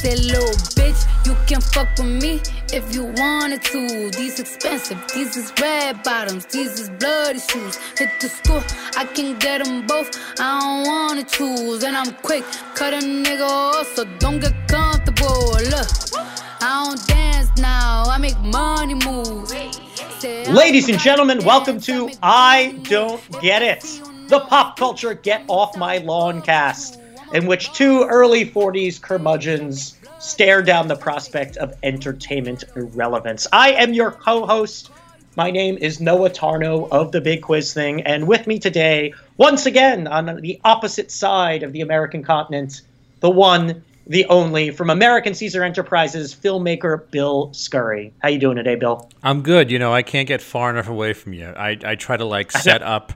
Said, 0.00 0.18
little 0.20 0.48
bitch, 0.80 1.26
you 1.26 1.36
can 1.46 1.60
fuck 1.60 1.86
with 1.98 2.22
me 2.22 2.40
if 2.72 2.94
you 2.94 3.04
wanted 3.18 3.62
to. 3.64 4.10
These 4.12 4.40
expensive, 4.40 4.98
these 5.14 5.36
is 5.36 5.52
red 5.60 6.02
bottoms, 6.02 6.46
these 6.46 6.80
is 6.80 6.88
bloody 6.88 7.38
shoes. 7.38 7.76
Hit 7.98 8.08
the 8.18 8.30
store, 8.30 8.64
I 8.96 9.04
can 9.04 9.38
get 9.38 9.62
them 9.62 9.86
both. 9.86 10.08
I 10.40 10.58
don't 10.58 10.86
wanna 10.86 11.24
choose, 11.24 11.84
and 11.84 11.94
I'm 11.94 12.14
quick, 12.22 12.44
cut 12.74 12.94
a 12.94 12.96
nigga 12.96 13.46
off, 13.46 13.94
so 13.94 14.06
don't 14.18 14.40
get 14.40 14.54
comfortable. 14.68 15.52
Look, 15.68 15.88
I 16.62 16.82
don't 16.82 17.06
dance 17.06 17.50
now, 17.58 18.04
I 18.06 18.16
make 18.16 18.38
money 18.38 18.94
move. 18.94 19.52
Ladies 20.48 20.88
and 20.88 20.98
gentlemen, 20.98 21.44
welcome 21.44 21.78
to 21.80 22.08
I 22.22 22.74
Don't 22.84 23.20
Get 23.42 23.60
It, 23.60 24.00
the 24.28 24.40
pop 24.40 24.78
culture 24.78 25.12
Get 25.12 25.44
Off 25.46 25.76
My 25.76 25.98
Lawn 25.98 26.40
cast 26.40 26.99
in 27.32 27.46
which 27.46 27.72
two 27.72 28.04
early 28.04 28.44
40s 28.44 29.00
curmudgeons 29.00 29.96
stare 30.18 30.62
down 30.62 30.88
the 30.88 30.96
prospect 30.96 31.56
of 31.56 31.74
entertainment 31.82 32.64
irrelevance. 32.76 33.46
I 33.52 33.72
am 33.72 33.94
your 33.94 34.12
co 34.12 34.46
host. 34.46 34.90
My 35.36 35.50
name 35.50 35.78
is 35.78 36.00
Noah 36.00 36.30
Tarnow 36.30 36.88
of 36.90 37.12
The 37.12 37.20
Big 37.20 37.42
Quiz 37.42 37.72
Thing, 37.72 38.02
and 38.02 38.26
with 38.26 38.46
me 38.46 38.58
today, 38.58 39.14
once 39.36 39.64
again, 39.64 40.06
on 40.08 40.40
the 40.40 40.60
opposite 40.64 41.10
side 41.10 41.62
of 41.62 41.72
the 41.72 41.82
American 41.82 42.22
continent, 42.24 42.82
the 43.20 43.30
one, 43.30 43.84
the 44.08 44.26
only, 44.26 44.70
from 44.70 44.90
American 44.90 45.32
Caesar 45.34 45.62
Enterprises, 45.62 46.34
filmmaker 46.34 47.08
Bill 47.12 47.52
Scurry. 47.54 48.12
How 48.18 48.28
you 48.28 48.40
doing 48.40 48.56
today, 48.56 48.74
Bill? 48.74 49.08
I'm 49.22 49.42
good. 49.42 49.70
You 49.70 49.78
know, 49.78 49.94
I 49.94 50.02
can't 50.02 50.26
get 50.26 50.42
far 50.42 50.68
enough 50.68 50.88
away 50.88 51.12
from 51.12 51.32
you. 51.32 51.46
I, 51.46 51.78
I 51.84 51.94
try 51.94 52.16
to 52.16 52.24
like 52.24 52.50
set 52.52 52.82
up 52.82 53.12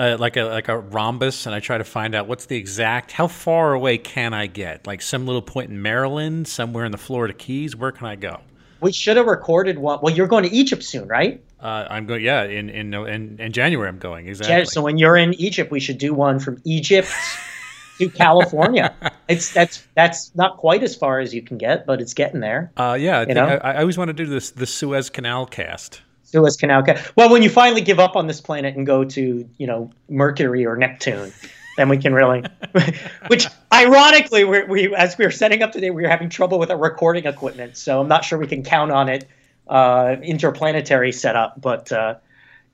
uh, 0.00 0.16
like 0.18 0.38
a 0.38 0.44
like 0.44 0.68
a 0.68 0.78
rhombus, 0.78 1.44
and 1.44 1.54
I 1.54 1.60
try 1.60 1.76
to 1.76 1.84
find 1.84 2.14
out 2.14 2.26
what's 2.26 2.46
the 2.46 2.56
exact 2.56 3.12
how 3.12 3.26
far 3.26 3.74
away 3.74 3.98
can 3.98 4.32
I 4.32 4.46
get? 4.46 4.86
Like 4.86 5.02
some 5.02 5.26
little 5.26 5.42
point 5.42 5.70
in 5.70 5.82
Maryland, 5.82 6.48
somewhere 6.48 6.86
in 6.86 6.92
the 6.92 6.98
Florida 6.98 7.34
Keys. 7.34 7.76
Where 7.76 7.92
can 7.92 8.06
I 8.06 8.16
go? 8.16 8.40
We 8.80 8.92
should 8.92 9.18
have 9.18 9.26
recorded 9.26 9.78
one. 9.78 9.98
Well, 10.00 10.14
you're 10.14 10.26
going 10.26 10.44
to 10.44 10.50
Egypt 10.50 10.82
soon, 10.82 11.06
right? 11.06 11.44
Uh, 11.60 11.86
I'm 11.90 12.06
going. 12.06 12.24
Yeah, 12.24 12.44
in 12.44 12.70
in 12.70 12.94
in 12.94 13.38
in 13.38 13.52
January, 13.52 13.90
I'm 13.90 13.98
going 13.98 14.26
exactly. 14.26 14.56
Yeah, 14.56 14.64
so 14.64 14.80
when 14.80 14.96
you're 14.96 15.18
in 15.18 15.34
Egypt, 15.34 15.70
we 15.70 15.80
should 15.80 15.98
do 15.98 16.14
one 16.14 16.40
from 16.40 16.62
Egypt 16.64 17.12
to 17.98 18.08
California. 18.08 18.94
it's 19.28 19.52
that's 19.52 19.86
that's 19.94 20.34
not 20.34 20.56
quite 20.56 20.82
as 20.82 20.96
far 20.96 21.20
as 21.20 21.34
you 21.34 21.42
can 21.42 21.58
get, 21.58 21.84
but 21.84 22.00
it's 22.00 22.14
getting 22.14 22.40
there. 22.40 22.72
Uh, 22.78 22.96
yeah, 22.98 23.18
I, 23.18 23.32
I, 23.34 23.72
I 23.72 23.80
always 23.80 23.98
want 23.98 24.08
to 24.08 24.14
do 24.14 24.24
this 24.24 24.50
the 24.50 24.66
Suez 24.66 25.10
Canal 25.10 25.44
cast. 25.44 26.00
Suez 26.30 26.56
Canal. 26.56 26.84
Well, 27.16 27.30
when 27.30 27.42
you 27.42 27.50
finally 27.50 27.80
give 27.80 27.98
up 27.98 28.14
on 28.14 28.26
this 28.26 28.40
planet 28.40 28.76
and 28.76 28.86
go 28.86 29.04
to, 29.04 29.48
you 29.58 29.66
know, 29.66 29.90
Mercury 30.08 30.64
or 30.64 30.76
Neptune, 30.76 31.32
then 31.76 31.88
we 31.88 31.98
can 31.98 32.14
really. 32.14 32.44
which, 33.26 33.46
ironically, 33.72 34.44
we 34.44 34.62
we 34.64 34.94
as 34.94 35.18
we 35.18 35.24
were 35.24 35.30
setting 35.30 35.62
up 35.62 35.72
today, 35.72 35.90
we 35.90 36.02
were 36.02 36.08
having 36.08 36.28
trouble 36.28 36.58
with 36.58 36.70
our 36.70 36.78
recording 36.78 37.26
equipment, 37.26 37.76
so 37.76 38.00
I'm 38.00 38.08
not 38.08 38.24
sure 38.24 38.38
we 38.38 38.46
can 38.46 38.62
count 38.62 38.92
on 38.92 39.08
it. 39.08 39.28
Uh, 39.66 40.16
interplanetary 40.22 41.12
setup, 41.12 41.60
but 41.60 41.92
uh, 41.92 42.16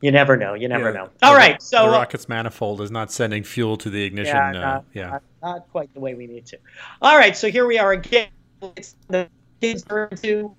you 0.00 0.10
never 0.10 0.36
know. 0.36 0.54
You 0.54 0.68
never 0.68 0.90
yeah. 0.90 0.96
know. 0.96 1.10
All 1.22 1.32
the, 1.32 1.38
right, 1.38 1.60
so 1.60 1.86
the 1.86 1.92
rocket's 1.92 2.28
manifold 2.28 2.80
is 2.80 2.90
not 2.90 3.12
sending 3.12 3.44
fuel 3.44 3.76
to 3.78 3.90
the 3.90 4.02
ignition. 4.02 4.34
Yeah, 4.34 4.52
not, 4.52 4.64
uh, 4.64 4.80
yeah. 4.94 5.10
Not, 5.10 5.22
not, 5.42 5.68
quite 5.72 5.92
the 5.92 6.00
way 6.00 6.14
we 6.14 6.26
need 6.26 6.46
to. 6.46 6.58
All 7.02 7.16
right, 7.16 7.36
so 7.36 7.50
here 7.50 7.66
we 7.66 7.78
are 7.78 7.92
again. 7.92 8.28
It's 8.76 8.96
the 9.08 9.28
kids 9.60 9.84
are 9.90 10.06
into 10.06 10.56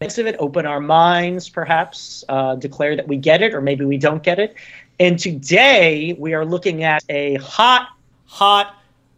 mix 0.00 0.18
of 0.18 0.26
it, 0.26 0.36
open 0.38 0.66
our 0.66 0.80
minds, 0.80 1.48
perhaps, 1.48 2.24
uh, 2.28 2.54
declare 2.56 2.96
that 2.96 3.08
we 3.08 3.16
get 3.16 3.42
it 3.42 3.54
or 3.54 3.60
maybe 3.60 3.84
we 3.84 3.96
don't 3.96 4.22
get 4.22 4.38
it. 4.38 4.54
And 5.00 5.18
today 5.18 6.14
we 6.18 6.34
are 6.34 6.44
looking 6.44 6.84
at 6.84 7.04
a 7.08 7.34
hot, 7.36 7.88
hot 8.26 8.74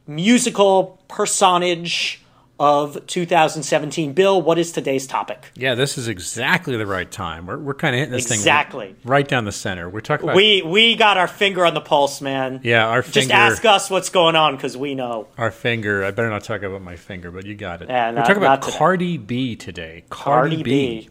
musical 0.07 0.99
personage 1.09 2.23
of 2.59 3.07
2017. 3.07 4.13
Bill, 4.13 4.41
what 4.41 4.59
is 4.59 4.73
today's 4.73 5.07
topic? 5.07 5.51
Yeah, 5.55 5.75
this 5.75 5.97
is 5.97 6.09
exactly 6.09 6.77
the 6.77 6.87
right 6.87 7.11
time. 7.11 7.47
We're, 7.47 7.59
we're 7.59 7.75
kind 7.75 7.95
of 7.95 8.01
hitting 8.01 8.13
this 8.13 8.31
exactly. 8.31 8.87
thing 8.87 8.91
exactly 8.91 9.11
right 9.11 9.29
down 9.29 9.45
the 9.45 9.53
center. 9.53 9.89
We're 9.89 10.01
talking 10.01 10.25
about 10.25 10.37
we 10.37 10.63
we 10.63 10.97
got 10.97 11.17
our 11.17 11.29
finger 11.29 11.65
on 11.65 11.75
the 11.75 11.81
pulse, 11.81 12.21
man. 12.21 12.61
Yeah, 12.63 12.87
our 12.87 13.03
finger. 13.03 13.21
Just 13.21 13.31
ask 13.31 13.65
us 13.65 13.91
what's 13.91 14.11
going 14.11 14.37
on 14.37 14.57
because 14.57 14.77
we 14.77 14.95
know 14.95 15.29
our 15.37 15.51
finger. 15.51 16.05
I 16.05 16.11
better 16.11 16.31
not 16.31 16.45
talk 16.45 16.63
about 16.63 16.83
my 16.83 16.97
finger, 16.97 17.31
but 17.31 17.47
you 17.47 17.55
got 17.55 17.83
it. 17.83 17.89
Yeah, 17.89 18.11
not, 18.11 18.23
we're 18.23 18.27
talking 18.27 18.43
about 18.43 18.63
Cardi 18.63 19.19
B 19.19 19.57
today. 19.57 20.05
Cardi, 20.11 20.57
Cardi 20.57 20.63
B. 20.63 21.01
B 21.01 21.09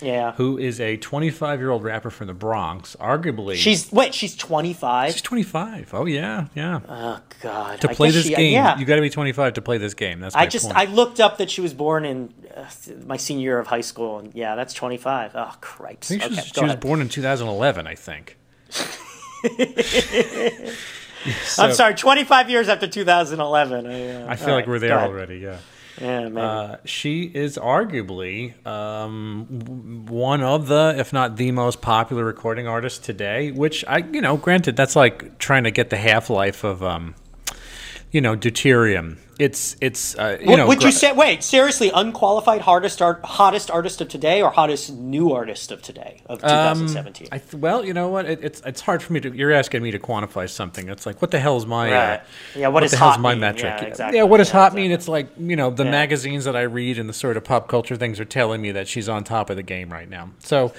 yeah. 0.00 0.32
Who 0.32 0.58
is 0.58 0.80
a 0.80 0.96
25 0.96 1.60
year 1.60 1.70
old 1.70 1.82
rapper 1.82 2.10
from 2.10 2.26
the 2.26 2.34
Bronx, 2.34 2.96
arguably. 3.00 3.56
She's 3.56 3.90
wait, 3.92 4.14
she's 4.14 4.36
25. 4.36 5.12
She's 5.12 5.22
25. 5.22 5.94
Oh 5.94 6.06
yeah, 6.06 6.46
yeah. 6.54 6.80
Oh 6.88 7.20
god. 7.40 7.80
To 7.80 7.88
play 7.88 8.10
this 8.10 8.26
she, 8.26 8.34
game, 8.34 8.52
yeah. 8.52 8.78
you 8.78 8.84
got 8.84 8.96
to 8.96 9.02
be 9.02 9.10
25 9.10 9.54
to 9.54 9.62
play 9.62 9.78
this 9.78 9.94
game. 9.94 10.20
That's 10.20 10.34
I 10.34 10.46
just 10.46 10.66
point. 10.66 10.78
I 10.78 10.84
looked 10.86 11.20
up 11.20 11.38
that 11.38 11.50
she 11.50 11.60
was 11.60 11.74
born 11.74 12.04
in 12.04 12.32
uh, 12.56 12.66
my 13.06 13.16
senior 13.16 13.42
year 13.42 13.58
of 13.58 13.66
high 13.66 13.80
school, 13.80 14.18
and 14.18 14.34
yeah, 14.34 14.54
that's 14.54 14.74
25. 14.74 15.32
Oh 15.34 15.54
cripes. 15.60 16.10
I 16.10 16.18
think 16.18 16.32
okay, 16.32 16.42
she 16.54 16.64
was 16.64 16.76
born 16.76 17.00
in 17.00 17.08
2011. 17.08 17.86
I 17.86 17.94
think. 17.94 18.36
so, 21.44 21.62
I'm 21.62 21.72
sorry, 21.72 21.94
25 21.94 22.50
years 22.50 22.68
after 22.68 22.86
2011. 22.86 23.86
I, 23.86 24.10
uh, 24.10 24.26
I 24.28 24.36
feel 24.36 24.48
like 24.48 24.62
right, 24.62 24.68
we're 24.68 24.78
there 24.78 24.98
already. 24.98 25.38
Yeah. 25.38 25.58
Yeah. 26.00 26.28
Uh, 26.28 26.76
she 26.84 27.22
is 27.22 27.56
arguably 27.56 28.54
um, 28.66 30.06
one 30.06 30.42
of 30.42 30.68
the, 30.68 30.94
if 30.96 31.12
not 31.12 31.36
the 31.36 31.52
most 31.52 31.80
popular 31.80 32.24
recording 32.24 32.66
artist 32.66 33.04
today. 33.04 33.50
Which 33.50 33.84
I, 33.86 33.98
you 33.98 34.20
know, 34.20 34.36
granted, 34.36 34.76
that's 34.76 34.96
like 34.96 35.38
trying 35.38 35.64
to 35.64 35.70
get 35.70 35.90
the 35.90 35.96
half 35.96 36.30
life 36.30 36.64
of, 36.64 36.82
um, 36.82 37.14
you 38.10 38.20
know, 38.20 38.36
deuterium 38.36 39.18
it's 39.38 39.76
it's 39.80 40.16
uh, 40.16 40.36
you 40.40 40.48
what, 40.48 40.56
know. 40.56 40.66
Would 40.66 40.82
you 40.82 40.90
say? 40.90 41.12
Wait, 41.12 41.44
seriously, 41.44 41.92
unqualified 41.94 42.60
hardest 42.60 43.00
art, 43.00 43.24
hottest 43.24 43.70
artist 43.70 44.00
of 44.00 44.08
today, 44.08 44.42
or 44.42 44.50
hottest 44.50 44.92
new 44.92 45.32
artist 45.32 45.70
of 45.70 45.80
today 45.80 46.22
of 46.26 46.40
2017? 46.40 47.28
Um, 47.30 47.38
th- 47.38 47.54
well, 47.54 47.84
you 47.84 47.94
know 47.94 48.08
what? 48.08 48.26
It, 48.26 48.42
it's 48.42 48.60
it's 48.66 48.80
hard 48.80 49.00
for 49.00 49.12
me 49.12 49.20
to. 49.20 49.32
You're 49.32 49.52
asking 49.52 49.84
me 49.84 49.92
to 49.92 49.98
quantify 50.00 50.50
something. 50.50 50.88
It's 50.88 51.06
like, 51.06 51.22
what 51.22 51.30
the 51.30 51.38
hell 51.38 51.56
is 51.56 51.66
my? 51.66 51.88
Uh, 51.88 51.92
right. 51.92 52.14
Uh, 52.16 52.22
yeah, 52.56 52.66
what, 52.66 52.74
what 52.74 52.84
is 52.84 52.90
the 52.90 52.96
hell 52.96 53.12
is 53.12 53.18
my 53.18 53.34
mean? 53.34 53.40
metric? 53.40 53.74
Yeah, 53.80 53.86
exactly. 53.86 54.18
yeah 54.18 54.24
what 54.24 54.38
does 54.38 54.48
yeah, 54.48 54.52
hot 54.54 54.66
exactly. 54.66 54.82
mean? 54.82 54.90
It's 54.90 55.08
like 55.08 55.28
you 55.38 55.54
know 55.54 55.70
the 55.70 55.84
yeah. 55.84 55.90
magazines 55.92 56.44
that 56.44 56.56
I 56.56 56.62
read 56.62 56.98
and 56.98 57.08
the 57.08 57.14
sort 57.14 57.36
of 57.36 57.44
pop 57.44 57.68
culture 57.68 57.94
things 57.94 58.18
are 58.18 58.24
telling 58.24 58.60
me 58.60 58.72
that 58.72 58.88
she's 58.88 59.08
on 59.08 59.22
top 59.22 59.50
of 59.50 59.56
the 59.56 59.62
game 59.62 59.92
right 59.92 60.10
now. 60.10 60.30
So 60.40 60.72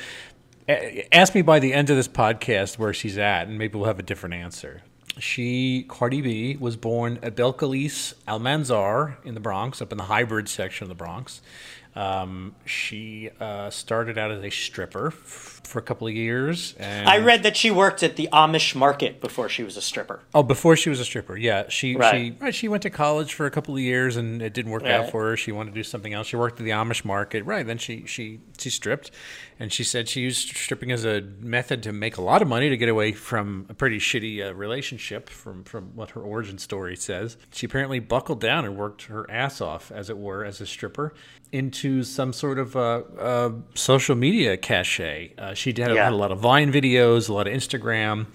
ask 1.13 1.34
me 1.34 1.44
by 1.44 1.59
the 1.59 1.73
end 1.73 1.89
of 1.89 1.95
this 1.95 2.09
podcast 2.09 2.78
where 2.78 2.94
she's 2.94 3.18
at, 3.18 3.47
and 3.47 3.57
maybe 3.57 3.78
we'll 3.78 3.88
have 3.88 4.00
a 4.00 4.03
different 4.03 4.35
answer. 4.35 4.81
She, 5.19 5.85
Cardi 5.88 6.22
B, 6.22 6.57
was 6.57 6.75
born 6.75 7.19
at 7.22 7.35
Belcalis 7.35 8.13
Almanzar 8.28 9.18
in 9.25 9.34
the 9.34 9.40
Bronx, 9.40 9.81
up 9.81 9.91
in 9.91 9.97
the 9.97 10.06
Highbridge 10.06 10.47
section 10.47 10.85
of 10.85 10.90
the 10.90 10.96
Bronx. 10.96 11.41
Um, 11.96 12.56
she 12.66 13.30
uh, 13.40 13.69
started 13.69 14.18
out 14.18 14.31
as 14.31 14.44
a 14.44 14.50
stripper 14.50 15.12
for 15.64 15.80
a 15.80 15.81
couple 15.81 16.08
of 16.08 16.14
years. 16.14 16.75
I 16.80 17.20
read 17.20 17.44
that 17.44 17.58
she 17.58 17.72
worked 17.72 18.03
at 18.03 18.16
the 18.16 18.30
Amish 18.31 18.75
market 18.75 19.22
before 19.22 19.50
she 19.50 19.64
was 19.64 19.78
a 19.78 19.81
stripper. 19.81 20.22
Oh, 20.34 20.44
before 20.44 20.75
she 20.75 20.90
was 20.90 21.00
a 21.00 21.06
stripper, 21.06 21.38
yeah. 21.38 21.70
She 21.70 21.96
right. 21.96 22.16
she 22.16 22.38
right, 22.40 22.56
she 22.56 22.68
went 22.68 22.84
to 22.84 22.90
college 22.90 23.34
for 23.34 23.46
a 23.46 23.52
couple 23.52 23.75
of 23.75 23.81
years 23.81 24.18
and 24.18 24.42
it 24.42 24.53
didn't 24.53 24.72
work 24.72 24.84
right. 24.84 24.94
out 24.94 25.12
for 25.12 25.30
her. 25.30 25.38
She 25.38 25.52
wanted 25.52 25.72
to 25.72 25.75
do 25.75 25.84
something 25.84 26.14
else. 26.14 26.28
She 26.28 26.36
worked 26.36 26.59
at 26.59 26.66
the 26.66 26.72
Amish 26.72 27.06
market. 27.06 27.44
Right. 27.46 27.66
Then 27.66 27.78
she 27.78 28.06
she 28.06 28.40
she 28.58 28.69
stripped, 28.69 29.12
and 29.59 29.72
she 29.72 29.84
said 29.84 30.09
she 30.09 30.22
used 30.22 30.50
stripping 30.50 30.92
as 30.92 31.06
a 31.06 31.22
method 31.40 31.84
to 31.84 31.92
make 31.92 32.18
a 32.18 32.22
lot 32.22 32.42
of 32.42 32.48
money 32.48 32.69
to 32.69 32.78
get 32.78 32.90
away 32.90 33.12
from 33.12 33.66
a 33.69 33.74
pretty 33.74 34.00
shitty 34.00 34.46
uh, 34.46 34.53
relationship. 34.53 35.30
From 35.30 35.64
from 35.64 35.96
what 35.96 36.12
her 36.12 36.22
origin 36.22 36.58
story 36.58 36.96
says, 36.96 37.38
she 37.52 37.66
apparently 37.66 38.00
buckled 38.00 38.42
down 38.42 38.66
and 38.66 38.78
worked 38.78 39.03
her 39.03 39.30
ass 39.30 39.62
off, 39.62 39.92
as 39.92 40.09
it 40.09 40.18
were, 40.18 40.44
as 40.44 40.62
a 40.62 40.66
stripper 40.66 41.14
into 41.52 42.03
some 42.03 42.31
sort 42.34 42.59
of 42.59 42.75
uh, 42.75 43.02
uh, 43.18 43.52
social 43.74 44.16
media 44.16 44.58
cachet. 44.58 45.34
Uh, 45.38 45.49
she 45.54 45.72
did 45.72 45.90
yeah. 45.90 46.06
had 46.06 46.14
a 46.14 46.16
lot 46.16 46.32
of 46.32 46.40
Vine 46.40 46.72
videos, 46.72 47.30
a 47.30 47.34
lot 47.34 47.48
of 47.48 47.54
Instagram. 47.54 48.28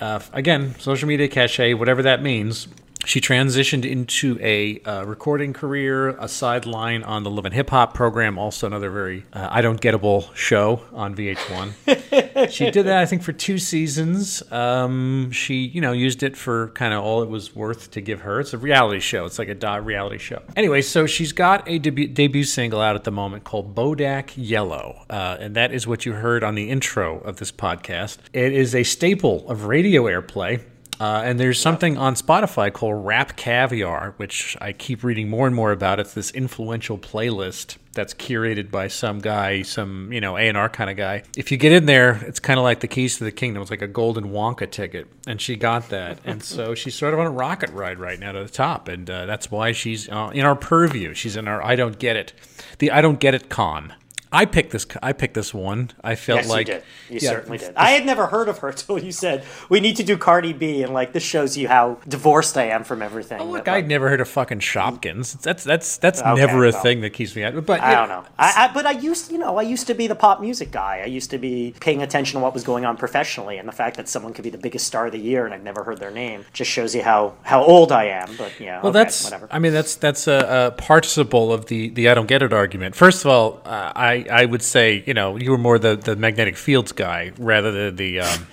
Uh, 0.00 0.20
again, 0.32 0.74
social 0.78 1.08
media 1.08 1.28
cachet, 1.28 1.74
whatever 1.74 2.02
that 2.02 2.22
means. 2.22 2.68
She 3.08 3.22
transitioned 3.22 3.90
into 3.90 4.38
a 4.38 4.80
uh, 4.80 5.02
recording 5.06 5.54
career, 5.54 6.10
a 6.10 6.28
sideline 6.28 7.02
on 7.02 7.22
the 7.22 7.30
Love 7.30 7.46
and 7.46 7.54
Hip 7.54 7.70
Hop 7.70 7.94
program, 7.94 8.36
also 8.36 8.66
another 8.66 8.90
very 8.90 9.24
uh, 9.32 9.48
I 9.50 9.62
don't 9.62 9.80
gettable 9.80 10.28
show 10.34 10.82
on 10.92 11.14
VH1. 11.14 12.50
she 12.50 12.70
did 12.70 12.84
that, 12.84 12.98
I 12.98 13.06
think, 13.06 13.22
for 13.22 13.32
two 13.32 13.56
seasons. 13.56 14.42
Um, 14.52 15.30
she, 15.32 15.54
you 15.54 15.80
know, 15.80 15.92
used 15.92 16.22
it 16.22 16.36
for 16.36 16.68
kind 16.74 16.92
of 16.92 17.02
all 17.02 17.22
it 17.22 17.30
was 17.30 17.56
worth 17.56 17.90
to 17.92 18.02
give 18.02 18.20
her. 18.20 18.40
It's 18.40 18.52
a 18.52 18.58
reality 18.58 19.00
show. 19.00 19.24
It's 19.24 19.38
like 19.38 19.48
a 19.48 19.54
dot 19.54 19.86
reality 19.86 20.18
show. 20.18 20.42
Anyway, 20.54 20.82
so 20.82 21.06
she's 21.06 21.32
got 21.32 21.66
a 21.66 21.78
debut, 21.78 22.08
debut 22.08 22.44
single 22.44 22.82
out 22.82 22.94
at 22.94 23.04
the 23.04 23.10
moment 23.10 23.42
called 23.42 23.74
Bodak 23.74 24.32
Yellow, 24.36 25.06
uh, 25.08 25.38
and 25.40 25.56
that 25.56 25.72
is 25.72 25.86
what 25.86 26.04
you 26.04 26.12
heard 26.12 26.44
on 26.44 26.56
the 26.56 26.68
intro 26.68 27.20
of 27.20 27.36
this 27.36 27.52
podcast. 27.52 28.18
It 28.34 28.52
is 28.52 28.74
a 28.74 28.82
staple 28.82 29.48
of 29.48 29.64
radio 29.64 30.02
airplay 30.02 30.60
Uh, 31.00 31.22
and 31.24 31.38
there's 31.38 31.60
something 31.60 31.96
on 31.96 32.14
Spotify 32.14 32.72
called 32.72 33.04
Rap 33.04 33.36
Caviar, 33.36 34.14
which 34.16 34.56
I 34.60 34.72
keep 34.72 35.04
reading 35.04 35.28
more 35.28 35.46
and 35.46 35.54
more 35.54 35.70
about. 35.70 36.00
It's 36.00 36.14
this 36.14 36.30
influential 36.32 36.98
playlist 36.98 37.76
that's 37.92 38.14
curated 38.14 38.70
by 38.70 38.88
some 38.88 39.18
guy, 39.18 39.62
some 39.62 40.12
you 40.12 40.20
know 40.20 40.36
A 40.36 40.48
and 40.48 40.56
R 40.56 40.68
kind 40.68 40.90
of 40.90 40.96
guy. 40.96 41.22
If 41.36 41.50
you 41.52 41.56
get 41.56 41.72
in 41.72 41.86
there, 41.86 42.22
it's 42.26 42.40
kind 42.40 42.58
of 42.58 42.64
like 42.64 42.80
the 42.80 42.88
keys 42.88 43.18
to 43.18 43.24
the 43.24 43.32
kingdom. 43.32 43.62
It's 43.62 43.70
like 43.70 43.82
a 43.82 43.88
golden 43.88 44.30
Wonka 44.30 44.70
ticket, 44.70 45.08
and 45.26 45.40
she 45.40 45.56
got 45.56 45.88
that, 45.90 46.18
and 46.24 46.42
so 46.42 46.74
she's 46.76 46.94
sort 46.94 47.14
of 47.14 47.20
on 47.20 47.26
a 47.26 47.30
rocket 47.30 47.70
ride 47.70 47.98
right 47.98 48.18
now 48.18 48.32
to 48.32 48.42
the 48.42 48.48
top, 48.48 48.88
and 48.88 49.08
uh, 49.08 49.26
that's 49.26 49.50
why 49.50 49.72
she's 49.72 50.08
uh, 50.08 50.30
in 50.32 50.44
our 50.44 50.56
purview. 50.56 51.14
She's 51.14 51.36
in 51.36 51.46
our 51.46 51.64
I 51.64 51.76
don't 51.76 51.98
get 51.98 52.16
it, 52.16 52.32
the 52.78 52.90
I 52.90 53.00
don't 53.00 53.20
get 53.20 53.34
it 53.34 53.48
con. 53.48 53.94
I 54.32 54.44
picked 54.44 54.70
this. 54.70 54.86
I 55.02 55.12
picked 55.12 55.34
this 55.34 55.52
one. 55.52 55.90
I 56.02 56.14
felt 56.14 56.40
yes, 56.40 56.48
like 56.48 56.68
you 56.68 56.74
did. 56.74 56.82
You 57.10 57.18
yeah, 57.22 57.30
certainly 57.30 57.58
did. 57.58 57.74
I 57.76 57.90
had 57.90 58.06
never 58.06 58.26
heard 58.26 58.48
of 58.48 58.58
her 58.58 58.68
until 58.78 58.98
you 58.98 59.12
said 59.12 59.44
we 59.68 59.80
need 59.80 59.96
to 59.96 60.04
do 60.04 60.16
Cardi 60.16 60.52
B, 60.52 60.82
and 60.82 60.92
like 60.92 61.12
this 61.12 61.22
shows 61.22 61.56
you 61.56 61.68
how 61.68 61.98
divorced 62.06 62.56
I 62.56 62.64
am 62.64 62.84
from 62.84 63.02
everything. 63.02 63.40
Oh, 63.40 63.44
look, 63.44 63.64
that, 63.64 63.72
like, 63.72 63.84
I'd 63.84 63.88
never 63.88 64.08
heard 64.08 64.20
of 64.20 64.28
fucking 64.28 64.60
Shopkins. 64.60 65.40
That's 65.40 65.64
that's 65.64 65.98
that's 65.98 66.20
okay, 66.20 66.34
never 66.34 66.64
a 66.64 66.70
well, 66.70 66.82
thing 66.82 67.00
that 67.00 67.10
keeps 67.10 67.34
me 67.34 67.44
out. 67.44 67.64
But 67.66 67.80
I 67.80 67.94
don't 67.94 68.08
know. 68.08 68.24
I, 68.38 68.68
I, 68.68 68.72
but 68.72 68.86
I 68.86 68.92
used, 68.92 69.32
you 69.32 69.38
know, 69.38 69.56
I 69.56 69.62
used 69.62 69.86
to 69.88 69.94
be 69.94 70.06
the 70.06 70.14
pop 70.14 70.40
music 70.40 70.70
guy. 70.70 71.00
I 71.02 71.06
used 71.06 71.30
to 71.30 71.38
be 71.38 71.74
paying 71.80 72.02
attention 72.02 72.38
to 72.38 72.42
what 72.42 72.54
was 72.54 72.64
going 72.64 72.84
on 72.84 72.96
professionally, 72.96 73.58
and 73.58 73.68
the 73.68 73.72
fact 73.72 73.96
that 73.96 74.08
someone 74.08 74.32
could 74.32 74.44
be 74.44 74.50
the 74.50 74.58
biggest 74.58 74.86
star 74.86 75.06
of 75.06 75.12
the 75.12 75.18
year 75.18 75.44
and 75.44 75.54
I've 75.54 75.62
never 75.62 75.84
heard 75.84 75.98
their 75.98 76.10
name 76.10 76.44
just 76.52 76.70
shows 76.70 76.94
you 76.94 77.02
how 77.02 77.34
how 77.42 77.62
old 77.62 77.92
I 77.92 78.04
am. 78.04 78.28
But 78.36 78.58
yeah, 78.60 78.80
well, 78.80 78.90
okay, 78.90 78.98
that's 78.98 79.24
whatever. 79.24 79.48
I 79.50 79.58
mean, 79.58 79.72
that's 79.72 79.96
that's 79.96 80.26
a, 80.26 80.72
a 80.76 80.80
participle 80.80 81.52
of 81.52 81.66
the 81.66 81.88
the 81.90 82.08
I 82.08 82.14
don't 82.14 82.28
get 82.28 82.42
it 82.42 82.52
argument. 82.52 82.94
First 82.94 83.24
of 83.24 83.30
all, 83.30 83.62
uh, 83.64 83.92
I 83.94 84.17
I 84.26 84.44
would 84.44 84.62
say 84.62 85.02
you 85.06 85.14
know, 85.14 85.36
you 85.36 85.50
were 85.50 85.58
more 85.58 85.78
the, 85.78 85.96
the 85.96 86.16
magnetic 86.16 86.56
fields 86.56 86.92
guy 86.92 87.32
rather 87.38 87.70
than 87.70 87.96
the 87.96 88.20
um, 88.20 88.46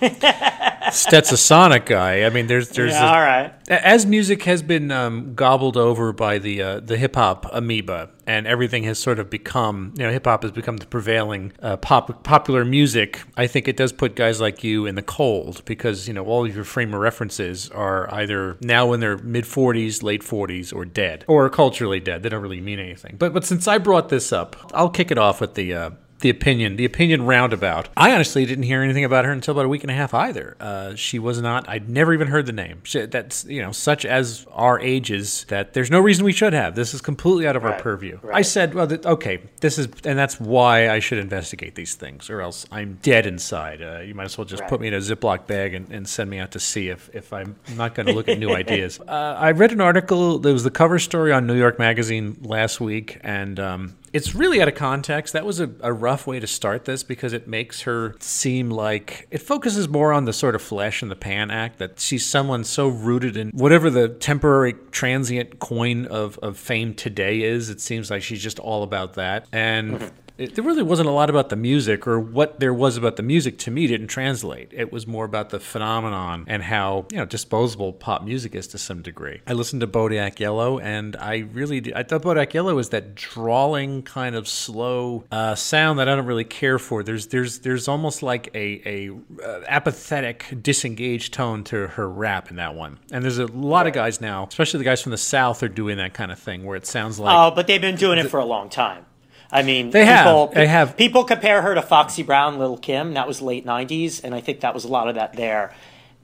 Stetsasonic 0.90 1.86
guy. 1.86 2.24
I 2.24 2.30
mean, 2.30 2.46
there's 2.46 2.70
there's 2.70 2.92
yeah, 2.92 3.04
a, 3.04 3.14
all 3.14 3.20
right. 3.20 3.52
As 3.68 4.06
music 4.06 4.44
has 4.44 4.62
been 4.62 4.90
um, 4.90 5.34
gobbled 5.34 5.76
over 5.76 6.12
by 6.12 6.38
the 6.38 6.62
uh, 6.62 6.80
the 6.80 6.96
hip 6.96 7.16
hop 7.16 7.46
amoeba, 7.52 8.10
and 8.26 8.46
everything 8.46 8.84
has 8.84 8.98
sort 8.98 9.18
of 9.18 9.28
become, 9.28 9.94
you 9.96 10.04
know, 10.04 10.10
hip 10.10 10.24
hop 10.24 10.42
has 10.42 10.52
become 10.52 10.76
the 10.76 10.86
prevailing 10.86 11.52
uh, 11.60 11.76
pop 11.76 12.22
popular 12.24 12.64
music. 12.64 13.22
I 13.36 13.46
think 13.46 13.68
it 13.68 13.76
does 13.76 13.92
put 13.92 14.14
guys 14.14 14.40
like 14.40 14.62
you 14.62 14.86
in 14.86 14.94
the 14.94 15.02
cold 15.02 15.64
because 15.64 16.06
you 16.06 16.14
know 16.14 16.24
all 16.24 16.46
of 16.46 16.54
your 16.54 16.64
frame 16.64 16.94
of 16.94 17.00
references 17.00 17.68
are 17.70 18.12
either 18.14 18.56
now 18.60 18.92
in 18.92 19.00
their 19.00 19.18
mid 19.18 19.44
40s, 19.44 20.02
late 20.02 20.22
40s, 20.22 20.74
or 20.74 20.84
dead, 20.84 21.24
or 21.26 21.48
culturally 21.50 22.00
dead. 22.00 22.22
They 22.22 22.28
don't 22.28 22.42
really 22.42 22.60
mean 22.60 22.78
anything. 22.78 23.16
But 23.18 23.32
but 23.32 23.44
since 23.44 23.66
I 23.66 23.78
brought 23.78 24.08
this 24.08 24.32
up, 24.32 24.56
I'll 24.74 24.90
kick 24.90 25.10
it 25.10 25.18
off 25.18 25.40
with 25.40 25.54
the. 25.54 25.74
Uh, 25.74 25.90
the 26.20 26.30
opinion, 26.30 26.76
the 26.76 26.84
opinion 26.84 27.26
roundabout. 27.26 27.88
I 27.96 28.12
honestly 28.12 28.46
didn't 28.46 28.64
hear 28.64 28.82
anything 28.82 29.04
about 29.04 29.24
her 29.24 29.32
until 29.32 29.52
about 29.52 29.66
a 29.66 29.68
week 29.68 29.82
and 29.82 29.90
a 29.90 29.94
half 29.94 30.14
either. 30.14 30.56
Uh, 30.58 30.94
she 30.94 31.18
was 31.18 31.40
not. 31.40 31.68
I'd 31.68 31.88
never 31.88 32.14
even 32.14 32.28
heard 32.28 32.46
the 32.46 32.52
name. 32.52 32.80
She, 32.84 33.04
that's 33.06 33.44
you 33.44 33.60
know, 33.60 33.72
such 33.72 34.04
as 34.04 34.46
our 34.52 34.80
ages 34.80 35.44
that 35.48 35.74
there's 35.74 35.90
no 35.90 36.00
reason 36.00 36.24
we 36.24 36.32
should 36.32 36.52
have. 36.52 36.74
This 36.74 36.94
is 36.94 37.00
completely 37.00 37.46
out 37.46 37.56
of 37.56 37.64
right, 37.64 37.74
our 37.74 37.80
purview. 37.80 38.18
Right. 38.22 38.36
I 38.36 38.42
said, 38.42 38.74
well, 38.74 38.86
th- 38.86 39.04
okay, 39.04 39.40
this 39.60 39.78
is, 39.78 39.88
and 40.04 40.18
that's 40.18 40.40
why 40.40 40.90
I 40.90 41.00
should 41.00 41.18
investigate 41.18 41.74
these 41.74 41.94
things, 41.94 42.30
or 42.30 42.40
else 42.40 42.66
I'm 42.72 42.98
dead 43.02 43.26
inside. 43.26 43.82
Uh, 43.82 44.00
you 44.00 44.14
might 44.14 44.24
as 44.24 44.38
well 44.38 44.46
just 44.46 44.62
right. 44.62 44.70
put 44.70 44.80
me 44.80 44.88
in 44.88 44.94
a 44.94 44.98
Ziploc 44.98 45.46
bag 45.46 45.74
and, 45.74 45.90
and, 45.92 46.06
send 46.06 46.30
me 46.30 46.38
out 46.38 46.52
to 46.52 46.60
sea 46.60 46.88
if 46.88 47.10
if 47.12 47.32
I'm 47.32 47.56
not 47.74 47.96
going 47.96 48.06
to 48.06 48.12
look 48.12 48.28
at 48.28 48.38
new 48.38 48.50
ideas. 48.54 49.00
Uh, 49.00 49.36
I 49.38 49.50
read 49.50 49.72
an 49.72 49.80
article. 49.80 50.38
There 50.38 50.52
was 50.52 50.62
the 50.62 50.70
cover 50.70 50.98
story 51.00 51.32
on 51.32 51.46
New 51.46 51.58
York 51.58 51.78
Magazine 51.80 52.38
last 52.42 52.80
week, 52.80 53.18
and 53.22 53.58
um, 53.58 53.96
it's 54.16 54.34
really 54.34 54.62
out 54.62 54.68
of 54.68 54.74
context. 54.74 55.34
That 55.34 55.44
was 55.44 55.60
a, 55.60 55.70
a, 55.80 55.92
rough 55.92 56.26
way 56.26 56.40
to 56.40 56.46
start 56.46 56.86
this 56.86 57.02
because 57.02 57.34
it 57.34 57.46
makes 57.46 57.82
her 57.82 58.16
seem 58.18 58.70
like 58.70 59.28
it 59.30 59.42
focuses 59.42 59.90
more 59.90 60.10
on 60.10 60.24
the 60.24 60.32
sort 60.32 60.54
of 60.54 60.62
flesh 60.62 61.02
and 61.02 61.10
the 61.10 61.16
pan 61.16 61.50
act 61.50 61.78
that 61.80 62.00
she's 62.00 62.24
someone 62.24 62.64
so 62.64 62.88
rooted 62.88 63.36
in 63.36 63.50
whatever 63.50 63.90
the 63.90 64.08
temporary 64.08 64.74
transient 64.90 65.58
coin 65.58 66.06
of, 66.06 66.38
of 66.38 66.56
fame 66.56 66.94
today 66.94 67.42
is. 67.42 67.68
It 67.68 67.78
seems 67.78 68.10
like 68.10 68.22
she's 68.22 68.42
just 68.42 68.58
all 68.58 68.82
about 68.82 69.14
that. 69.14 69.46
And 69.52 69.92
mm-hmm 69.92 70.06
it, 70.38 70.54
there 70.54 70.64
really 70.64 70.82
wasn't 70.82 71.08
a 71.08 71.12
lot 71.12 71.30
about 71.30 71.48
the 71.48 71.56
music, 71.56 72.06
or 72.06 72.20
what 72.20 72.60
there 72.60 72.74
was 72.74 72.96
about 72.96 73.16
the 73.16 73.22
music 73.22 73.58
to 73.58 73.70
me 73.70 73.86
didn't 73.86 74.08
translate. 74.08 74.72
It 74.72 74.92
was 74.92 75.06
more 75.06 75.24
about 75.24 75.50
the 75.50 75.60
phenomenon 75.60 76.44
and 76.46 76.62
how 76.62 77.06
you 77.10 77.18
know 77.18 77.24
disposable 77.24 77.92
pop 77.92 78.22
music 78.22 78.54
is 78.54 78.66
to 78.68 78.78
some 78.78 79.02
degree. 79.02 79.40
I 79.46 79.52
listened 79.52 79.80
to 79.80 79.86
Bodak 79.86 80.38
Yellow, 80.38 80.78
and 80.78 81.16
I 81.16 81.38
really 81.52 81.80
did, 81.80 81.94
I 81.94 82.02
thought 82.02 82.22
Bodak 82.22 82.52
Yellow 82.52 82.78
is 82.78 82.90
that 82.90 83.14
drawling 83.14 84.02
kind 84.02 84.34
of 84.34 84.46
slow 84.48 85.24
uh, 85.30 85.54
sound 85.54 85.98
that 85.98 86.08
I 86.08 86.14
don't 86.14 86.26
really 86.26 86.44
care 86.44 86.78
for. 86.78 87.02
There's 87.02 87.28
there's 87.28 87.60
there's 87.60 87.88
almost 87.88 88.22
like 88.22 88.50
a 88.54 88.82
a 88.86 89.10
uh, 89.42 89.62
apathetic, 89.68 90.58
disengaged 90.62 91.32
tone 91.32 91.64
to 91.64 91.88
her 91.88 92.08
rap 92.08 92.50
in 92.50 92.56
that 92.56 92.74
one. 92.74 92.98
And 93.10 93.24
there's 93.24 93.38
a 93.38 93.46
lot 93.46 93.86
of 93.86 93.92
guys 93.92 94.20
now, 94.20 94.46
especially 94.46 94.78
the 94.78 94.84
guys 94.84 95.02
from 95.02 95.12
the 95.12 95.18
South, 95.18 95.62
are 95.62 95.68
doing 95.68 95.96
that 95.96 96.14
kind 96.14 96.30
of 96.30 96.38
thing 96.38 96.64
where 96.64 96.76
it 96.76 96.86
sounds 96.86 97.18
like. 97.18 97.34
Oh, 97.34 97.54
but 97.54 97.66
they've 97.66 97.80
been 97.80 97.96
doing 97.96 98.18
it 98.18 98.28
for 98.28 98.40
a 98.40 98.44
long 98.44 98.68
time. 98.68 99.06
I 99.50 99.62
mean, 99.62 99.90
they 99.90 100.04
people, 100.04 100.46
have. 100.46 100.54
They 100.54 100.66
have. 100.66 100.96
People 100.96 101.24
compare 101.24 101.62
her 101.62 101.74
to 101.74 101.82
Foxy 101.82 102.22
Brown, 102.22 102.58
Little 102.58 102.78
Kim. 102.78 103.14
That 103.14 103.28
was 103.28 103.40
late 103.40 103.64
'90s, 103.64 104.22
and 104.22 104.34
I 104.34 104.40
think 104.40 104.60
that 104.60 104.74
was 104.74 104.84
a 104.84 104.88
lot 104.88 105.08
of 105.08 105.14
that 105.14 105.34
there. 105.34 105.74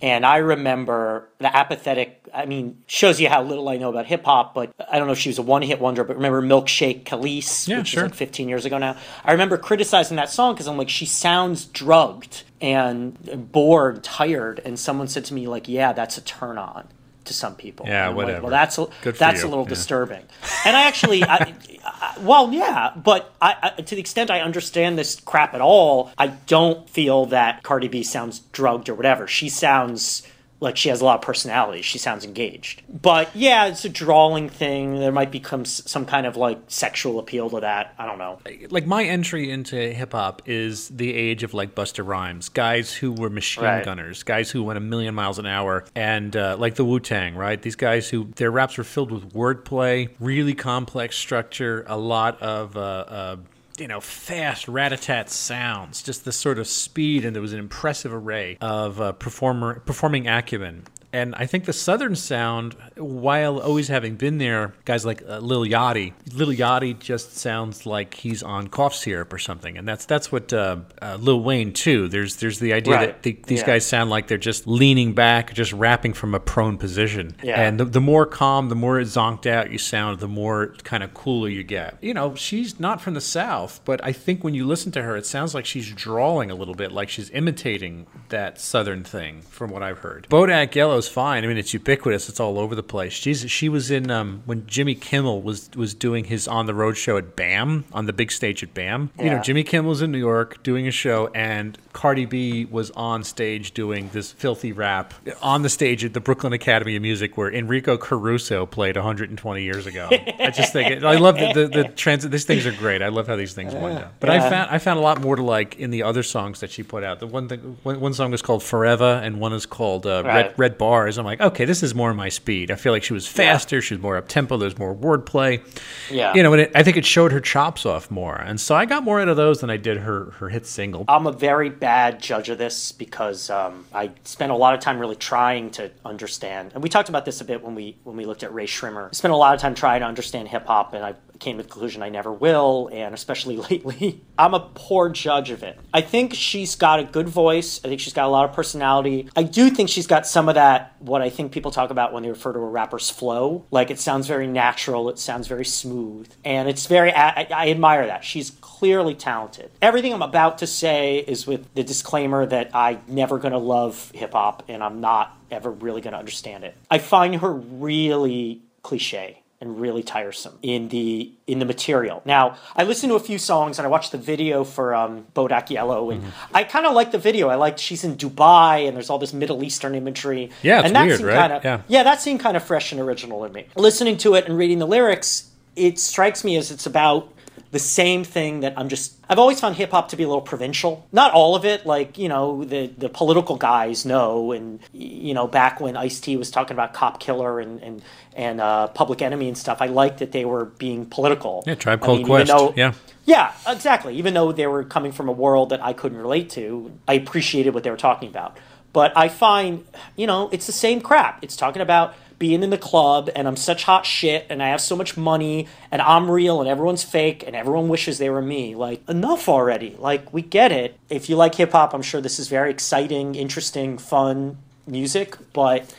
And 0.01 0.27
I 0.27 0.39
remember 0.39 1.29
the 1.39 1.55
apathetic. 1.55 2.29
I 2.35 2.47
mean, 2.47 2.83
shows 2.89 3.21
you 3.21 3.29
how 3.29 3.43
little 3.43 3.69
I 3.69 3.77
know 3.77 3.89
about 3.89 4.07
hip 4.07 4.25
hop, 4.25 4.55
but 4.55 4.73
I 4.91 4.99
don't 4.99 5.07
know 5.07 5.13
if 5.13 5.19
she 5.19 5.29
was 5.29 5.39
a 5.39 5.43
one 5.43 5.63
hit 5.63 5.81
wonder. 5.81 6.03
But 6.03 6.17
remember 6.17 6.43
Milkshake 6.43 7.05
Kelis, 7.05 7.69
yeah, 7.69 7.79
which 7.79 7.89
sure. 7.89 8.05
is 8.05 8.11
like 8.11 8.17
15 8.17 8.49
years 8.49 8.65
ago 8.65 8.79
now. 8.79 8.97
I 9.25 9.33
remember 9.33 9.57
criticizing 9.57 10.17
that 10.17 10.29
song 10.29 10.55
because 10.55 10.67
I'm 10.67 10.77
like, 10.77 10.89
she 10.89 11.07
sounds 11.07 11.67
drugged 11.67 12.43
and 12.61 13.53
bored, 13.53 14.03
tired. 14.03 14.61
And 14.65 14.79
someone 14.79 15.07
said 15.07 15.25
to 15.27 15.35
me, 15.35 15.47
like, 15.47 15.69
yeah, 15.69 15.93
that's 15.93 16.19
a 16.19 16.23
turn 16.23 16.59
on 16.59 16.89
to 17.25 17.35
some 17.35 17.55
people. 17.55 17.87
Yeah, 17.87 18.11
whatever. 18.11 18.35
Like, 18.35 18.43
well, 18.43 18.51
that's 18.51 18.79
a, 18.79 19.13
that's 19.13 19.43
a 19.43 19.49
little 19.49 19.65
yeah. 19.65 19.71
disturbing. 19.71 20.25
And 20.65 20.77
I 20.77 20.83
actually, 20.83 21.25
I, 21.25 21.55
I, 21.85 22.15
well, 22.21 22.53
yeah, 22.53 22.93
but 22.95 23.35
I, 23.41 23.71
to 23.71 23.95
the 23.97 24.01
extent 24.01 24.31
I 24.31 24.41
understand 24.41 24.97
this 24.97 25.19
crap 25.19 25.55
at 25.55 25.61
all, 25.61 26.13
I 26.17 26.29
don't 26.29 26.89
feel 26.89 27.27
that 27.27 27.65
Cardi 27.65 27.89
B 27.89 28.05
sounds 28.05 28.41
drugged 28.53 28.89
or 28.89 28.95
whatever. 28.95 29.27
She 29.27 29.49
sounds 29.49 30.23
like 30.63 30.77
she 30.77 30.89
has 30.91 31.01
a 31.01 31.05
lot 31.05 31.17
of 31.17 31.23
personality. 31.23 31.83
She 31.83 31.99
sounds 31.99 32.25
engaged. 32.25 32.83
But 32.89 33.35
yeah, 33.35 33.67
it's 33.67 33.85
a 33.85 33.89
drawing 33.89 34.49
thing. 34.49 35.01
There 35.01 35.11
might 35.11 35.33
become 35.33 35.65
some 35.65 36.07
kind 36.07 36.25
of 36.25 36.37
like 36.37 36.61
sexual 36.69 37.19
appeal 37.19 37.51
to 37.51 37.61
that. 37.61 37.95
I 37.99 38.07
don't 38.07 38.19
know. 38.19 38.39
Like 38.71 38.87
my 38.87 39.03
entry 39.03 39.51
into 39.51 39.77
hip 39.77 40.13
hop 40.13 40.43
is 40.47 40.89
the 40.89 41.13
age 41.13 41.43
of 41.43 41.53
like 41.53 41.75
Busta 41.75 42.07
Rhymes, 42.07 42.49
guys 42.49 42.95
who 42.95 43.13
were 43.13 43.29
machine 43.29 43.65
right. 43.65 43.85
gunners, 43.85 44.23
guys 44.23 44.53
who 44.53 44.63
went 44.63 44.77
a 44.77 44.81
million 44.81 45.17
miles 45.17 45.41
an 45.41 45.47
hour, 45.47 45.85
and 45.97 46.35
uh, 46.37 46.57
like 46.57 46.77
the 46.77 46.85
Wu 46.85 47.01
Tang, 47.01 47.35
right? 47.35 47.61
These 47.61 47.77
guys 47.77 48.09
who 48.09 48.29
their 48.37 48.53
raps 48.53 48.79
were 48.79 48.85
filled 48.85 49.11
with 49.11 49.33
wordplay, 49.33 50.11
really 50.21 50.55
complex 50.55 51.17
structure, 51.17 51.85
a 51.89 51.99
lot 51.99 52.41
of 52.41 52.77
uh, 52.77 52.81
uh, 52.81 53.37
you 53.83 53.89
know, 53.89 54.01
fast 54.01 54.69
rat-a-tat 54.69 55.29
sounds, 55.29 56.05
just 56.05 56.25
this 56.25 56.37
sort 56.37 56.61
of 56.61 56.69
speed, 56.69 57.25
and 57.25 57.35
there 57.35 57.43
was 57.43 57.53
an 57.53 57.59
impressive 57.59 58.15
array 58.15 58.57
of 58.61 59.01
uh, 59.01 59.11
performer 59.11 59.81
performing 59.81 60.29
acumen 60.29 60.85
and 61.13 61.35
I 61.35 61.47
think 61.47 61.65
the 61.67 61.73
Southern 61.73 62.17
sound, 62.17 62.75
while 62.97 63.61
always 63.61 63.89
having 63.89 64.17
been 64.17 64.39
there, 64.39 64.75
guys 64.85 65.05
like 65.05 65.23
uh, 65.29 65.39
Lil 65.39 65.65
Yachty, 65.65 66.13
Lil 66.33 66.49
Yachty 66.49 66.99
just 66.99 67.37
sounds 67.37 67.85
like 67.85 68.15
he's 68.15 68.43
on 68.43 68.69
cough 68.69 68.95
syrup 68.95 69.33
or 69.33 69.39
something, 69.39 69.77
and 69.77 69.87
that's 69.87 70.07
that's 70.07 70.33
what 70.33 70.53
uh, 70.53 70.77
uh, 71.01 71.19
Lil 71.21 71.43
Wayne 71.43 71.73
too. 71.73 72.09
There's 72.09 72.37
there's 72.37 72.59
the 72.59 72.73
idea 72.73 72.95
right. 72.95 73.07
that 73.09 73.23
the, 73.23 73.39
these 73.47 73.61
yeah. 73.61 73.67
guys 73.67 73.87
sound 73.87 74.11
like 74.11 74.29
they're 74.29 74.39
just 74.39 74.67
leaning 74.67 75.13
back, 75.13 75.53
just 75.53 75.73
rapping 75.73 76.15
from 76.15 76.35
a 76.35 76.41
prone 76.41 76.79
position. 76.79 77.37
Yeah. 77.43 77.61
And 77.61 77.79
the, 77.79 77.85
the 77.85 78.01
more 78.01 78.25
calm, 78.25 78.71
the 78.71 78.75
more 78.75 78.99
zonked 79.01 79.47
out 79.47 79.71
you 79.71 79.79
sound, 79.79 80.21
the 80.21 80.29
more 80.29 80.69
kind 80.83 81.03
of 81.03 81.13
cooler 81.13 81.49
you 81.49 81.63
get. 81.63 81.99
You 82.01 82.15
know, 82.15 82.35
she's 82.35 82.81
not 82.81 83.01
from 83.03 83.15
the 83.15 83.21
South, 83.21 83.81
but 83.85 84.03
I 84.03 84.13
think 84.13 84.43
when 84.43 84.55
you 84.55 84.67
listen 84.67 84.93
to 84.93 85.03
her, 85.03 85.17
it 85.17 85.27
sounds 85.27 85.55
like 85.55 85.67
she's 85.67 85.91
drawling 85.93 86.51
a 86.51 86.55
little 86.55 86.75
bit, 86.75 86.91
like 86.91 87.11
she's 87.11 87.29
imitating 87.31 88.07
that 88.31 88.59
Southern 88.59 89.05
thing, 89.05 89.43
from 89.43 89.71
what 89.71 89.83
I've 89.83 89.99
heard. 89.99 90.27
Bodak 90.31 90.75
Yellow 90.75 91.02
fine. 91.09 91.45
I 91.45 91.47
mean, 91.47 91.59
it's 91.59 91.73
ubiquitous. 91.73 92.29
It's 92.29 92.41
all 92.41 92.59
over 92.59 92.75
the 92.75 92.83
place. 92.83 93.13
She's 93.13 93.51
she 93.51 93.69
was 93.69 93.91
in 93.91 94.11
um, 94.11 94.43
when 94.45 94.67
Jimmy 94.67 94.95
Kimmel 94.95 95.43
was 95.43 95.71
was 95.77 95.95
doing 95.95 96.25
his 96.25 96.49
on 96.49 96.67
the 96.67 96.75
road 96.75 96.97
show 96.97 97.17
at 97.17 97.37
BAM 97.37 97.85
on 97.93 98.07
the 98.07 98.13
big 98.13 98.33
stage 98.33 98.63
at 98.63 98.75
BAM. 98.75 99.11
Yeah. 99.17 99.25
You 99.25 99.31
know, 99.31 99.43
Jimmy 99.43 99.65
Kimmel 99.65 99.91
was 99.91 100.03
in 100.03 100.13
New 100.13 100.19
York 100.19 100.63
doing 100.63 100.87
a 100.87 100.91
show, 100.91 101.29
and 101.35 101.79
Cardi 101.93 102.25
B 102.25 102.65
was 102.65 102.91
on 102.93 103.25
stage 103.25 103.73
doing 103.73 104.11
this 104.13 104.33
filthy 104.33 104.73
rap 104.73 105.15
on 105.43 105.63
the 105.63 105.69
stage 105.69 106.05
at 106.05 106.15
the 106.15 106.21
Brooklyn 106.21 106.53
Academy 106.53 106.97
of 106.97 107.03
Music, 107.03 107.37
where 107.37 107.53
Enrico 107.53 107.97
Caruso 107.97 108.67
played 108.67 108.97
120 108.97 109.63
years 109.63 109.87
ago. 109.87 110.09
I 110.11 110.51
just 110.51 110.73
think 110.73 110.91
it, 110.91 111.05
I 111.05 111.17
love 111.17 111.37
the 111.37 111.53
the, 111.53 111.69
the 111.69 111.85
transit. 111.89 112.31
These 112.31 112.45
things 112.45 112.67
are 112.67 112.73
great. 112.73 113.03
I 113.03 113.09
love 113.09 113.27
how 113.27 113.37
these 113.37 113.55
things 113.55 113.75
wind 113.75 113.99
up. 113.99 114.15
But 114.21 114.31
yeah. 114.31 114.47
I 114.47 114.51
found 114.51 114.71
I 114.71 114.79
found 114.79 114.99
a 114.99 115.03
lot 115.03 115.21
more 115.21 115.37
to 115.37 115.43
like 115.43 115.77
in 115.79 115.91
the 115.91 116.03
other 116.03 116.23
songs 116.23 116.61
that 116.61 116.71
she 116.71 116.83
put 116.83 117.05
out. 117.05 117.21
The 117.21 117.27
one 117.27 117.49
thing 117.49 117.79
one, 117.83 118.01
one 118.01 118.15
song 118.15 118.33
is 118.33 118.43
called 118.43 118.63
Forever, 118.63 119.21
and 119.23 119.41
one 119.41 119.53
is 119.53 119.67
called 119.67 120.07
uh, 120.07 120.23
right. 120.25 120.35
Red 120.35 120.59
Red 120.59 120.79
Bar 120.79 120.92
bars, 120.93 121.17
I'm 121.17 121.25
like, 121.25 121.41
okay, 121.41 121.65
this 121.65 121.83
is 121.83 121.95
more 121.95 122.13
my 122.13 122.29
speed. 122.29 122.71
I 122.71 122.75
feel 122.75 122.93
like 122.93 123.03
she 123.03 123.15
was 123.15 123.27
faster, 123.27 123.77
yeah. 123.77 123.81
she 123.81 123.95
was 123.95 124.03
more 124.03 124.19
up 124.19 124.29
tempo, 124.29 124.59
there's 124.59 124.77
more 124.77 124.95
wordplay. 124.95 125.63
Yeah, 126.11 126.35
you 126.35 126.43
know, 126.43 126.53
and 126.53 126.61
it, 126.61 126.73
I 126.75 126.83
think 126.83 126.99
it 126.99 127.07
showed 127.07 127.33
her 127.33 127.41
chops 127.41 127.87
off 127.87 128.11
more, 128.11 128.37
and 128.37 128.61
so 128.61 128.75
I 128.75 128.85
got 128.85 129.03
more 129.03 129.19
out 129.19 129.29
of 129.29 129.39
those 129.39 129.63
than 129.63 129.71
I 129.71 129.79
did 129.79 129.97
her 129.97 130.33
her 130.33 130.51
hit 130.51 130.67
single. 130.67 131.07
I'm 131.09 131.27
a 131.27 131.33
very 131.33 131.71
bad 131.71 132.21
judge 132.21 132.51
of 132.51 132.59
this 132.59 132.93
because 132.93 133.49
um, 133.49 133.87
I 133.95 134.11
spent 134.25 134.53
a 134.53 134.55
lot 134.55 134.75
of 134.75 134.81
time 134.81 134.99
really 134.99 135.17
trying 135.17 135.71
to 135.71 135.91
understand, 136.05 136.73
and 136.75 136.83
we 136.83 136.91
talked 136.91 137.09
about 137.09 137.25
this 137.25 137.41
a 137.41 137.45
bit 137.47 137.63
when 137.63 137.75
we 137.75 137.97
when 138.05 138.17
we 138.19 138.27
looked 138.27 138.43
at 138.43 138.53
Rae 138.53 138.67
Sremmurd. 138.67 139.09
I 139.09 139.13
spent 139.13 139.33
a 139.33 139.37
lot 139.37 139.55
of 139.55 139.63
time 139.63 139.75
trying 139.75 140.01
to 140.01 140.07
understand 140.07 140.49
hip 140.49 140.67
hop, 140.67 140.93
and 140.93 141.03
I 141.03 141.15
came 141.43 141.57
to 141.59 141.63
the 141.63 141.69
conclusion 141.69 142.03
I 142.03 142.09
never 142.09 142.33
will, 142.33 142.89
and 142.93 143.15
especially 143.15 143.57
lately, 143.71 144.23
I'm 144.39 144.55
a 144.55 144.61
poor 144.75 145.11
judge 145.11 145.51
of 145.51 145.63
it. 145.63 145.79
I 145.93 146.01
think 146.01 146.35
she's 146.35 146.77
got 146.77 147.01
a 147.01 147.05
good 147.05 147.29
voice. 147.29 147.81
I 147.85 147.89
think 147.89 148.01
she's 148.01 148.13
got 148.13 148.27
a 148.27 148.31
lot 148.31 148.49
of 148.49 148.55
personality. 148.55 149.29
I 149.37 149.43
do 149.43 149.69
think 149.69 149.91
she's 149.91 150.07
got 150.07 150.27
some 150.27 150.49
of 150.49 150.55
that, 150.55 150.82
what 150.99 151.23
I 151.23 151.31
think 151.31 151.53
people 151.53 151.71
talk 151.71 151.91
about 151.91 152.13
when 152.13 152.23
they 152.23 152.29
refer 152.29 152.53
to 152.53 152.59
a 152.59 152.69
rapper's 152.69 153.11
flow. 153.11 153.65
Like 153.71 153.91
it 153.91 153.99
sounds 153.99 154.27
very 154.27 154.47
natural, 154.47 155.09
it 155.09 155.19
sounds 155.19 155.49
very 155.49 155.65
smooth, 155.65 156.31
and 156.45 156.69
it's 156.69 156.87
very, 156.87 157.13
I, 157.13 157.47
I 157.51 157.71
admire 157.71 158.07
that. 158.07 158.25
She's 158.25 158.51
clearly 158.51 159.15
talented. 159.15 159.71
Everything 159.81 160.13
I'm 160.13 160.23
about 160.23 160.59
to 160.59 160.67
say 160.67 161.19
is 161.19 161.47
with 161.47 161.73
the 161.75 161.85
disclaimer 161.85 162.47
that 162.47 162.75
I'm 162.75 163.01
never 163.07 163.39
going 163.39 163.53
to 163.53 163.59
love 163.59 164.11
hip 164.15 164.33
hop 164.33 164.65
and 164.69 164.83
I'm 164.83 165.01
not 165.01 165.37
ever 165.51 165.71
really 165.71 166.01
going 166.01 166.13
to 166.13 166.19
understand 166.19 166.65
it. 166.65 166.77
I 166.91 166.99
find 166.99 167.37
her 167.37 167.53
really 167.53 168.63
cliche 168.83 169.42
and 169.63 169.81
really 169.81 170.03
tiresome 170.03 170.59
in 170.61 170.89
the 170.89 171.33
in 171.47 171.61
the 171.61 171.65
material. 171.65 172.21
Now, 172.25 172.57
I 172.75 172.83
listened 172.83 173.11
to 173.11 173.15
a 173.15 173.21
few 173.21 173.39
songs 173.39 173.79
and 173.79 173.87
I 173.87 173.89
watched 173.89 174.11
the 174.11 174.19
video 174.19 174.65
for 174.65 174.93
um, 174.93 175.25
Bodak 175.37 175.71
Yellow, 175.71 176.11
and 176.11 176.21
mm-hmm. 176.21 176.57
I 176.57 176.65
kind 176.65 176.85
of 176.85 176.95
liked 176.95 177.13
the 177.13 177.19
video. 177.19 177.49
I 177.49 177.55
liked 177.55 177.79
she's 177.79 178.03
in 178.03 178.17
Dubai 178.17 178.89
and 178.89 178.97
there's 178.97 179.09
all 179.09 179.21
this 179.21 179.33
Middle 179.33 179.63
Eastern 179.63 179.95
imagery. 179.95 180.51
Yeah, 180.63 180.81
it's 180.81 180.87
and 180.87 180.97
that 180.97 181.07
weird, 181.07 181.19
seemed 181.19 181.29
right? 181.29 181.51
Kinda, 181.53 181.61
yeah, 181.63 181.83
yeah, 181.87 182.03
that 182.03 182.21
seemed 182.21 182.41
kind 182.41 182.57
of 182.57 182.65
fresh 182.65 182.91
and 182.91 183.01
original 183.01 183.47
to 183.47 183.53
me. 183.53 183.69
Listening 183.77 184.17
to 184.19 184.35
it 184.35 184.47
and 184.47 184.59
reading 184.59 184.81
the 184.81 184.87
lyrics, 184.87 185.49
it 185.77 186.01
strikes 186.01 186.43
me 186.43 186.57
as 186.57 186.73
it's 186.73 186.87
about 186.87 187.33
the 187.73 187.79
same 187.79 188.23
thing 188.23 188.61
that 188.61 188.75
I'm 188.77 188.89
just 188.89 189.17
I've 189.29 189.39
always 189.39 189.59
found 189.59 189.77
hip 189.77 189.91
hop 189.91 190.11
to 190.11 190.17
be 190.17 190.23
a 190.23 190.29
little 190.29 190.43
provincial. 190.43 191.07
Not 191.11 191.33
all 191.33 191.57
of 191.57 191.65
it, 191.65 191.85
like, 191.85 192.19
you 192.19 192.29
know, 192.29 192.65
the 192.65 192.87
the 192.87 193.09
political 193.09 193.57
guys 193.57 194.05
know 194.05 194.53
and 194.53 194.79
you 194.93 195.35
know, 195.35 195.47
back 195.47 195.81
when 195.81 195.97
Ice 195.97 196.21
T 196.21 196.37
was 196.37 196.51
talking 196.51 196.75
about 196.75 196.93
Cop 196.93 197.19
Killer 197.19 197.59
and 197.59 197.83
and, 197.83 198.03
and 198.37 198.61
uh, 198.61 198.89
Public 198.89 199.23
Enemy 199.23 199.49
and 199.49 199.59
stuff, 199.59 199.79
I 199.81 199.87
liked 199.87 200.19
that 200.19 200.33
they 200.33 200.45
were 200.45 200.67
being 200.67 201.07
political. 201.07 201.65
Yeah, 201.67 201.75
Tribe 201.75 202.01
Called 202.03 202.17
I 202.17 202.19
mean, 202.19 202.27
Quest. 202.27 202.49
Though, 202.49 202.75
yeah. 202.77 202.93
Yeah, 203.25 203.53
exactly. 203.67 204.17
Even 204.17 204.35
though 204.35 204.53
they 204.53 204.67
were 204.67 204.85
coming 204.85 205.13
from 205.13 205.29
a 205.29 205.33
world 205.33 205.71
that 205.71 205.83
I 205.83 205.93
couldn't 205.95 206.19
relate 206.19 206.51
to, 206.51 206.93
I 207.09 207.15
appreciated 207.15 207.73
what 207.73 207.85
they 207.85 207.91
were 207.91 207.97
talking 207.97 208.29
about. 208.29 208.59
But 208.93 209.17
I 209.17 209.29
find, 209.29 209.87
you 210.17 210.27
know, 210.27 210.51
it's 210.53 210.67
the 210.67 210.73
same 210.73 211.01
crap. 211.01 211.43
It's 211.43 211.57
talking 211.57 211.81
about 211.81 212.15
being 212.43 212.65
in 212.65 212.71
the 212.71 212.77
club 212.77 213.31
and 213.37 213.47
I'm 213.47 213.55
such 213.55 213.85
hot 213.85 214.05
shit 214.05 214.47
and 214.51 214.61
I 214.61 214.71
have 214.71 214.81
so 214.81 214.97
much 214.97 215.17
money 215.17 215.69
and 215.93 216.03
I'm 216.03 216.29
real 216.29 216.59
and 216.61 216.69
everyone's 216.69 217.05
fake 217.05 217.45
and 217.47 217.55
everyone 217.55 217.89
wishes 217.89 218.19
they 218.19 218.31
were 218.31 218.43
me. 218.43 218.75
Like, 218.75 219.09
enough 219.09 219.49
already. 219.49 219.95
Like, 219.97 220.33
we 220.33 220.43
get 220.43 220.73
it. 220.73 220.99
If 221.09 221.31
you 221.31 221.37
like 221.37 221.55
hip 221.55 221.71
hop, 221.71 221.95
I'm 221.95 222.03
sure 222.03 222.21
this 222.21 222.41
is 222.41 222.49
very 222.49 222.73
exciting, 222.73 223.37
interesting, 223.37 223.97
fun 223.97 224.59
music, 224.89 225.37
but 225.53 225.95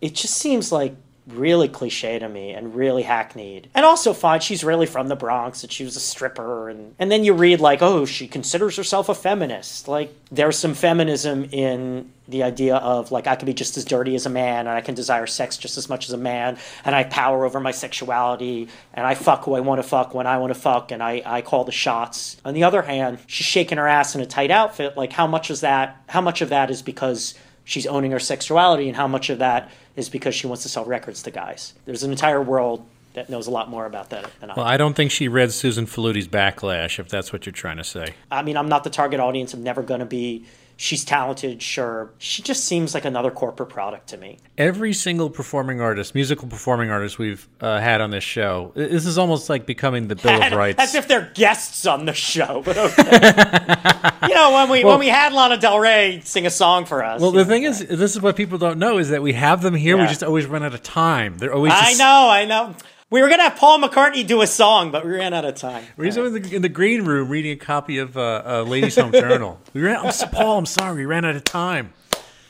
it 0.00 0.14
just 0.14 0.34
seems 0.34 0.70
like 0.70 0.94
really 1.26 1.68
cliche 1.68 2.18
to 2.18 2.28
me 2.28 2.52
and 2.52 2.74
really 2.74 3.02
hackneyed. 3.02 3.68
And 3.74 3.84
also 3.84 4.12
fine, 4.12 4.40
she's 4.40 4.64
really 4.64 4.86
from 4.86 5.08
the 5.08 5.16
Bronx 5.16 5.62
and 5.62 5.72
she 5.72 5.84
was 5.84 5.96
a 5.96 6.00
stripper 6.00 6.68
and 6.68 6.94
and 6.98 7.10
then 7.10 7.24
you 7.24 7.32
read 7.32 7.60
like, 7.60 7.82
oh, 7.82 8.04
she 8.04 8.26
considers 8.26 8.76
herself 8.76 9.08
a 9.08 9.14
feminist. 9.14 9.88
Like 9.88 10.14
there's 10.30 10.58
some 10.58 10.74
feminism 10.74 11.44
in 11.52 12.10
the 12.28 12.42
idea 12.42 12.76
of 12.76 13.12
like 13.12 13.26
I 13.26 13.36
can 13.36 13.46
be 13.46 13.54
just 13.54 13.76
as 13.76 13.84
dirty 13.84 14.14
as 14.14 14.26
a 14.26 14.30
man 14.30 14.60
and 14.60 14.70
I 14.70 14.80
can 14.80 14.94
desire 14.94 15.26
sex 15.26 15.56
just 15.56 15.78
as 15.78 15.88
much 15.88 16.08
as 16.08 16.12
a 16.12 16.18
man 16.18 16.58
and 16.84 16.94
I 16.94 17.04
power 17.04 17.44
over 17.44 17.60
my 17.60 17.72
sexuality 17.72 18.68
and 18.94 19.06
I 19.06 19.14
fuck 19.14 19.44
who 19.44 19.54
I 19.54 19.60
want 19.60 19.80
to 19.80 19.88
fuck 19.88 20.14
when 20.14 20.26
I 20.26 20.38
want 20.38 20.52
to 20.52 20.58
fuck 20.58 20.90
and 20.90 21.02
I, 21.02 21.22
I 21.24 21.42
call 21.42 21.64
the 21.64 21.72
shots. 21.72 22.36
On 22.44 22.54
the 22.54 22.64
other 22.64 22.82
hand, 22.82 23.18
she's 23.26 23.46
shaking 23.46 23.78
her 23.78 23.86
ass 23.86 24.14
in 24.14 24.20
a 24.20 24.26
tight 24.26 24.50
outfit. 24.50 24.96
Like 24.96 25.12
how 25.12 25.26
much 25.26 25.50
is 25.50 25.60
that 25.60 26.02
how 26.08 26.20
much 26.20 26.40
of 26.40 26.48
that 26.48 26.70
is 26.70 26.82
because 26.82 27.34
she's 27.64 27.86
owning 27.86 28.10
her 28.10 28.18
sexuality 28.18 28.88
and 28.88 28.96
how 28.96 29.06
much 29.06 29.30
of 29.30 29.38
that 29.38 29.70
is 29.96 30.08
because 30.08 30.34
she 30.34 30.46
wants 30.46 30.62
to 30.62 30.68
sell 30.68 30.84
records 30.84 31.22
to 31.22 31.30
guys. 31.30 31.74
There's 31.84 32.02
an 32.02 32.10
entire 32.10 32.42
world 32.42 32.86
that 33.14 33.28
knows 33.28 33.46
a 33.46 33.50
lot 33.50 33.68
more 33.68 33.84
about 33.84 34.10
that 34.10 34.30
than 34.40 34.50
I. 34.50 34.54
Well, 34.54 34.66
I 34.66 34.76
don't 34.76 34.94
think 34.94 35.10
she 35.10 35.28
read 35.28 35.52
Susan 35.52 35.86
Faludi's 35.86 36.28
Backlash, 36.28 36.98
if 36.98 37.08
that's 37.08 37.32
what 37.32 37.44
you're 37.44 37.52
trying 37.52 37.76
to 37.76 37.84
say. 37.84 38.14
I 38.30 38.42
mean, 38.42 38.56
I'm 38.56 38.68
not 38.68 38.84
the 38.84 38.90
target 38.90 39.20
audience. 39.20 39.52
I'm 39.52 39.62
never 39.62 39.82
going 39.82 40.00
to 40.00 40.06
be 40.06 40.46
she's 40.82 41.04
talented, 41.04 41.62
sure. 41.62 42.10
She 42.18 42.42
just 42.42 42.64
seems 42.64 42.92
like 42.92 43.04
another 43.04 43.30
corporate 43.30 43.68
product 43.68 44.08
to 44.08 44.16
me. 44.16 44.38
Every 44.58 44.92
single 44.92 45.30
performing 45.30 45.80
artist, 45.80 46.12
musical 46.14 46.48
performing 46.48 46.90
artist 46.90 47.20
we've 47.20 47.48
uh, 47.60 47.78
had 47.78 48.00
on 48.00 48.10
this 48.10 48.24
show, 48.24 48.72
this 48.74 49.06
is 49.06 49.16
almost 49.16 49.48
like 49.48 49.64
becoming 49.64 50.08
the 50.08 50.16
Bill 50.16 50.42
of 50.42 50.52
Rights. 50.52 50.80
As 50.80 50.96
if 50.96 51.06
they're 51.06 51.30
guests 51.34 51.86
on 51.86 52.04
the 52.04 52.12
show, 52.12 52.62
but 52.64 52.76
okay. 52.76 54.18
you 54.28 54.34
know, 54.34 54.52
when 54.52 54.70
we 54.70 54.82
well, 54.82 54.94
when 54.94 55.00
we 55.00 55.08
had 55.08 55.32
Lana 55.32 55.56
Del 55.56 55.78
Rey 55.78 56.20
sing 56.24 56.46
a 56.46 56.50
song 56.50 56.84
for 56.84 57.04
us. 57.04 57.20
Well, 57.20 57.30
the 57.30 57.44
thing 57.44 57.62
is, 57.62 57.86
this 57.86 58.16
is 58.16 58.20
what 58.20 58.34
people 58.34 58.58
don't 58.58 58.78
know 58.78 58.98
is 58.98 59.10
that 59.10 59.22
we 59.22 59.34
have 59.34 59.62
them 59.62 59.74
here. 59.74 59.96
Yeah. 59.96 60.02
We 60.02 60.08
just 60.08 60.24
always 60.24 60.46
run 60.46 60.64
out 60.64 60.74
of 60.74 60.82
time. 60.82 61.38
They're 61.38 61.54
always. 61.54 61.72
Just... 61.72 62.00
I 62.00 62.04
know, 62.04 62.28
I 62.28 62.44
know. 62.44 62.74
We 63.12 63.20
were 63.20 63.28
gonna 63.28 63.42
have 63.42 63.56
Paul 63.56 63.78
McCartney 63.78 64.26
do 64.26 64.40
a 64.40 64.46
song, 64.46 64.90
but 64.90 65.04
we 65.04 65.10
ran 65.10 65.34
out 65.34 65.44
of 65.44 65.54
time. 65.54 65.84
We 65.98 66.10
were 66.10 66.26
in 66.28 66.32
the, 66.32 66.56
in 66.56 66.62
the 66.62 66.70
green 66.70 67.04
room 67.04 67.28
reading 67.28 67.52
a 67.52 67.56
copy 67.56 67.98
of 67.98 68.16
uh, 68.16 68.64
Ladies 68.66 68.96
Home 68.96 69.12
Journal. 69.12 69.60
We 69.74 69.82
ran. 69.82 70.06
I'm, 70.06 70.30
Paul, 70.30 70.56
I'm 70.56 70.64
sorry, 70.64 70.96
we 70.96 71.04
ran 71.04 71.26
out 71.26 71.36
of 71.36 71.44
time. 71.44 71.92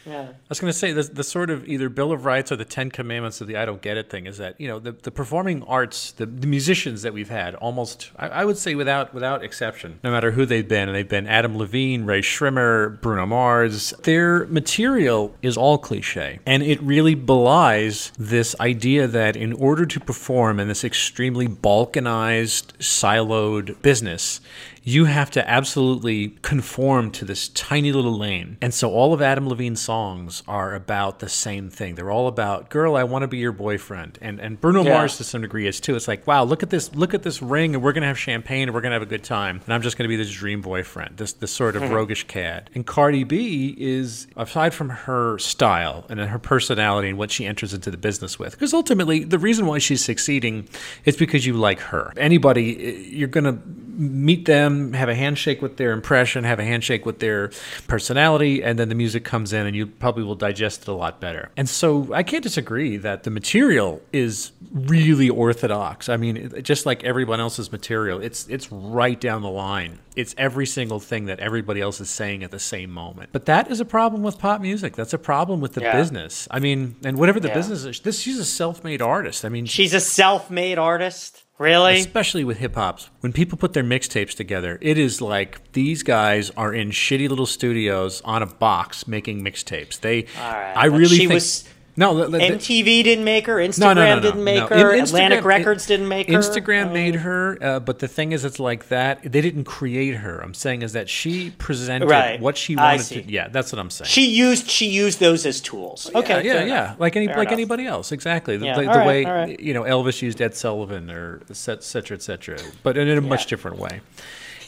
Yeah. 0.05 0.29
I 0.31 0.35
was 0.49 0.61
going 0.61 0.73
to 0.73 0.79
say 0.79 0.93
the, 0.93 1.03
the 1.03 1.25
sort 1.25 1.51
of 1.51 1.69
either 1.69 1.89
Bill 1.89 2.13
of 2.13 2.25
Rights 2.25 2.51
or 2.51 2.57
the 2.57 2.65
Ten 2.65 2.91
Commandments 2.91 3.41
of 3.41 3.47
the 3.47 3.57
I 3.57 3.65
don't 3.65 3.81
get 3.81 3.97
it 3.97 4.11
thing 4.11 4.27
is 4.27 4.39
that 4.39 4.61
you 4.61 4.69
know 4.69 4.79
the, 4.79 4.93
the 4.93 5.11
performing 5.11 5.63
arts 5.65 6.13
the, 6.13 6.27
the 6.27 6.47
musicians 6.47 7.03
that 7.03 7.15
we've 7.15 7.29
had 7.29 7.55
almost 7.57 8.11
I, 8.17 8.29
I, 8.29 8.45
would 8.45 8.59
say 8.59 8.75
without 8.75 9.15
without 9.15 9.45
exception 9.45 10.01
no 10.03 10.11
matter 10.11 10.33
who 10.33 10.45
they've 10.45 10.67
been 10.67 10.89
and 10.89 10.97
they've 10.97 11.09
been 11.09 11.27
Adam 11.27 11.57
Levine 11.57 12.05
Rae 12.05 12.21
Sremmurd 12.21 13.01
Bruno 13.01 13.27
Mars 13.27 13.91
their 14.03 14.47
material 14.47 15.35
is 15.43 15.57
all 15.57 15.79
cliche 15.79 16.41
and 16.47 16.63
it 16.63 16.83
really 16.83 17.15
belies 17.15 18.13
this 18.19 18.57
idea 18.59 19.07
that 19.07 19.37
in 19.37 19.53
order 19.53 19.87
to 19.87 20.01
perform 20.01 20.59
in 20.59 20.69
this 20.69 20.85
extremely 20.85 21.47
balkanized 21.47 22.73
siloed 22.79 23.81
business 23.83 24.41
you 24.83 25.05
have 25.05 25.31
to 25.31 25.49
absolutely 25.49 26.31
conform 26.43 27.11
to 27.13 27.25
this 27.25 27.49
tiny 27.49 27.93
little 27.93 28.19
lane. 28.19 28.57
And 28.61 28.75
so 28.75 28.91
all 28.91 29.15
of 29.15 29.23
Adam 29.23 29.49
Levine's 29.49 29.81
songs 29.81 30.43
are 30.49 30.75
about 30.75 31.21
the 31.21 31.29
same 31.29 31.71
thing. 31.71 31.95
They're 31.95 32.11
all 32.11 32.27
about, 32.27 32.69
girl, 32.69 32.97
I 32.97 33.05
want 33.05 33.23
to 33.23 33.29
be 33.29 33.39
your 33.39 33.53
boyfriend. 33.53 34.19
And 34.21 34.41
and 34.41 34.61
Bruno 34.61 34.83
yeah. 34.83 34.95
Mars 34.95 35.17
to 35.19 35.25
some 35.25 35.43
degree 35.43 35.67
is 35.67 35.81
too. 35.81 35.95
It's 35.95 36.09
like, 36.09 36.27
wow, 36.27 36.45
look 36.45 36.63
at 36.63 36.71
this, 36.71 36.95
look 36.95 37.15
at 37.15 37.23
this 37.23 37.41
ring, 37.41 37.75
and 37.75 37.83
we're 37.83 37.93
gonna 37.93 38.07
have 38.07 38.19
champagne 38.19 38.65
and 38.65 38.75
we're 38.75 38.81
gonna 38.81 38.95
have 38.95 39.03
a 39.03 39.07
good 39.07 39.25
time. 39.25 39.61
And 39.65 39.75
I'm 39.75 39.83
just 39.83 39.97
gonna 39.97 40.09
be 40.09 40.17
this 40.17 40.33
dream 40.33 40.61
boyfriend, 40.61 41.17
this 41.17 41.33
this 41.35 41.53
sort 41.53 41.77
of 41.77 41.83
mm-hmm. 41.83 41.95
roguish 41.95 42.27
cad. 42.27 42.71
And 42.75 42.87
Cardi 42.87 43.25
B 43.25 43.77
is, 43.79 44.27
aside 44.37 44.75
from 44.75 44.89
her 44.89 45.39
style 45.39 46.07
and 46.09 46.19
her 46.19 46.39
personality 46.39 47.09
and 47.09 47.19
what 47.19 47.31
she 47.31 47.47
enters 47.47 47.73
into 47.73 47.91
the 47.91 47.97
business 47.97 48.39
with, 48.39 48.53
because 48.53 48.75
ultimately 48.75 49.25
the 49.25 49.39
reason 49.39 49.67
why 49.67 49.79
she's 49.79 50.05
succeeding 50.05 50.69
is 51.05 51.17
because 51.17 51.47
you 51.47 51.55
like 51.55 51.79
her. 51.81 52.13
Anybody, 52.17 53.09
you're 53.13 53.29
gonna 53.29 53.61
meet 53.95 54.47
them, 54.47 54.72
have 54.95 55.09
a 55.09 55.15
handshake 55.15 55.63
with 55.63 55.77
their 55.77 55.93
impression, 55.93 56.45
have 56.45 56.59
a 56.59 56.65
handshake 56.65 57.07
with 57.07 57.19
their 57.19 57.51
personality, 57.89 58.63
and 58.63 58.79
then 58.79 58.89
the 58.89 58.95
music 58.95 59.25
comes 59.25 59.53
in 59.53 59.67
and 59.67 59.77
you 59.77 59.87
probably 59.87 60.25
will 60.25 60.35
digest 60.35 60.83
it 60.83 60.89
a 60.89 60.93
lot 60.93 61.21
better. 61.21 61.51
And 61.57 61.69
so 61.69 62.13
I 62.13 62.23
can't 62.23 62.43
disagree 62.43 62.97
that 62.99 63.23
the 63.23 63.31
material 63.31 64.01
is 64.13 64.53
really 64.73 65.29
orthodox. 65.29 66.09
I 66.09 66.17
mean, 66.17 66.53
just 66.63 66.87
like 66.87 67.05
everyone 67.05 67.41
else's 67.41 67.71
material, 67.71 68.21
it's 68.21 68.47
it's 68.49 68.71
right 68.73 69.21
down 69.21 69.43
the 69.43 69.51
line. 69.51 69.99
It's 70.15 70.35
every 70.37 70.67
single 70.67 71.01
thing 71.01 71.27
that 71.27 71.41
everybody 71.41 71.81
else 71.81 72.01
is 72.01 72.11
saying 72.11 72.43
at 72.43 72.51
the 72.51 72.59
same 72.59 72.91
moment. 72.91 73.31
But 73.33 73.47
that 73.47 73.71
is 73.71 73.81
a 73.81 73.85
problem 73.85 74.23
with 74.23 74.39
pop 74.39 74.61
music. 74.61 74.95
That's 74.95 75.15
a 75.15 75.19
problem 75.19 75.61
with 75.61 75.73
the 75.73 75.83
yeah. 75.83 75.97
business. 75.97 76.47
I 76.51 76.59
mean, 76.59 76.97
and 77.05 77.19
whatever 77.19 77.41
the 77.41 77.49
yeah. 77.49 77.55
business 77.55 77.85
is, 77.85 78.01
this 78.01 78.21
she's 78.21 78.39
a 78.39 78.45
self-made 78.45 79.01
artist. 79.01 79.45
I 79.45 79.49
mean, 79.49 79.67
she's 79.67 79.95
a 79.95 80.01
self-made 80.01 80.79
artist. 80.79 81.42
Really? 81.59 81.99
Especially 81.99 82.45
with 82.45 82.59
hip 82.59 82.75
hops. 82.75 83.11
When 83.21 83.33
people 83.33 83.57
put 83.57 83.73
their 83.73 83.85
mixtapes 83.85 84.35
together, 84.35 84.79
it 84.81 84.99
is 84.99 85.21
like 85.21 85.73
these 85.73 86.03
guys 86.03 86.51
are 86.51 86.75
in 86.75 86.91
shitty 86.91 87.29
little 87.29 87.47
studios 87.47 88.21
on 88.23 88.43
a 88.43 88.47
box 88.47 89.07
making 89.07 89.43
mixtapes. 89.43 90.01
They 90.01 90.27
I 90.37 90.87
really 90.87 91.19
think 91.19 91.33
was, 91.33 91.69
no, 91.95 92.17
the, 92.17 92.29
the, 92.31 92.39
MTV 92.39 93.05
didn't 93.05 93.25
make 93.25 93.47
her. 93.47 93.57
Instagram 93.57 93.81
no, 93.81 93.95
no, 93.95 94.15
no, 94.15 94.21
didn't 94.21 94.45
make 94.45 94.69
her. 94.69 94.95
Atlantic 94.95 95.45
Records 95.45 95.87
didn't 95.87 96.09
make 96.09 96.29
her. 96.29 96.39
Instagram 96.39 96.87
um, 96.87 96.93
made 96.95 97.17
her, 97.17 97.59
uh, 97.63 97.81
but 97.81 97.99
the 97.99 98.09
thing 98.09 98.33
is, 98.33 98.47
it's 98.47 98.59
like 98.59 98.89
that. 98.89 99.23
They 99.23 99.43
didn't 99.43 99.65
create 99.65 100.17
her. 100.17 100.41
I'm 100.41 100.55
saying 100.55 100.81
is 100.81 100.95
that 100.95 101.11
she 101.11 101.51
presented 101.51 102.09
right. 102.09 102.41
what 102.41 102.57
she 102.57 102.77
wanted 102.77 103.05
to. 103.07 103.31
Yeah, 103.31 103.49
that's 103.49 103.73
what 103.73 103.79
I'm 103.79 103.91
saying. 103.91 104.09
She 104.09 104.31
used 104.31 104.71
she 104.71 104.89
used 104.89 105.21
those 105.21 105.45
as 105.45 105.61
tools. 105.61 106.11
Okay, 106.15 106.45
yeah, 106.45 106.61
yeah, 106.61 106.65
yeah. 106.65 106.95
like 106.99 107.15
any 107.17 107.27
fair 107.27 107.37
like 107.37 107.49
enough. 107.49 107.53
anybody 107.53 107.87
else, 107.87 108.11
exactly. 108.11 108.57
The, 108.57 108.67
yeah. 108.67 108.75
the, 108.77 108.83
the 108.83 108.89
right, 108.89 109.07
way 109.07 109.25
right. 109.25 109.61
you 109.61 109.75
know 109.75 109.83
Elvis 109.83 110.23
used 110.23 110.41
Ed 110.41 110.55
Sullivan 110.55 111.11
or 111.11 111.43
et 111.51 111.57
cetera, 111.57 112.17
et 112.17 112.23
cetera, 112.23 112.59
but 112.83 112.97
in 112.97 113.09
a 113.09 113.21
much 113.21 113.47
different 113.47 113.79
way. 113.79 114.01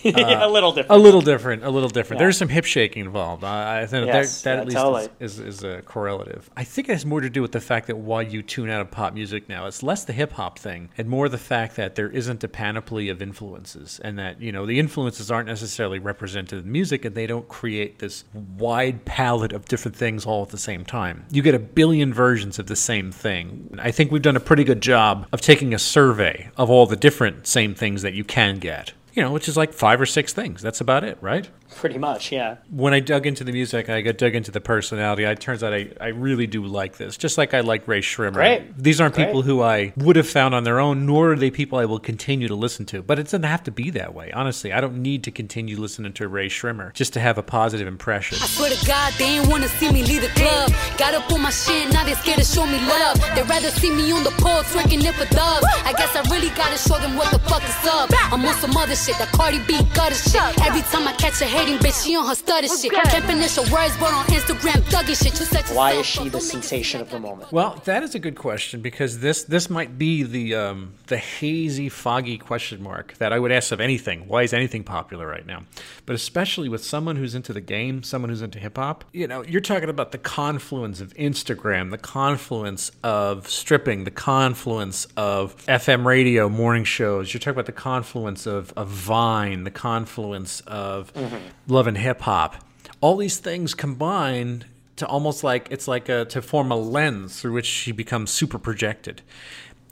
Uh, 0.04 0.38
a 0.42 0.48
little 0.48 0.72
different. 0.72 1.00
A 1.00 1.02
little 1.02 1.20
different. 1.20 1.64
A 1.64 1.70
little 1.70 1.88
different. 1.88 2.18
Yeah. 2.18 2.24
There's 2.24 2.38
some 2.38 2.48
hip 2.48 2.64
shaking 2.64 3.04
involved. 3.04 3.44
I 3.44 3.86
think 3.86 4.06
yes, 4.06 4.42
that, 4.42 4.56
that 4.56 4.58
at 4.60 4.64
least 4.66 4.76
totally. 4.76 5.08
is, 5.20 5.38
is, 5.38 5.58
is, 5.58 5.64
a 5.64 5.82
correlative. 5.82 6.50
I 6.56 6.64
think 6.64 6.88
it 6.88 6.92
has 6.92 7.06
more 7.06 7.20
to 7.20 7.30
do 7.30 7.42
with 7.42 7.52
the 7.52 7.60
fact 7.60 7.86
that 7.86 7.96
why 7.96 8.22
you 8.22 8.42
tune 8.42 8.70
out 8.70 8.80
of 8.80 8.90
pop 8.90 9.14
music 9.14 9.48
now. 9.48 9.66
It's 9.66 9.82
less 9.82 10.04
the 10.04 10.12
hip 10.12 10.32
hop 10.32 10.58
thing 10.58 10.90
and 10.98 11.08
more 11.08 11.28
the 11.28 11.38
fact 11.38 11.76
that 11.76 11.94
there 11.94 12.10
isn't 12.10 12.44
a 12.44 12.48
panoply 12.48 13.08
of 13.08 13.22
influences 13.22 14.00
and 14.02 14.18
that, 14.18 14.40
you 14.40 14.52
know, 14.52 14.66
the 14.66 14.78
influences 14.78 15.30
aren't 15.30 15.48
necessarily 15.48 15.98
represented 15.98 16.64
in 16.64 16.70
music 16.70 17.04
and 17.04 17.14
they 17.14 17.26
don't 17.26 17.48
create 17.48 17.98
this 17.98 18.24
wide 18.34 19.04
palette 19.04 19.52
of 19.52 19.64
different 19.66 19.96
things 19.96 20.26
all 20.26 20.42
at 20.42 20.50
the 20.50 20.58
same 20.58 20.84
time. 20.84 21.24
You 21.30 21.42
get 21.42 21.54
a 21.54 21.58
billion 21.58 22.12
versions 22.12 22.58
of 22.58 22.66
the 22.66 22.76
same 22.76 23.10
thing. 23.12 23.76
I 23.78 23.90
think 23.90 24.10
we've 24.10 24.22
done 24.22 24.36
a 24.36 24.40
pretty 24.40 24.64
good 24.64 24.80
job 24.80 25.26
of 25.32 25.40
taking 25.40 25.74
a 25.74 25.78
survey 25.78 26.50
of 26.56 26.70
all 26.70 26.86
the 26.86 26.96
different 26.96 27.46
same 27.46 27.74
things 27.74 28.02
that 28.02 28.14
you 28.14 28.24
can 28.24 28.58
get 28.58 28.92
you 29.14 29.22
know, 29.22 29.32
which 29.32 29.48
is 29.48 29.56
like 29.56 29.72
five 29.72 30.00
or 30.00 30.06
six 30.06 30.32
things. 30.32 30.60
That's 30.60 30.80
about 30.80 31.04
it, 31.04 31.18
right? 31.20 31.48
Pretty 31.76 31.98
much, 31.98 32.30
yeah. 32.30 32.56
When 32.70 32.94
I 32.94 33.00
dug 33.00 33.26
into 33.26 33.42
the 33.42 33.52
music, 33.52 33.88
I 33.88 34.00
got 34.00 34.18
dug 34.18 34.34
into 34.34 34.50
the 34.50 34.60
personality. 34.60 35.24
It 35.24 35.40
turns 35.40 35.62
out 35.62 35.72
I, 35.72 35.90
I 36.00 36.08
really 36.08 36.46
do 36.46 36.64
like 36.64 36.98
this, 36.98 37.16
just 37.16 37.36
like 37.38 37.54
I 37.54 37.60
like 37.60 37.88
Rae 37.88 38.00
Sremmurd. 38.00 38.34
Great. 38.34 38.78
These 38.78 39.00
aren't 39.00 39.14
Great. 39.14 39.26
people 39.26 39.42
who 39.42 39.62
I 39.62 39.92
would 39.96 40.16
have 40.16 40.28
found 40.28 40.54
on 40.54 40.64
their 40.64 40.78
own, 40.78 41.06
nor 41.06 41.32
are 41.32 41.36
they 41.36 41.50
people 41.50 41.78
I 41.78 41.84
will 41.84 41.98
continue 41.98 42.48
to 42.48 42.54
listen 42.54 42.86
to. 42.86 43.02
But 43.02 43.18
it 43.18 43.24
doesn't 43.24 43.42
have 43.44 43.62
to 43.64 43.70
be 43.72 43.90
that 43.90 44.14
way. 44.14 44.30
Honestly, 44.32 44.72
I 44.72 44.80
don't 44.80 45.02
need 45.02 45.24
to 45.24 45.30
continue 45.30 45.76
listening 45.76 46.12
to 46.14 46.28
Rae 46.28 46.48
Sremmurd 46.48 46.94
just 46.94 47.12
to 47.14 47.20
have 47.20 47.38
a 47.38 47.42
positive 47.42 47.88
impression. 47.88 48.38
I 48.40 48.46
swear 48.46 48.70
to 48.70 48.86
God, 48.86 49.12
they 49.18 49.38
ain't 49.38 49.48
want 49.48 49.62
to 49.64 49.68
see 49.68 49.90
me 49.90 50.04
leave 50.04 50.22
the 50.22 50.28
club. 50.28 50.70
Got 50.98 51.14
up 51.14 51.30
on 51.32 51.42
my 51.42 51.50
shit, 51.50 51.92
now 51.92 52.04
they 52.04 52.14
scared 52.14 52.38
to 52.38 52.44
show 52.44 52.66
me 52.66 52.78
love. 52.86 53.18
They'd 53.34 53.48
rather 53.48 53.70
see 53.70 53.90
me 53.92 54.12
on 54.12 54.22
the 54.22 54.34
pole 54.38 54.62
twerking 54.70 55.02
it 55.04 55.14
for 55.14 55.26
dubs. 55.34 55.66
I 55.84 55.92
guess 55.96 56.14
I 56.14 56.22
really 56.30 56.50
gotta 56.54 56.78
show 56.78 56.98
them 56.98 57.16
what 57.16 57.30
the 57.32 57.38
fuck 57.40 57.62
is 57.64 57.86
up. 57.86 58.10
I'm 58.32 58.44
on 58.44 58.54
some 58.56 58.76
other 58.76 58.94
shit, 58.94 59.03
that 59.12 59.28
Cardi 59.32 59.58
B 59.66 59.78
gutter 59.94 60.14
shit. 60.14 60.66
Every 60.66 60.82
time 60.82 61.06
I 61.06 61.12
catch 61.12 61.40
a 61.42 61.46
hating 61.46 61.78
bitch, 61.78 62.04
she 62.04 62.16
on 62.16 62.26
her 62.26 62.34
stutter 62.34 62.68
shit. 62.68 62.92
Can't 62.92 63.24
finish 63.24 63.56
her 63.56 63.62
words, 63.72 63.96
but 63.98 64.12
on 64.12 64.24
Instagram, 64.26 64.80
thugging 64.90 65.22
shit. 65.22 65.38
You 65.38 65.46
said 65.46 65.64
Why 65.76 65.92
is 65.92 66.06
she 66.06 66.28
the 66.28 66.40
sensation 66.40 67.00
of 67.00 67.10
the 67.10 67.20
moment? 67.20 67.52
Well, 67.52 67.80
that 67.84 68.02
is 68.02 68.14
a 68.14 68.18
good 68.18 68.36
question 68.36 68.80
because 68.80 69.20
this 69.20 69.44
this 69.44 69.68
might 69.68 69.98
be 69.98 70.22
the 70.22 70.54
um, 70.54 70.94
the 71.08 71.18
hazy, 71.18 71.88
foggy 71.88 72.38
question 72.38 72.82
mark 72.82 73.14
that 73.18 73.32
I 73.32 73.38
would 73.38 73.52
ask 73.52 73.72
of 73.72 73.80
anything. 73.80 74.26
Why 74.28 74.42
is 74.42 74.52
anything 74.52 74.84
popular 74.84 75.26
right 75.26 75.46
now? 75.46 75.62
But 76.06 76.14
especially 76.14 76.68
with 76.68 76.84
someone 76.84 77.16
who's 77.16 77.34
into 77.34 77.52
the 77.52 77.60
game, 77.60 78.02
someone 78.02 78.30
who's 78.30 78.42
into 78.42 78.58
hip 78.58 78.76
hop. 78.76 79.04
You 79.12 79.26
know, 79.26 79.44
you're 79.44 79.60
talking 79.60 79.88
about 79.88 80.12
the 80.12 80.18
confluence 80.18 81.00
of 81.00 81.12
Instagram, 81.14 81.90
the 81.90 81.98
confluence 81.98 82.90
of 83.02 83.48
stripping, 83.48 84.04
the 84.04 84.10
confluence 84.10 85.06
of 85.16 85.56
FM 85.66 86.04
radio 86.04 86.48
morning 86.48 86.84
shows. 86.84 87.32
You're 87.32 87.40
talking 87.40 87.52
about 87.52 87.66
the 87.66 87.72
confluence 87.72 88.46
of, 88.46 88.72
of 88.76 88.93
Vine, 88.94 89.64
the 89.64 89.70
confluence 89.70 90.60
of 90.60 91.12
mm-hmm. 91.14 91.36
love 91.66 91.86
and 91.86 91.98
hip 91.98 92.22
hop. 92.22 92.56
All 93.00 93.16
these 93.16 93.38
things 93.38 93.74
combine 93.74 94.64
to 94.96 95.06
almost 95.06 95.42
like 95.42 95.68
it's 95.70 95.88
like 95.88 96.08
a, 96.08 96.24
to 96.26 96.40
form 96.40 96.70
a 96.70 96.76
lens 96.76 97.40
through 97.40 97.52
which 97.52 97.66
she 97.66 97.92
becomes 97.92 98.30
super 98.30 98.58
projected. 98.58 99.22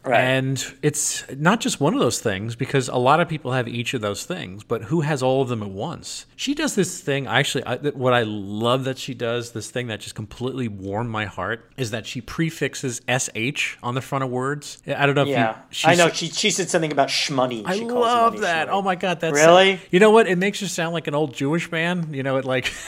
Right. 0.04 0.20
And 0.20 0.74
it's 0.82 1.24
not 1.36 1.60
just 1.60 1.80
one 1.80 1.94
of 1.94 2.00
those 2.00 2.20
things 2.20 2.56
because 2.56 2.88
a 2.88 2.96
lot 2.96 3.20
of 3.20 3.28
people 3.28 3.52
have 3.52 3.68
each 3.68 3.94
of 3.94 4.00
those 4.00 4.24
things, 4.24 4.64
but 4.64 4.84
who 4.84 5.02
has 5.02 5.22
all 5.22 5.42
of 5.42 5.48
them 5.48 5.62
at 5.62 5.70
once? 5.70 6.26
She 6.34 6.54
does 6.54 6.74
this 6.74 7.00
thing. 7.00 7.28
Actually, 7.28 7.64
I, 7.64 7.76
what 7.76 8.12
I 8.12 8.24
love 8.24 8.84
that 8.84 8.98
she 8.98 9.14
does, 9.14 9.52
this 9.52 9.70
thing 9.70 9.86
that 9.88 10.00
just 10.00 10.16
completely 10.16 10.66
warmed 10.66 11.10
my 11.10 11.26
heart, 11.26 11.70
is 11.76 11.92
that 11.92 12.06
she 12.06 12.20
prefixes 12.20 13.00
sh 13.08 13.76
on 13.82 13.94
the 13.94 14.00
front 14.00 14.24
of 14.24 14.30
words. 14.30 14.82
I 14.86 15.06
don't 15.06 15.14
know 15.14 15.22
if 15.22 15.28
yeah. 15.28 15.58
you. 15.70 15.88
I 15.88 15.94
know 15.94 16.08
she 16.08 16.28
she 16.28 16.50
said 16.50 16.68
something 16.68 16.90
about 16.90 17.08
shmoney. 17.08 17.62
I 17.64 17.76
love 17.76 18.40
that. 18.40 18.68
Oh 18.70 18.82
my 18.82 18.96
god, 18.96 19.20
that's 19.20 19.34
really. 19.34 19.80
you 19.90 20.00
know 20.00 20.10
what? 20.10 20.26
It 20.26 20.36
makes 20.36 20.60
her 20.60 20.68
sound 20.68 20.94
like 20.94 21.06
an 21.06 21.14
old 21.14 21.34
Jewish 21.34 21.70
man. 21.70 22.12
You 22.12 22.22
know, 22.22 22.38
it 22.38 22.44
like. 22.44 22.72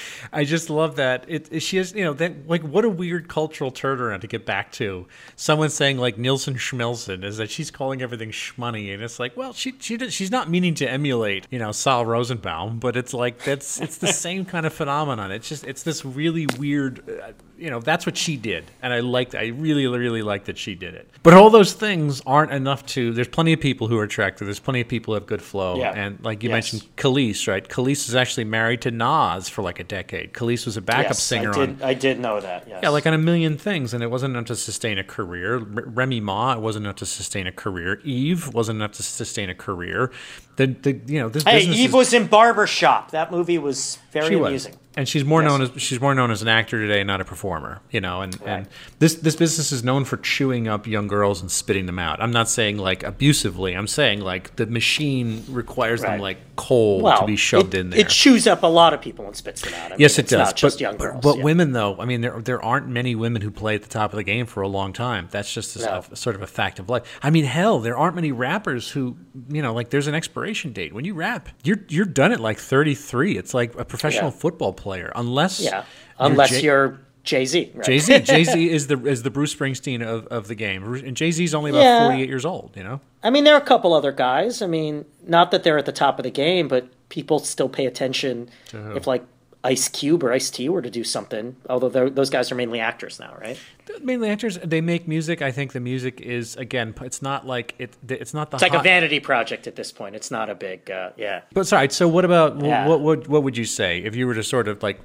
I 0.32 0.44
just 0.44 0.70
love 0.70 0.96
that. 0.96 1.24
It, 1.28 1.62
she 1.62 1.76
has, 1.76 1.92
you 1.94 2.04
know, 2.04 2.12
that 2.14 2.48
like 2.48 2.62
what 2.62 2.84
a 2.84 2.88
weird 2.88 3.28
cultural 3.28 3.70
turnaround 3.70 4.20
to 4.20 4.26
get 4.26 4.46
back 4.46 4.72
to. 4.72 5.06
Someone 5.36 5.70
saying 5.70 5.98
like 5.98 6.18
Nilsson 6.18 6.54
Schmilson 6.54 7.24
is 7.24 7.36
that 7.36 7.50
she's 7.50 7.70
calling 7.70 8.02
everything 8.02 8.30
shmoney, 8.30 8.92
and 8.92 9.02
it's 9.02 9.18
like, 9.18 9.36
well, 9.36 9.52
she 9.52 9.74
she 9.78 9.98
she's 10.10 10.30
not 10.30 10.50
meaning 10.50 10.74
to 10.74 10.88
emulate, 10.88 11.46
you 11.50 11.58
know, 11.58 11.72
Sol 11.72 12.06
Rosenbaum, 12.06 12.78
but 12.78 12.96
it's 12.96 13.14
like 13.14 13.42
that's 13.44 13.80
it's 13.80 13.98
the 13.98 14.06
same 14.12 14.44
kind 14.44 14.66
of 14.66 14.72
phenomenon. 14.72 15.30
It's 15.30 15.48
just 15.48 15.64
it's 15.64 15.82
this 15.82 16.04
really 16.04 16.46
weird. 16.58 17.08
Uh, 17.08 17.32
you 17.62 17.70
know 17.70 17.78
that's 17.78 18.04
what 18.04 18.16
she 18.16 18.36
did. 18.36 18.64
And 18.82 18.92
i 18.92 18.98
liked 18.98 19.36
i 19.36 19.46
really 19.46 19.86
really 19.86 20.22
liked 20.22 20.46
that 20.46 20.58
she 20.58 20.74
did 20.74 20.94
it. 20.94 21.08
But 21.22 21.34
all 21.34 21.48
those 21.48 21.72
things 21.72 22.20
aren't 22.26 22.50
enough 22.50 22.84
to 22.86 23.12
there's 23.12 23.28
plenty 23.28 23.52
of 23.52 23.60
people 23.60 23.86
who 23.86 23.96
are 23.98 24.02
attractive. 24.02 24.48
There's 24.48 24.58
plenty 24.58 24.80
of 24.80 24.88
people 24.88 25.12
who 25.12 25.20
have 25.20 25.26
good 25.26 25.40
flow. 25.40 25.76
Yeah. 25.76 25.92
and 25.92 26.22
like 26.24 26.42
you 26.42 26.48
yes. 26.48 26.72
mentioned 26.72 26.96
Kelis, 26.96 27.46
right? 27.46 27.66
Kelis 27.66 28.08
is 28.08 28.16
actually 28.16 28.44
married 28.44 28.82
to 28.82 28.90
nas 28.90 29.48
for 29.48 29.62
like 29.62 29.78
a 29.78 29.84
decade. 29.84 30.32
Kelis 30.32 30.66
was 30.66 30.76
a 30.76 30.80
backup 30.80 31.10
yes, 31.10 31.22
singer 31.22 31.50
I 31.50 31.66
did, 31.66 31.82
on 31.82 31.88
i 31.88 31.94
did 31.94 32.18
know 32.18 32.40
that 32.40 32.66
yes. 32.66 32.80
yeah 32.82 32.88
like 32.88 33.06
on 33.06 33.14
a 33.14 33.18
million 33.18 33.56
things. 33.56 33.94
And 33.94 34.02
it 34.02 34.10
wasn't 34.10 34.34
enough 34.34 34.46
to 34.46 34.56
sustain 34.56 34.98
a 34.98 35.04
career. 35.04 35.58
Remy 35.58 36.20
ma 36.20 36.54
it 36.54 36.60
wasn't 36.60 36.86
enough 36.86 36.96
to 36.96 37.06
sustain 37.06 37.46
a 37.46 37.52
career. 37.52 38.00
Eve 38.02 38.52
wasn't 38.52 38.76
enough 38.76 38.92
to 38.92 39.04
sustain 39.04 39.48
a 39.48 39.54
career. 39.54 40.10
The, 40.56 40.66
the 40.66 41.00
you 41.06 41.20
know 41.20 41.28
this 41.28 41.44
hey 41.44 41.60
eve 41.60 41.90
is, 41.90 41.94
was 41.94 42.12
in 42.12 42.26
barbershop. 42.26 43.12
That 43.12 43.30
movie 43.30 43.58
was 43.58 43.98
very 44.12 44.36
amusing 44.36 44.72
was 44.72 44.82
and 44.96 45.08
she's 45.08 45.24
more 45.24 45.42
yes. 45.42 45.50
known 45.50 45.62
as 45.62 45.82
she's 45.82 46.00
more 46.00 46.14
known 46.14 46.30
as 46.30 46.42
an 46.42 46.48
actor 46.48 46.78
today, 46.78 47.02
not 47.02 47.20
a 47.20 47.24
performer. 47.24 47.80
You 47.90 48.00
know, 48.00 48.20
and, 48.20 48.38
right. 48.40 48.48
and 48.48 48.68
this 48.98 49.14
this 49.14 49.36
business 49.36 49.72
is 49.72 49.82
known 49.82 50.04
for 50.04 50.18
chewing 50.18 50.68
up 50.68 50.86
young 50.86 51.06
girls 51.06 51.40
and 51.40 51.50
spitting 51.50 51.86
them 51.86 51.98
out. 51.98 52.20
I'm 52.20 52.30
not 52.30 52.48
saying 52.48 52.78
like 52.78 53.02
abusively. 53.02 53.74
I'm 53.74 53.86
saying 53.86 54.20
like 54.20 54.56
the 54.56 54.66
machine 54.66 55.44
requires 55.48 56.02
right. 56.02 56.12
them 56.12 56.20
like 56.20 56.38
coal 56.56 57.00
well, 57.00 57.20
to 57.20 57.26
be 57.26 57.36
shoved 57.36 57.74
it, 57.74 57.80
in 57.80 57.90
there. 57.90 58.00
It 58.00 58.08
chews 58.10 58.46
up 58.46 58.62
a 58.62 58.66
lot 58.66 58.92
of 58.92 59.00
people 59.00 59.26
and 59.26 59.34
spits 59.34 59.62
them 59.62 59.72
out. 59.74 59.92
I 59.92 59.96
yes, 59.98 60.18
mean, 60.18 60.26
it 60.26 60.28
does. 60.28 60.48
Not 60.48 60.56
just 60.56 60.76
but, 60.76 60.80
young 60.80 60.96
girls. 60.98 61.20
But 61.22 61.38
yeah. 61.38 61.44
women, 61.44 61.72
though, 61.72 61.96
I 61.98 62.04
mean, 62.04 62.20
there 62.20 62.38
there 62.40 62.62
aren't 62.62 62.88
many 62.88 63.14
women 63.14 63.40
who 63.40 63.50
play 63.50 63.74
at 63.74 63.82
the 63.82 63.88
top 63.88 64.12
of 64.12 64.18
the 64.18 64.24
game 64.24 64.44
for 64.44 64.60
a 64.62 64.68
long 64.68 64.92
time. 64.92 65.28
That's 65.30 65.52
just 65.52 65.76
a, 65.76 65.80
no. 65.80 66.04
a, 66.10 66.16
sort 66.16 66.36
of 66.36 66.42
a 66.42 66.46
fact 66.46 66.78
of 66.78 66.90
life. 66.90 67.04
I 67.22 67.30
mean, 67.30 67.44
hell, 67.44 67.80
there 67.80 67.96
aren't 67.96 68.14
many 68.14 68.32
rappers 68.32 68.90
who 68.90 69.16
you 69.48 69.62
know 69.62 69.72
like 69.72 69.88
there's 69.88 70.06
an 70.06 70.14
expiration 70.14 70.74
date 70.74 70.92
when 70.92 71.06
you 71.06 71.14
rap. 71.14 71.48
You're 71.64 71.80
you're 71.88 72.04
done 72.04 72.32
at 72.32 72.40
like 72.40 72.58
33. 72.58 73.38
It's 73.38 73.54
like 73.54 73.74
a 73.76 73.86
professional 74.02 74.30
yeah. 74.30 74.38
football 74.38 74.72
player, 74.72 75.12
unless 75.14 75.60
yeah, 75.60 75.84
unless 76.18 76.50
you're, 76.50 76.60
J- 76.60 76.64
you're 76.64 77.00
Jay 77.24 77.44
Z. 77.44 77.72
Right? 77.74 77.86
Jay 77.86 77.98
Z. 77.98 78.20
Jay 78.20 78.44
Z 78.44 78.70
is 78.70 78.86
the 78.88 79.06
is 79.06 79.22
the 79.22 79.30
Bruce 79.30 79.54
Springsteen 79.54 80.02
of, 80.02 80.26
of 80.26 80.48
the 80.48 80.54
game, 80.54 80.82
and 80.94 81.16
Jay 81.16 81.30
Z's 81.30 81.54
only 81.54 81.70
about 81.70 81.82
yeah. 81.82 82.06
forty 82.06 82.22
eight 82.22 82.28
years 82.28 82.44
old. 82.44 82.72
You 82.76 82.84
know. 82.84 83.00
I 83.22 83.30
mean, 83.30 83.44
there 83.44 83.54
are 83.54 83.60
a 83.60 83.64
couple 83.64 83.94
other 83.94 84.12
guys. 84.12 84.62
I 84.62 84.66
mean, 84.66 85.04
not 85.26 85.50
that 85.52 85.62
they're 85.62 85.78
at 85.78 85.86
the 85.86 85.92
top 85.92 86.18
of 86.18 86.24
the 86.24 86.30
game, 86.30 86.68
but 86.68 86.88
people 87.08 87.38
still 87.38 87.68
pay 87.68 87.86
attention 87.86 88.48
if 88.72 89.06
like 89.06 89.24
Ice 89.64 89.88
Cube 89.88 90.24
or 90.24 90.32
Ice 90.32 90.50
T 90.50 90.68
were 90.68 90.82
to 90.82 90.90
do 90.90 91.04
something. 91.04 91.56
Although 91.70 92.08
those 92.08 92.30
guys 92.30 92.50
are 92.50 92.56
mainly 92.56 92.80
actors 92.80 93.20
now, 93.20 93.34
right? 93.40 93.58
mainly 94.02 94.28
actors. 94.28 94.58
They 94.58 94.80
make 94.80 95.06
music. 95.06 95.42
I 95.42 95.52
think 95.52 95.72
the 95.72 95.80
music 95.80 96.20
is 96.20 96.56
again. 96.56 96.94
It's 97.00 97.22
not 97.22 97.46
like 97.46 97.74
it. 97.78 97.96
It's 98.08 98.34
not 98.34 98.50
the. 98.50 98.56
It's 98.56 98.62
like 98.62 98.74
a 98.74 98.82
vanity 98.82 99.20
project 99.20 99.66
at 99.66 99.76
this 99.76 99.92
point. 99.92 100.16
It's 100.16 100.30
not 100.30 100.50
a 100.50 100.54
big. 100.54 100.90
Uh, 100.90 101.10
yeah. 101.16 101.42
But 101.52 101.66
sorry. 101.66 101.90
So 101.90 102.08
what 102.08 102.24
about 102.24 102.60
yeah. 102.60 102.86
what, 102.86 103.00
what 103.00 103.28
what 103.28 103.42
would 103.42 103.56
you 103.56 103.64
say 103.64 103.98
if 103.98 104.16
you 104.16 104.26
were 104.26 104.34
to 104.34 104.42
sort 104.42 104.68
of 104.68 104.82
like 104.82 105.00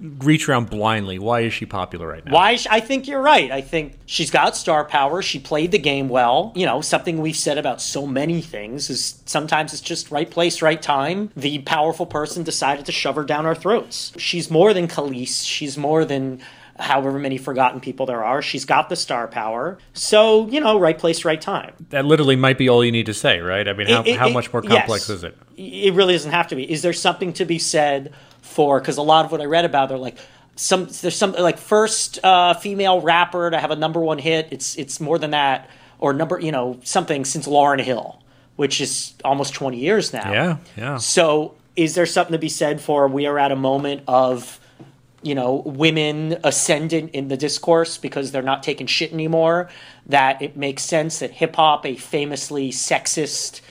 reach 0.00 0.48
around 0.48 0.70
blindly? 0.70 1.18
Why 1.18 1.40
is 1.40 1.52
she 1.52 1.66
popular 1.66 2.06
right 2.06 2.24
now? 2.24 2.32
Why? 2.32 2.58
I 2.70 2.80
think 2.80 3.06
you're 3.06 3.20
right. 3.20 3.50
I 3.50 3.60
think 3.60 3.98
she's 4.06 4.30
got 4.30 4.56
star 4.56 4.84
power. 4.84 5.22
She 5.22 5.38
played 5.38 5.72
the 5.72 5.78
game 5.78 6.08
well. 6.08 6.52
You 6.54 6.66
know, 6.66 6.80
something 6.80 7.20
we've 7.20 7.36
said 7.36 7.58
about 7.58 7.80
so 7.80 8.06
many 8.06 8.40
things 8.40 8.90
is 8.90 9.22
sometimes 9.26 9.72
it's 9.72 9.82
just 9.82 10.10
right 10.10 10.30
place, 10.30 10.62
right 10.62 10.80
time. 10.80 11.30
The 11.36 11.58
powerful 11.60 12.06
person 12.06 12.42
decided 12.42 12.86
to 12.86 12.92
shove 12.92 13.16
her 13.16 13.24
down 13.24 13.46
our 13.46 13.54
throats. 13.54 14.12
She's 14.16 14.50
more 14.50 14.74
than 14.74 14.88
Kelis. 14.88 15.46
She's 15.46 15.76
more 15.76 16.04
than 16.04 16.40
however 16.78 17.18
many 17.18 17.38
forgotten 17.38 17.80
people 17.80 18.06
there 18.06 18.24
are. 18.24 18.42
She's 18.42 18.64
got 18.64 18.88
the 18.88 18.96
star 18.96 19.28
power. 19.28 19.78
So, 19.92 20.48
you 20.48 20.60
know, 20.60 20.78
right 20.78 20.98
place, 20.98 21.24
right 21.24 21.40
time. 21.40 21.72
That 21.90 22.04
literally 22.04 22.36
might 22.36 22.58
be 22.58 22.68
all 22.68 22.84
you 22.84 22.92
need 22.92 23.06
to 23.06 23.14
say, 23.14 23.40
right? 23.40 23.66
I 23.66 23.72
mean, 23.72 23.86
how, 23.86 24.00
it, 24.02 24.08
it, 24.08 24.18
how 24.18 24.28
much 24.28 24.52
more 24.52 24.62
complex 24.62 25.08
yes. 25.08 25.10
is 25.10 25.24
it? 25.24 25.38
It 25.56 25.94
really 25.94 26.14
doesn't 26.14 26.32
have 26.32 26.48
to 26.48 26.56
be. 26.56 26.70
Is 26.70 26.82
there 26.82 26.92
something 26.92 27.32
to 27.34 27.44
be 27.44 27.58
said 27.58 28.12
for, 28.44 28.80
because 28.80 28.96
a 28.96 29.02
lot 29.02 29.24
of 29.24 29.32
what 29.32 29.40
I 29.40 29.46
read 29.46 29.64
about, 29.64 29.88
they're 29.88 29.98
like, 29.98 30.18
some 30.56 30.84
there's 30.84 31.16
some 31.16 31.32
like 31.32 31.58
first 31.58 32.24
uh, 32.24 32.54
female 32.54 33.00
rapper 33.00 33.50
to 33.50 33.58
have 33.58 33.72
a 33.72 33.76
number 33.76 34.00
one 34.00 34.18
hit. 34.18 34.48
It's 34.52 34.76
it's 34.76 35.00
more 35.00 35.18
than 35.18 35.32
that, 35.32 35.68
or 35.98 36.12
number 36.12 36.38
you 36.38 36.52
know 36.52 36.78
something 36.84 37.24
since 37.24 37.48
Lauryn 37.48 37.80
Hill, 37.80 38.22
which 38.54 38.80
is 38.80 39.14
almost 39.24 39.54
twenty 39.54 39.78
years 39.78 40.12
now. 40.12 40.32
Yeah, 40.32 40.56
yeah. 40.76 40.96
So 40.98 41.56
is 41.74 41.96
there 41.96 42.06
something 42.06 42.32
to 42.32 42.38
be 42.38 42.48
said 42.48 42.80
for 42.80 43.08
we 43.08 43.26
are 43.26 43.36
at 43.36 43.50
a 43.50 43.56
moment 43.56 44.04
of 44.06 44.60
you 45.24 45.34
know, 45.34 45.62
women 45.64 46.36
ascendant 46.44 47.12
in 47.12 47.28
the 47.28 47.36
discourse 47.36 47.96
because 47.96 48.30
they're 48.30 48.42
not 48.42 48.62
taking 48.62 48.86
shit 48.86 49.10
anymore, 49.10 49.70
that 50.06 50.40
it 50.42 50.54
makes 50.54 50.82
sense 50.82 51.20
that 51.20 51.30
hip 51.30 51.56
hop, 51.56 51.86
a 51.86 51.96
famously 51.96 52.70
sexist 52.70 53.62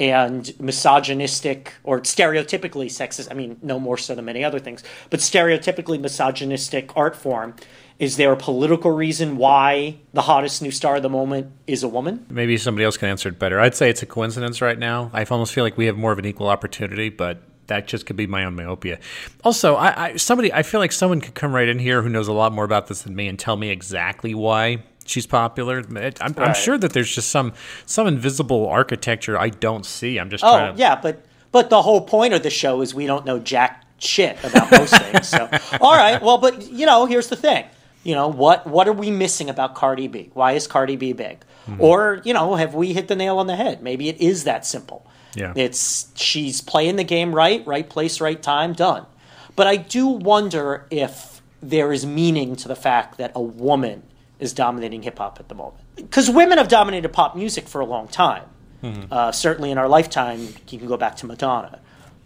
and 0.00 0.58
misogynistic 0.58 1.74
or 1.84 2.00
stereotypically 2.00 2.86
sexist. 2.86 3.28
I 3.30 3.34
mean, 3.34 3.58
no 3.62 3.78
more 3.78 3.98
so 3.98 4.14
than 4.14 4.24
many 4.24 4.42
other 4.42 4.58
things, 4.58 4.82
but 5.10 5.20
stereotypically 5.20 6.00
misogynistic 6.00 6.96
art 6.96 7.14
form. 7.14 7.54
Is 7.98 8.16
there 8.16 8.32
a 8.32 8.36
political 8.36 8.92
reason 8.92 9.36
why 9.36 9.98
the 10.14 10.22
hottest 10.22 10.62
new 10.62 10.70
star 10.70 10.96
of 10.96 11.02
the 11.02 11.10
moment 11.10 11.52
is 11.66 11.82
a 11.82 11.88
woman? 11.88 12.24
Maybe 12.30 12.56
somebody 12.56 12.86
else 12.86 12.96
can 12.96 13.10
answer 13.10 13.28
it 13.28 13.38
better. 13.38 13.60
I'd 13.60 13.74
say 13.74 13.90
it's 13.90 14.02
a 14.02 14.06
coincidence 14.06 14.62
right 14.62 14.78
now. 14.78 15.10
I 15.12 15.22
almost 15.24 15.52
feel 15.52 15.64
like 15.64 15.76
we 15.76 15.84
have 15.84 15.98
more 15.98 16.10
of 16.10 16.18
an 16.18 16.24
equal 16.24 16.48
opportunity, 16.48 17.10
but 17.10 17.42
that 17.66 17.86
just 17.86 18.06
could 18.06 18.16
be 18.16 18.26
my 18.26 18.46
own 18.46 18.56
myopia. 18.56 18.98
Also, 19.44 19.74
I, 19.76 20.04
I, 20.04 20.16
somebody 20.16 20.50
I 20.50 20.62
feel 20.62 20.80
like 20.80 20.92
someone 20.92 21.20
could 21.20 21.34
come 21.34 21.54
right 21.54 21.68
in 21.68 21.78
here 21.78 22.00
who 22.00 22.08
knows 22.08 22.26
a 22.26 22.32
lot 22.32 22.52
more 22.52 22.64
about 22.64 22.86
this 22.86 23.02
than 23.02 23.14
me 23.14 23.28
and 23.28 23.38
tell 23.38 23.56
me 23.56 23.68
exactly 23.68 24.34
why 24.34 24.82
she's 25.04 25.26
popular. 25.26 25.78
I'm, 25.78 25.94
right. 25.94 26.22
I'm, 26.22 26.54
sure 26.54 26.78
that 26.78 26.92
there's 26.92 27.14
just 27.14 27.28
some 27.28 27.52
some 27.86 28.06
invisible 28.06 28.68
architecture 28.68 29.38
I 29.38 29.50
don't 29.50 29.86
see. 29.86 30.18
I'm 30.18 30.30
just 30.30 30.44
oh 30.44 30.72
to... 30.72 30.74
yeah, 30.76 31.00
but 31.00 31.24
but 31.52 31.70
the 31.70 31.82
whole 31.82 32.00
point 32.00 32.34
of 32.34 32.42
the 32.42 32.50
show 32.50 32.80
is 32.80 32.94
we 32.94 33.06
don't 33.06 33.24
know 33.24 33.38
jack 33.38 33.84
shit 33.98 34.42
about 34.44 34.70
most 34.70 34.96
things. 34.96 35.28
So 35.28 35.48
all 35.80 35.96
right, 35.96 36.20
well, 36.22 36.38
but 36.38 36.70
you 36.70 36.86
know, 36.86 37.06
here's 37.06 37.28
the 37.28 37.36
thing. 37.36 37.66
You 38.02 38.14
know 38.14 38.28
what? 38.28 38.66
What 38.66 38.88
are 38.88 38.92
we 38.92 39.10
missing 39.10 39.50
about 39.50 39.74
Cardi 39.74 40.08
B? 40.08 40.30
Why 40.32 40.52
is 40.52 40.66
Cardi 40.66 40.96
B 40.96 41.12
big? 41.12 41.40
Mm-hmm. 41.66 41.82
Or 41.82 42.22
you 42.24 42.32
know, 42.32 42.54
have 42.54 42.74
we 42.74 42.92
hit 42.92 43.08
the 43.08 43.16
nail 43.16 43.38
on 43.38 43.46
the 43.46 43.56
head? 43.56 43.82
Maybe 43.82 44.08
it 44.08 44.20
is 44.20 44.44
that 44.44 44.64
simple. 44.64 45.06
Yeah, 45.34 45.52
it's 45.54 46.10
she's 46.14 46.60
playing 46.60 46.96
the 46.96 47.04
game 47.04 47.34
right, 47.34 47.64
right 47.66 47.88
place, 47.88 48.20
right 48.20 48.42
time, 48.42 48.72
done. 48.72 49.06
But 49.54 49.66
I 49.66 49.76
do 49.76 50.06
wonder 50.06 50.86
if 50.90 51.42
there 51.62 51.92
is 51.92 52.06
meaning 52.06 52.56
to 52.56 52.68
the 52.68 52.76
fact 52.76 53.18
that 53.18 53.32
a 53.34 53.42
woman 53.42 54.02
is 54.40 54.52
dominating 54.52 55.02
hip 55.02 55.18
hop 55.18 55.38
at 55.38 55.48
the 55.48 55.54
moment. 55.54 55.84
Because 55.96 56.30
women 56.30 56.58
have 56.58 56.68
dominated 56.68 57.10
pop 57.10 57.36
music 57.36 57.68
for 57.68 57.80
a 57.80 57.84
long 57.84 58.08
time. 58.08 58.44
Mm-hmm. 58.82 59.12
Uh, 59.12 59.30
certainly 59.32 59.70
in 59.70 59.78
our 59.78 59.88
lifetime, 59.88 60.40
you 60.68 60.78
can 60.78 60.88
go 60.88 60.96
back 60.96 61.16
to 61.16 61.26
Madonna. 61.26 61.80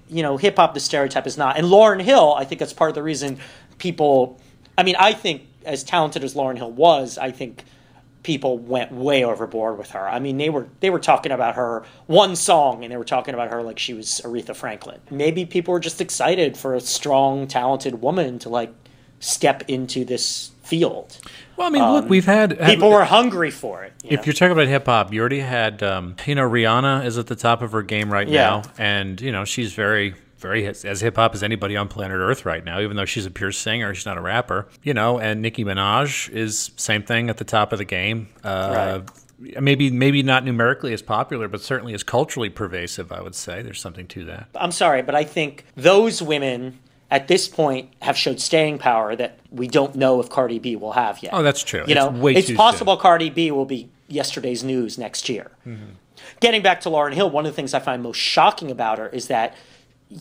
You 0.08 0.22
know, 0.22 0.36
hip 0.36 0.56
hop, 0.56 0.74
the 0.74 0.80
stereotype 0.80 1.26
is 1.26 1.36
not. 1.36 1.58
And 1.58 1.66
Lauryn 1.66 2.00
Hill, 2.00 2.34
I 2.34 2.44
think 2.44 2.60
that's 2.60 2.72
part 2.72 2.90
of 2.90 2.94
the 2.94 3.02
reason 3.02 3.38
people. 3.78 4.40
I 4.78 4.82
mean, 4.82 4.96
I 4.98 5.12
think 5.12 5.42
as 5.64 5.82
talented 5.82 6.22
as 6.24 6.34
Lauryn 6.34 6.56
Hill 6.56 6.70
was, 6.70 7.18
I 7.18 7.30
think 7.30 7.64
people 8.24 8.58
went 8.58 8.90
way 8.90 9.24
overboard 9.24 9.78
with 9.78 9.90
her. 9.90 10.08
I 10.08 10.18
mean, 10.18 10.38
they 10.38 10.50
were 10.50 10.66
they 10.80 10.90
were 10.90 10.98
talking 10.98 11.30
about 11.30 11.54
her 11.56 11.84
one 12.06 12.36
song 12.36 12.82
and 12.82 12.92
they 12.92 12.96
were 12.96 13.04
talking 13.04 13.34
about 13.34 13.50
her 13.50 13.62
like 13.62 13.78
she 13.78 13.94
was 13.94 14.20
Aretha 14.24 14.56
Franklin. 14.56 15.00
Maybe 15.10 15.44
people 15.46 15.72
were 15.72 15.80
just 15.80 16.00
excited 16.00 16.56
for 16.56 16.74
a 16.74 16.80
strong, 16.80 17.46
talented 17.46 18.00
woman 18.00 18.38
to 18.40 18.48
like 18.48 18.72
step 19.20 19.62
into 19.68 20.04
this 20.04 20.50
field. 20.62 21.18
Well, 21.56 21.66
I 21.66 21.70
mean, 21.70 21.82
um, 21.82 21.92
look, 21.92 22.08
we've 22.08 22.24
had 22.24 22.58
people 22.58 22.90
were 22.90 23.04
hungry 23.04 23.50
for 23.50 23.84
it. 23.84 23.92
You 24.02 24.10
if 24.10 24.20
know? 24.20 24.24
you're 24.26 24.34
talking 24.34 24.52
about 24.52 24.66
hip 24.66 24.86
hop, 24.86 25.12
you 25.12 25.20
already 25.20 25.40
had, 25.40 25.82
um, 25.82 26.16
you 26.26 26.34
know, 26.34 26.48
Rihanna 26.48 27.04
is 27.04 27.18
at 27.18 27.26
the 27.26 27.36
top 27.36 27.62
of 27.62 27.72
her 27.72 27.82
game 27.82 28.12
right 28.12 28.28
yeah. 28.28 28.42
now, 28.42 28.62
and 28.78 29.20
you 29.20 29.32
know 29.32 29.44
she's 29.44 29.72
very, 29.72 30.14
very 30.38 30.66
as 30.66 31.00
hip 31.00 31.16
hop 31.16 31.34
as 31.34 31.42
anybody 31.42 31.76
on 31.76 31.88
planet 31.88 32.18
Earth 32.18 32.44
right 32.44 32.64
now. 32.64 32.80
Even 32.80 32.96
though 32.96 33.04
she's 33.04 33.26
a 33.26 33.30
pure 33.30 33.52
singer, 33.52 33.94
she's 33.94 34.06
not 34.06 34.18
a 34.18 34.22
rapper. 34.22 34.68
You 34.82 34.94
know, 34.94 35.18
and 35.18 35.42
Nicki 35.42 35.64
Minaj 35.64 36.30
is 36.30 36.72
same 36.76 37.02
thing 37.02 37.30
at 37.30 37.38
the 37.38 37.44
top 37.44 37.72
of 37.72 37.78
the 37.78 37.84
game. 37.84 38.28
Uh, 38.42 39.00
right. 39.02 39.60
Maybe 39.60 39.90
maybe 39.90 40.22
not 40.22 40.44
numerically 40.44 40.92
as 40.92 41.02
popular, 41.02 41.48
but 41.48 41.60
certainly 41.60 41.92
as 41.92 42.02
culturally 42.02 42.48
pervasive. 42.48 43.12
I 43.12 43.20
would 43.20 43.34
say 43.34 43.62
there's 43.62 43.80
something 43.80 44.06
to 44.08 44.24
that. 44.26 44.48
I'm 44.54 44.72
sorry, 44.72 45.02
but 45.02 45.14
I 45.14 45.24
think 45.24 45.66
those 45.76 46.22
women 46.22 46.78
at 47.14 47.28
this 47.28 47.46
point 47.46 47.92
have 48.02 48.16
showed 48.16 48.40
staying 48.40 48.76
power 48.78 49.14
that 49.14 49.38
we 49.52 49.68
don't 49.68 49.94
know 49.94 50.18
if 50.18 50.28
Cardi 50.28 50.58
B 50.58 50.74
will 50.74 50.90
have 50.92 51.22
yet. 51.22 51.32
Oh, 51.32 51.44
that's 51.44 51.62
true. 51.62 51.84
You 51.86 51.94
know, 51.94 52.26
it's, 52.26 52.50
possible 52.50 52.94
soon. 52.94 53.02
Cardi 53.02 53.30
B 53.30 53.52
will 53.52 53.66
be 53.66 53.88
yesterday's 54.08 54.64
news 54.64 54.98
next 54.98 55.28
year. 55.28 55.52
Mm-hmm. 55.64 55.90
Getting 56.40 56.60
back 56.62 56.80
to 56.80 56.88
Lauryn 56.88 57.14
Hill, 57.14 57.30
one 57.30 57.46
of 57.46 57.52
the 57.52 57.54
things 57.54 57.72
I 57.72 57.78
find 57.78 58.02
most 58.02 58.16
shocking 58.16 58.68
about 58.68 58.98
her 58.98 59.08
is 59.08 59.28
that 59.28 59.54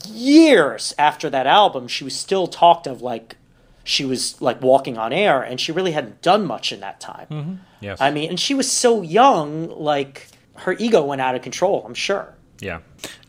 years 0.06 0.94
after 1.00 1.32
that 1.32 1.48
album, 1.48 1.88
she 1.88 2.04
was 2.04 2.16
still 2.16 2.46
talked 2.46 2.86
of 2.86 3.02
like 3.02 3.38
she 3.84 4.06
was 4.06 4.40
like 4.40 4.62
walking 4.62 4.96
on 4.96 5.12
air, 5.12 5.42
and 5.42 5.60
she 5.60 5.72
really 5.72 5.94
hadn't 5.94 6.22
done 6.22 6.46
much 6.46 6.72
in 6.72 6.80
that 6.82 7.00
time. 7.00 7.28
Mm-hmm. 7.32 7.54
Yes, 7.82 8.00
I 8.00 8.12
mean, 8.12 8.30
and 8.30 8.40
she 8.40 8.54
was 8.54 8.72
so 8.72 9.02
young, 9.02 9.68
like 9.68 10.28
her 10.58 10.74
ego 10.74 11.04
went 11.04 11.22
out 11.22 11.34
of 11.34 11.42
control. 11.42 11.84
I'm 11.88 11.96
sure. 11.96 12.36
Yeah, 12.64 12.80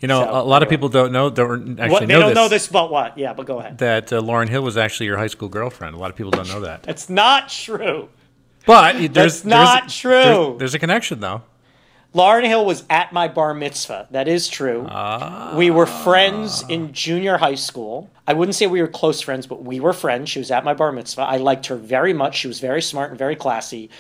you 0.01 0.09
know, 0.09 0.23
so, 0.23 0.31
a 0.31 0.33
lot 0.33 0.63
anyway. 0.63 0.67
of 0.67 0.71
people 0.71 0.89
don't 0.89 1.13
know 1.13 1.29
don't 1.31 1.81
actually 1.81 1.93
what, 1.93 2.01
they 2.01 2.07
know 2.07 2.21
don't 2.21 2.29
this, 2.29 2.37
know 2.37 2.49
this 2.49 2.69
about 2.69 2.91
what. 2.91 3.19
Yeah, 3.19 3.33
but 3.35 3.47
go 3.47 3.59
ahead. 3.59 3.79
That 3.79 4.13
uh, 4.13 4.21
Lauryn 4.21 4.49
Hill 4.49 4.63
was 4.63 4.77
actually 4.77 5.07
your 5.07 5.17
high 5.17 5.27
school 5.27 5.49
girlfriend. 5.49 5.95
A 5.95 5.99
lot 5.99 6.11
of 6.11 6.17
people 6.17 6.31
don't 6.31 6.49
know 6.49 6.61
that. 6.61 6.85
It's 6.87 7.09
not 7.09 7.49
true. 7.49 8.09
But 8.67 9.13
there's 9.13 9.43
That's 9.43 9.45
not 9.45 9.83
there's, 9.83 9.99
true. 9.99 10.11
There's, 10.11 10.59
there's, 10.59 10.75
a 10.75 10.79
connection 10.79 11.21
though. 11.21 11.43
Lauryn 12.15 12.47
Hill 12.47 12.65
was 12.65 12.85
at 12.89 13.13
my 13.13 13.27
bar 13.27 13.55
mitzvah. 13.55 14.07
That 14.13 14.29
is 14.29 14.47
true. 14.47 14.87
Ah. 14.89 15.55
We 15.57 15.71
were 15.71 15.87
friends 15.87 16.63
in 16.69 16.93
junior 16.93 17.37
high 17.37 17.57
school. 17.57 18.09
I 18.27 18.35
wouldn't 18.35 18.55
say 18.55 18.69
we 18.69 18.81
were 18.81 18.89
close 18.89 19.21
friends, 19.21 19.49
but 19.49 19.65
we 19.65 19.81
were 19.81 19.93
friends. 19.93 20.31
She 20.31 20.39
was 20.39 20.53
at 20.53 20.65
my 20.65 20.75
bar 20.75 20.93
mitzvah. 20.93 21.23
I 21.23 21.39
liked 21.39 21.67
her 21.67 21.77
very 21.77 22.13
much. 22.13 22.37
She 22.37 22.47
was 22.47 22.61
very 22.61 22.83
smart 22.83 23.11
and 23.11 23.19
very 23.19 23.35
classy. 23.35 23.91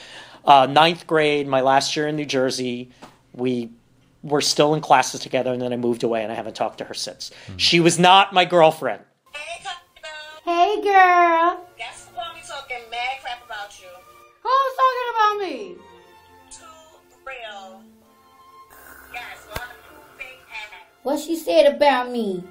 Uh, 0.44 0.66
ninth 0.66 1.08
grade, 1.08 1.48
my 1.48 1.62
last 1.62 1.96
year 1.96 2.06
in 2.06 2.14
New 2.14 2.24
Jersey, 2.24 2.90
we 3.32 3.70
were 4.24 4.40
still 4.40 4.74
in 4.74 4.80
classes 4.80 5.20
together, 5.20 5.52
and 5.52 5.60
then 5.60 5.72
I 5.72 5.76
moved 5.76 6.02
away, 6.02 6.22
and 6.22 6.32
I 6.32 6.34
haven't 6.34 6.56
talked 6.56 6.78
to 6.78 6.84
her 6.84 6.94
since. 6.94 7.30
Mm. 7.46 7.54
She 7.58 7.78
was 7.78 7.98
not 7.98 8.32
my 8.32 8.44
girlfriend. 8.44 9.02
Hey, 9.32 9.62
hey 10.44 10.82
girl. 10.82 11.60
Guess 11.76 12.08
who 12.08 12.34
me 12.34 12.40
talking 12.48 12.78
mad 12.90 13.20
crap 13.22 13.44
about 13.44 13.78
you? 13.80 13.88
Who's 14.42 14.74
talking 14.80 15.08
about 15.12 15.36
me? 15.46 15.76
Too 16.50 17.20
real. 17.26 17.82
Yes, 19.12 19.46
one. 19.50 19.68
What 21.02 21.20
she 21.20 21.36
said 21.36 21.74
about 21.74 22.10
me? 22.10 22.42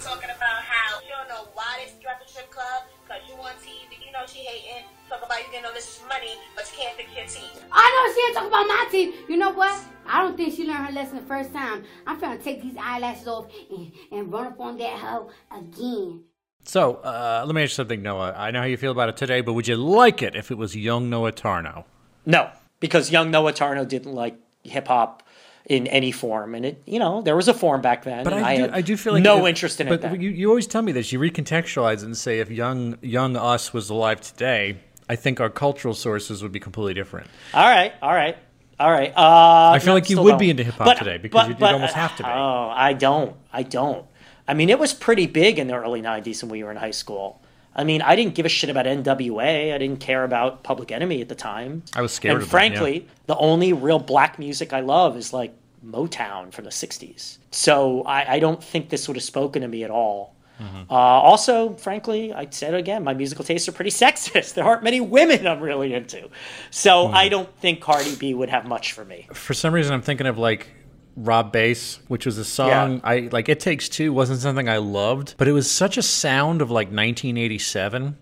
Talking 0.00 0.30
about 0.30 0.62
how 0.62 1.00
you 1.00 1.10
don't 1.10 1.28
know 1.28 1.50
why 1.54 1.82
they 1.82 1.90
struck 1.90 2.22
the 2.22 2.30
strip 2.30 2.48
club, 2.48 2.84
because 3.02 3.22
you 3.28 3.34
on 3.34 3.50
TV, 3.58 3.98
you 4.06 4.12
know 4.12 4.22
she 4.26 4.38
hating. 4.38 4.84
Talk 5.08 5.26
about 5.26 5.38
you 5.38 5.50
getting 5.50 5.66
all 5.66 5.74
this 5.74 6.00
money, 6.08 6.38
but 6.54 6.64
you 6.70 6.82
can't 6.82 6.96
fix 6.96 7.10
your 7.16 7.26
teeth. 7.26 7.64
I 7.72 7.82
know 7.90 8.14
she 8.14 8.26
ain't 8.26 8.34
talking 8.34 8.48
about 8.48 8.68
my 8.68 8.86
teeth. 8.92 9.28
You 9.28 9.36
know 9.36 9.50
what? 9.50 9.82
I 10.08 10.22
don't 10.22 10.36
think 10.36 10.54
she 10.54 10.66
learned 10.66 10.86
her 10.86 10.92
lesson 10.92 11.16
the 11.16 11.22
first 11.26 11.52
time. 11.52 11.84
I'm 12.06 12.18
trying 12.18 12.38
to 12.38 12.44
take 12.44 12.62
these 12.62 12.76
eyelashes 12.80 13.28
off 13.28 13.46
and, 13.70 13.92
and 14.10 14.32
run 14.32 14.46
up 14.46 14.60
on 14.60 14.78
that 14.78 14.98
hoe 14.98 15.30
again. 15.50 16.24
So, 16.64 16.96
uh, 16.96 17.44
let 17.46 17.54
me 17.54 17.62
ask 17.62 17.70
you 17.70 17.74
something, 17.76 18.02
Noah. 18.02 18.34
I 18.36 18.50
know 18.50 18.60
how 18.60 18.66
you 18.66 18.76
feel 18.76 18.92
about 18.92 19.08
it 19.08 19.16
today, 19.16 19.40
but 19.40 19.54
would 19.54 19.68
you 19.68 19.76
like 19.76 20.22
it 20.22 20.34
if 20.34 20.50
it 20.50 20.58
was 20.58 20.76
young 20.76 21.08
Noah 21.08 21.32
Tarnow? 21.32 21.84
No, 22.26 22.50
because 22.80 23.10
young 23.10 23.30
Noah 23.30 23.52
Tarnow 23.52 23.88
didn't 23.88 24.12
like 24.12 24.36
hip 24.64 24.88
hop 24.88 25.22
in 25.64 25.86
any 25.86 26.12
form, 26.12 26.54
and 26.54 26.64
it 26.66 26.82
you 26.86 26.98
know 26.98 27.22
there 27.22 27.36
was 27.36 27.48
a 27.48 27.54
form 27.54 27.80
back 27.80 28.04
then. 28.04 28.24
But 28.24 28.32
I, 28.32 28.56
do, 28.56 28.68
I, 28.72 28.80
do 28.80 28.96
feel 28.96 29.14
like 29.14 29.22
no 29.22 29.44
if, 29.44 29.50
interest 29.50 29.80
in 29.80 29.88
but 29.88 30.04
it. 30.04 30.10
But 30.10 30.20
you, 30.20 30.30
you 30.30 30.48
always 30.48 30.66
tell 30.66 30.82
me 30.82 30.92
this. 30.92 31.12
You 31.12 31.18
recontextualize 31.18 31.98
it 31.98 32.04
and 32.04 32.16
say 32.16 32.40
if 32.40 32.50
young 32.50 32.98
young 33.02 33.36
us 33.36 33.72
was 33.72 33.88
alive 33.90 34.20
today, 34.20 34.78
I 35.08 35.16
think 35.16 35.40
our 35.40 35.50
cultural 35.50 35.94
sources 35.94 36.42
would 36.42 36.52
be 36.52 36.60
completely 36.60 36.94
different. 36.94 37.28
All 37.54 37.66
right, 37.66 37.92
all 38.02 38.14
right. 38.14 38.36
All 38.78 38.90
right. 38.90 39.12
Uh, 39.16 39.72
I 39.74 39.78
feel 39.80 39.88
no, 39.88 39.94
like 39.94 40.10
you 40.10 40.22
would 40.22 40.30
don't. 40.30 40.38
be 40.38 40.50
into 40.50 40.62
hip 40.62 40.74
hop 40.74 40.96
today 40.98 41.18
because 41.18 41.42
but, 41.42 41.48
you'd, 41.48 41.58
but, 41.58 41.74
almost 41.74 41.94
have 41.94 42.16
to 42.16 42.22
be. 42.22 42.28
Oh, 42.28 42.72
I 42.74 42.92
don't. 42.92 43.34
I 43.52 43.62
don't. 43.62 44.06
I 44.46 44.54
mean, 44.54 44.70
it 44.70 44.78
was 44.78 44.94
pretty 44.94 45.26
big 45.26 45.58
in 45.58 45.66
the 45.66 45.74
early 45.74 46.00
'90s 46.00 46.42
when 46.42 46.50
we 46.50 46.62
were 46.62 46.70
in 46.70 46.76
high 46.76 46.92
school. 46.92 47.42
I 47.74 47.84
mean, 47.84 48.02
I 48.02 48.16
didn't 48.16 48.34
give 48.34 48.46
a 48.46 48.48
shit 48.48 48.70
about 48.70 48.86
NWA. 48.86 49.74
I 49.74 49.78
didn't 49.78 50.00
care 50.00 50.24
about 50.24 50.62
Public 50.64 50.90
Enemy 50.90 51.20
at 51.20 51.28
the 51.28 51.34
time. 51.34 51.82
I 51.94 52.02
was 52.02 52.12
scared. 52.12 52.40
And 52.40 52.50
frankly, 52.50 53.00
them, 53.00 53.08
yeah. 53.08 53.14
the 53.26 53.36
only 53.36 53.72
real 53.72 53.98
black 53.98 54.38
music 54.38 54.72
I 54.72 54.80
love 54.80 55.16
is 55.16 55.32
like 55.32 55.54
Motown 55.84 56.52
from 56.52 56.64
the 56.64 56.70
'60s. 56.70 57.38
So 57.50 58.02
I, 58.02 58.34
I 58.34 58.38
don't 58.38 58.62
think 58.62 58.90
this 58.90 59.08
would 59.08 59.16
have 59.16 59.24
spoken 59.24 59.62
to 59.62 59.68
me 59.68 59.84
at 59.84 59.90
all. 59.90 60.34
Mm-hmm. 60.60 60.90
Uh, 60.90 60.94
also, 60.94 61.74
frankly, 61.74 62.32
I 62.32 62.48
said 62.50 62.74
it 62.74 62.78
again, 62.78 63.04
my 63.04 63.14
musical 63.14 63.44
tastes 63.44 63.68
are 63.68 63.72
pretty 63.72 63.90
sexist. 64.04 64.54
There 64.54 64.64
aren't 64.64 64.82
many 64.82 65.00
women 65.00 65.46
I'm 65.46 65.60
really 65.60 65.94
into. 65.94 66.28
So 66.70 67.08
mm. 67.08 67.14
I 67.14 67.28
don't 67.28 67.54
think 67.58 67.80
Cardi 67.80 68.16
B 68.16 68.34
would 68.34 68.48
have 68.48 68.66
much 68.66 68.92
for 68.92 69.04
me. 69.04 69.28
For 69.32 69.54
some 69.54 69.72
reason, 69.72 69.94
I'm 69.94 70.02
thinking 70.02 70.26
of 70.26 70.38
like 70.38 70.68
Rob 71.16 71.52
Base, 71.52 71.98
which 72.08 72.26
was 72.26 72.38
a 72.38 72.44
song 72.44 72.94
yeah. 72.94 73.00
I 73.04 73.28
like. 73.32 73.48
It 73.48 73.60
Takes 73.60 73.88
Two 73.88 74.12
wasn't 74.12 74.40
something 74.40 74.68
I 74.68 74.78
loved, 74.78 75.34
but 75.36 75.48
it 75.48 75.52
was 75.52 75.70
such 75.70 75.98
a 75.98 76.02
sound 76.02 76.62
of 76.62 76.70
like 76.70 76.88
1987 76.88 78.16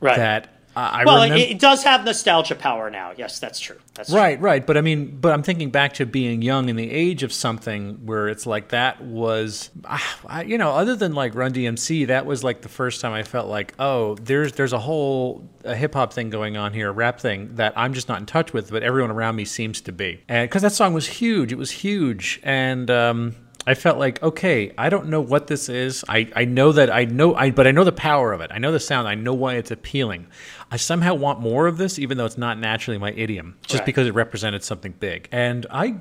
right. 0.00 0.16
that 0.16 0.59
I 0.76 1.04
well, 1.04 1.22
remember... 1.22 1.36
it, 1.36 1.50
it, 1.50 1.58
does 1.58 1.82
have 1.82 2.04
nostalgia 2.04 2.54
power 2.54 2.90
now. 2.90 3.12
Yes, 3.16 3.40
that's 3.40 3.58
true. 3.58 3.78
That's 3.94 4.10
right, 4.10 4.36
true. 4.36 4.44
right. 4.44 4.64
But 4.64 4.76
I 4.76 4.80
mean, 4.80 5.18
but 5.20 5.32
I'm 5.32 5.42
thinking 5.42 5.70
back 5.70 5.94
to 5.94 6.06
being 6.06 6.42
young 6.42 6.68
in 6.68 6.76
the 6.76 6.90
age 6.90 7.22
of 7.22 7.32
something 7.32 8.06
where 8.06 8.28
it's 8.28 8.46
like 8.46 8.68
that 8.68 9.02
was, 9.02 9.70
I, 9.84 10.42
you 10.42 10.58
know, 10.58 10.70
other 10.70 10.94
than 10.94 11.14
like 11.14 11.34
Run 11.34 11.52
DMC, 11.52 12.06
that 12.06 12.24
was 12.24 12.44
like 12.44 12.62
the 12.62 12.68
first 12.68 13.00
time 13.00 13.12
I 13.12 13.24
felt 13.24 13.48
like, 13.48 13.74
oh, 13.78 14.14
there's 14.16 14.52
there's 14.52 14.72
a 14.72 14.78
whole 14.78 15.48
a 15.64 15.74
hip 15.74 15.94
hop 15.94 16.12
thing 16.12 16.30
going 16.30 16.56
on 16.56 16.72
here, 16.72 16.88
a 16.88 16.92
rap 16.92 17.18
thing 17.18 17.56
that 17.56 17.72
I'm 17.76 17.92
just 17.92 18.08
not 18.08 18.20
in 18.20 18.26
touch 18.26 18.52
with, 18.52 18.70
but 18.70 18.82
everyone 18.82 19.10
around 19.10 19.36
me 19.36 19.44
seems 19.44 19.80
to 19.82 19.92
be, 19.92 20.22
and 20.28 20.48
because 20.48 20.62
that 20.62 20.72
song 20.72 20.94
was 20.94 21.06
huge, 21.06 21.52
it 21.52 21.58
was 21.58 21.70
huge, 21.70 22.40
and. 22.42 22.90
um 22.90 23.36
I 23.66 23.74
felt 23.74 23.98
like, 23.98 24.22
okay, 24.22 24.72
I 24.78 24.88
don't 24.88 25.08
know 25.08 25.20
what 25.20 25.46
this 25.46 25.68
is. 25.68 26.04
I, 26.08 26.30
I 26.34 26.44
know 26.44 26.72
that 26.72 26.90
I 26.90 27.04
know, 27.04 27.34
I, 27.34 27.50
but 27.50 27.66
I 27.66 27.72
know 27.72 27.84
the 27.84 27.92
power 27.92 28.32
of 28.32 28.40
it. 28.40 28.50
I 28.52 28.58
know 28.58 28.72
the 28.72 28.80
sound. 28.80 29.06
I 29.06 29.14
know 29.14 29.34
why 29.34 29.54
it's 29.54 29.70
appealing. 29.70 30.26
I 30.70 30.76
somehow 30.76 31.14
want 31.14 31.40
more 31.40 31.66
of 31.66 31.76
this, 31.76 31.98
even 31.98 32.16
though 32.16 32.24
it's 32.24 32.38
not 32.38 32.58
naturally 32.58 32.98
my 32.98 33.12
idiom, 33.12 33.58
just 33.62 33.80
right. 33.80 33.86
because 33.86 34.06
it 34.06 34.14
represented 34.14 34.64
something 34.64 34.92
big. 34.98 35.28
And 35.30 35.66
I, 35.70 35.96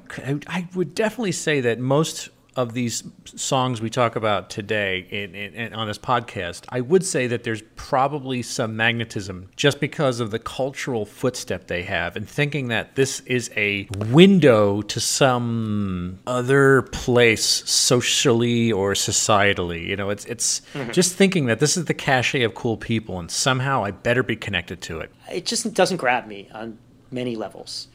I 0.47 0.67
would 0.73 0.95
definitely 0.95 1.33
say 1.33 1.61
that 1.61 1.79
most 1.79 2.29
of 2.59 2.73
these 2.73 3.03
songs 3.23 3.81
we 3.81 3.89
talk 3.89 4.17
about 4.17 4.49
today 4.49 5.07
in, 5.09 5.33
in, 5.33 5.53
in, 5.53 5.73
on 5.73 5.87
this 5.87 5.97
podcast, 5.97 6.65
I 6.67 6.81
would 6.81 7.05
say 7.05 7.25
that 7.27 7.43
there's 7.43 7.61
probably 7.77 8.41
some 8.41 8.75
magnetism 8.75 9.49
just 9.55 9.79
because 9.79 10.19
of 10.19 10.31
the 10.31 10.39
cultural 10.39 11.05
footstep 11.05 11.67
they 11.67 11.83
have, 11.83 12.17
and 12.17 12.27
thinking 12.27 12.67
that 12.67 12.95
this 12.95 13.21
is 13.21 13.49
a 13.55 13.87
window 14.09 14.81
to 14.81 14.99
some 14.99 16.19
other 16.27 16.81
place 16.81 17.45
socially 17.45 18.73
or 18.73 18.91
societally. 18.91 19.87
You 19.87 19.95
know, 19.95 20.09
it's 20.09 20.25
it's 20.25 20.61
mm-hmm. 20.73 20.91
just 20.91 21.15
thinking 21.15 21.45
that 21.45 21.59
this 21.59 21.77
is 21.77 21.85
the 21.85 21.93
cachet 21.93 22.43
of 22.43 22.55
cool 22.55 22.75
people, 22.75 23.19
and 23.19 23.31
somehow 23.31 23.85
I 23.85 23.91
better 23.91 24.21
be 24.21 24.35
connected 24.35 24.81
to 24.81 24.99
it. 24.99 25.11
It 25.31 25.45
just 25.45 25.73
doesn't 25.73 25.97
grab 25.97 26.27
me 26.27 26.49
on 26.53 26.77
many 27.09 27.37
levels. 27.37 27.87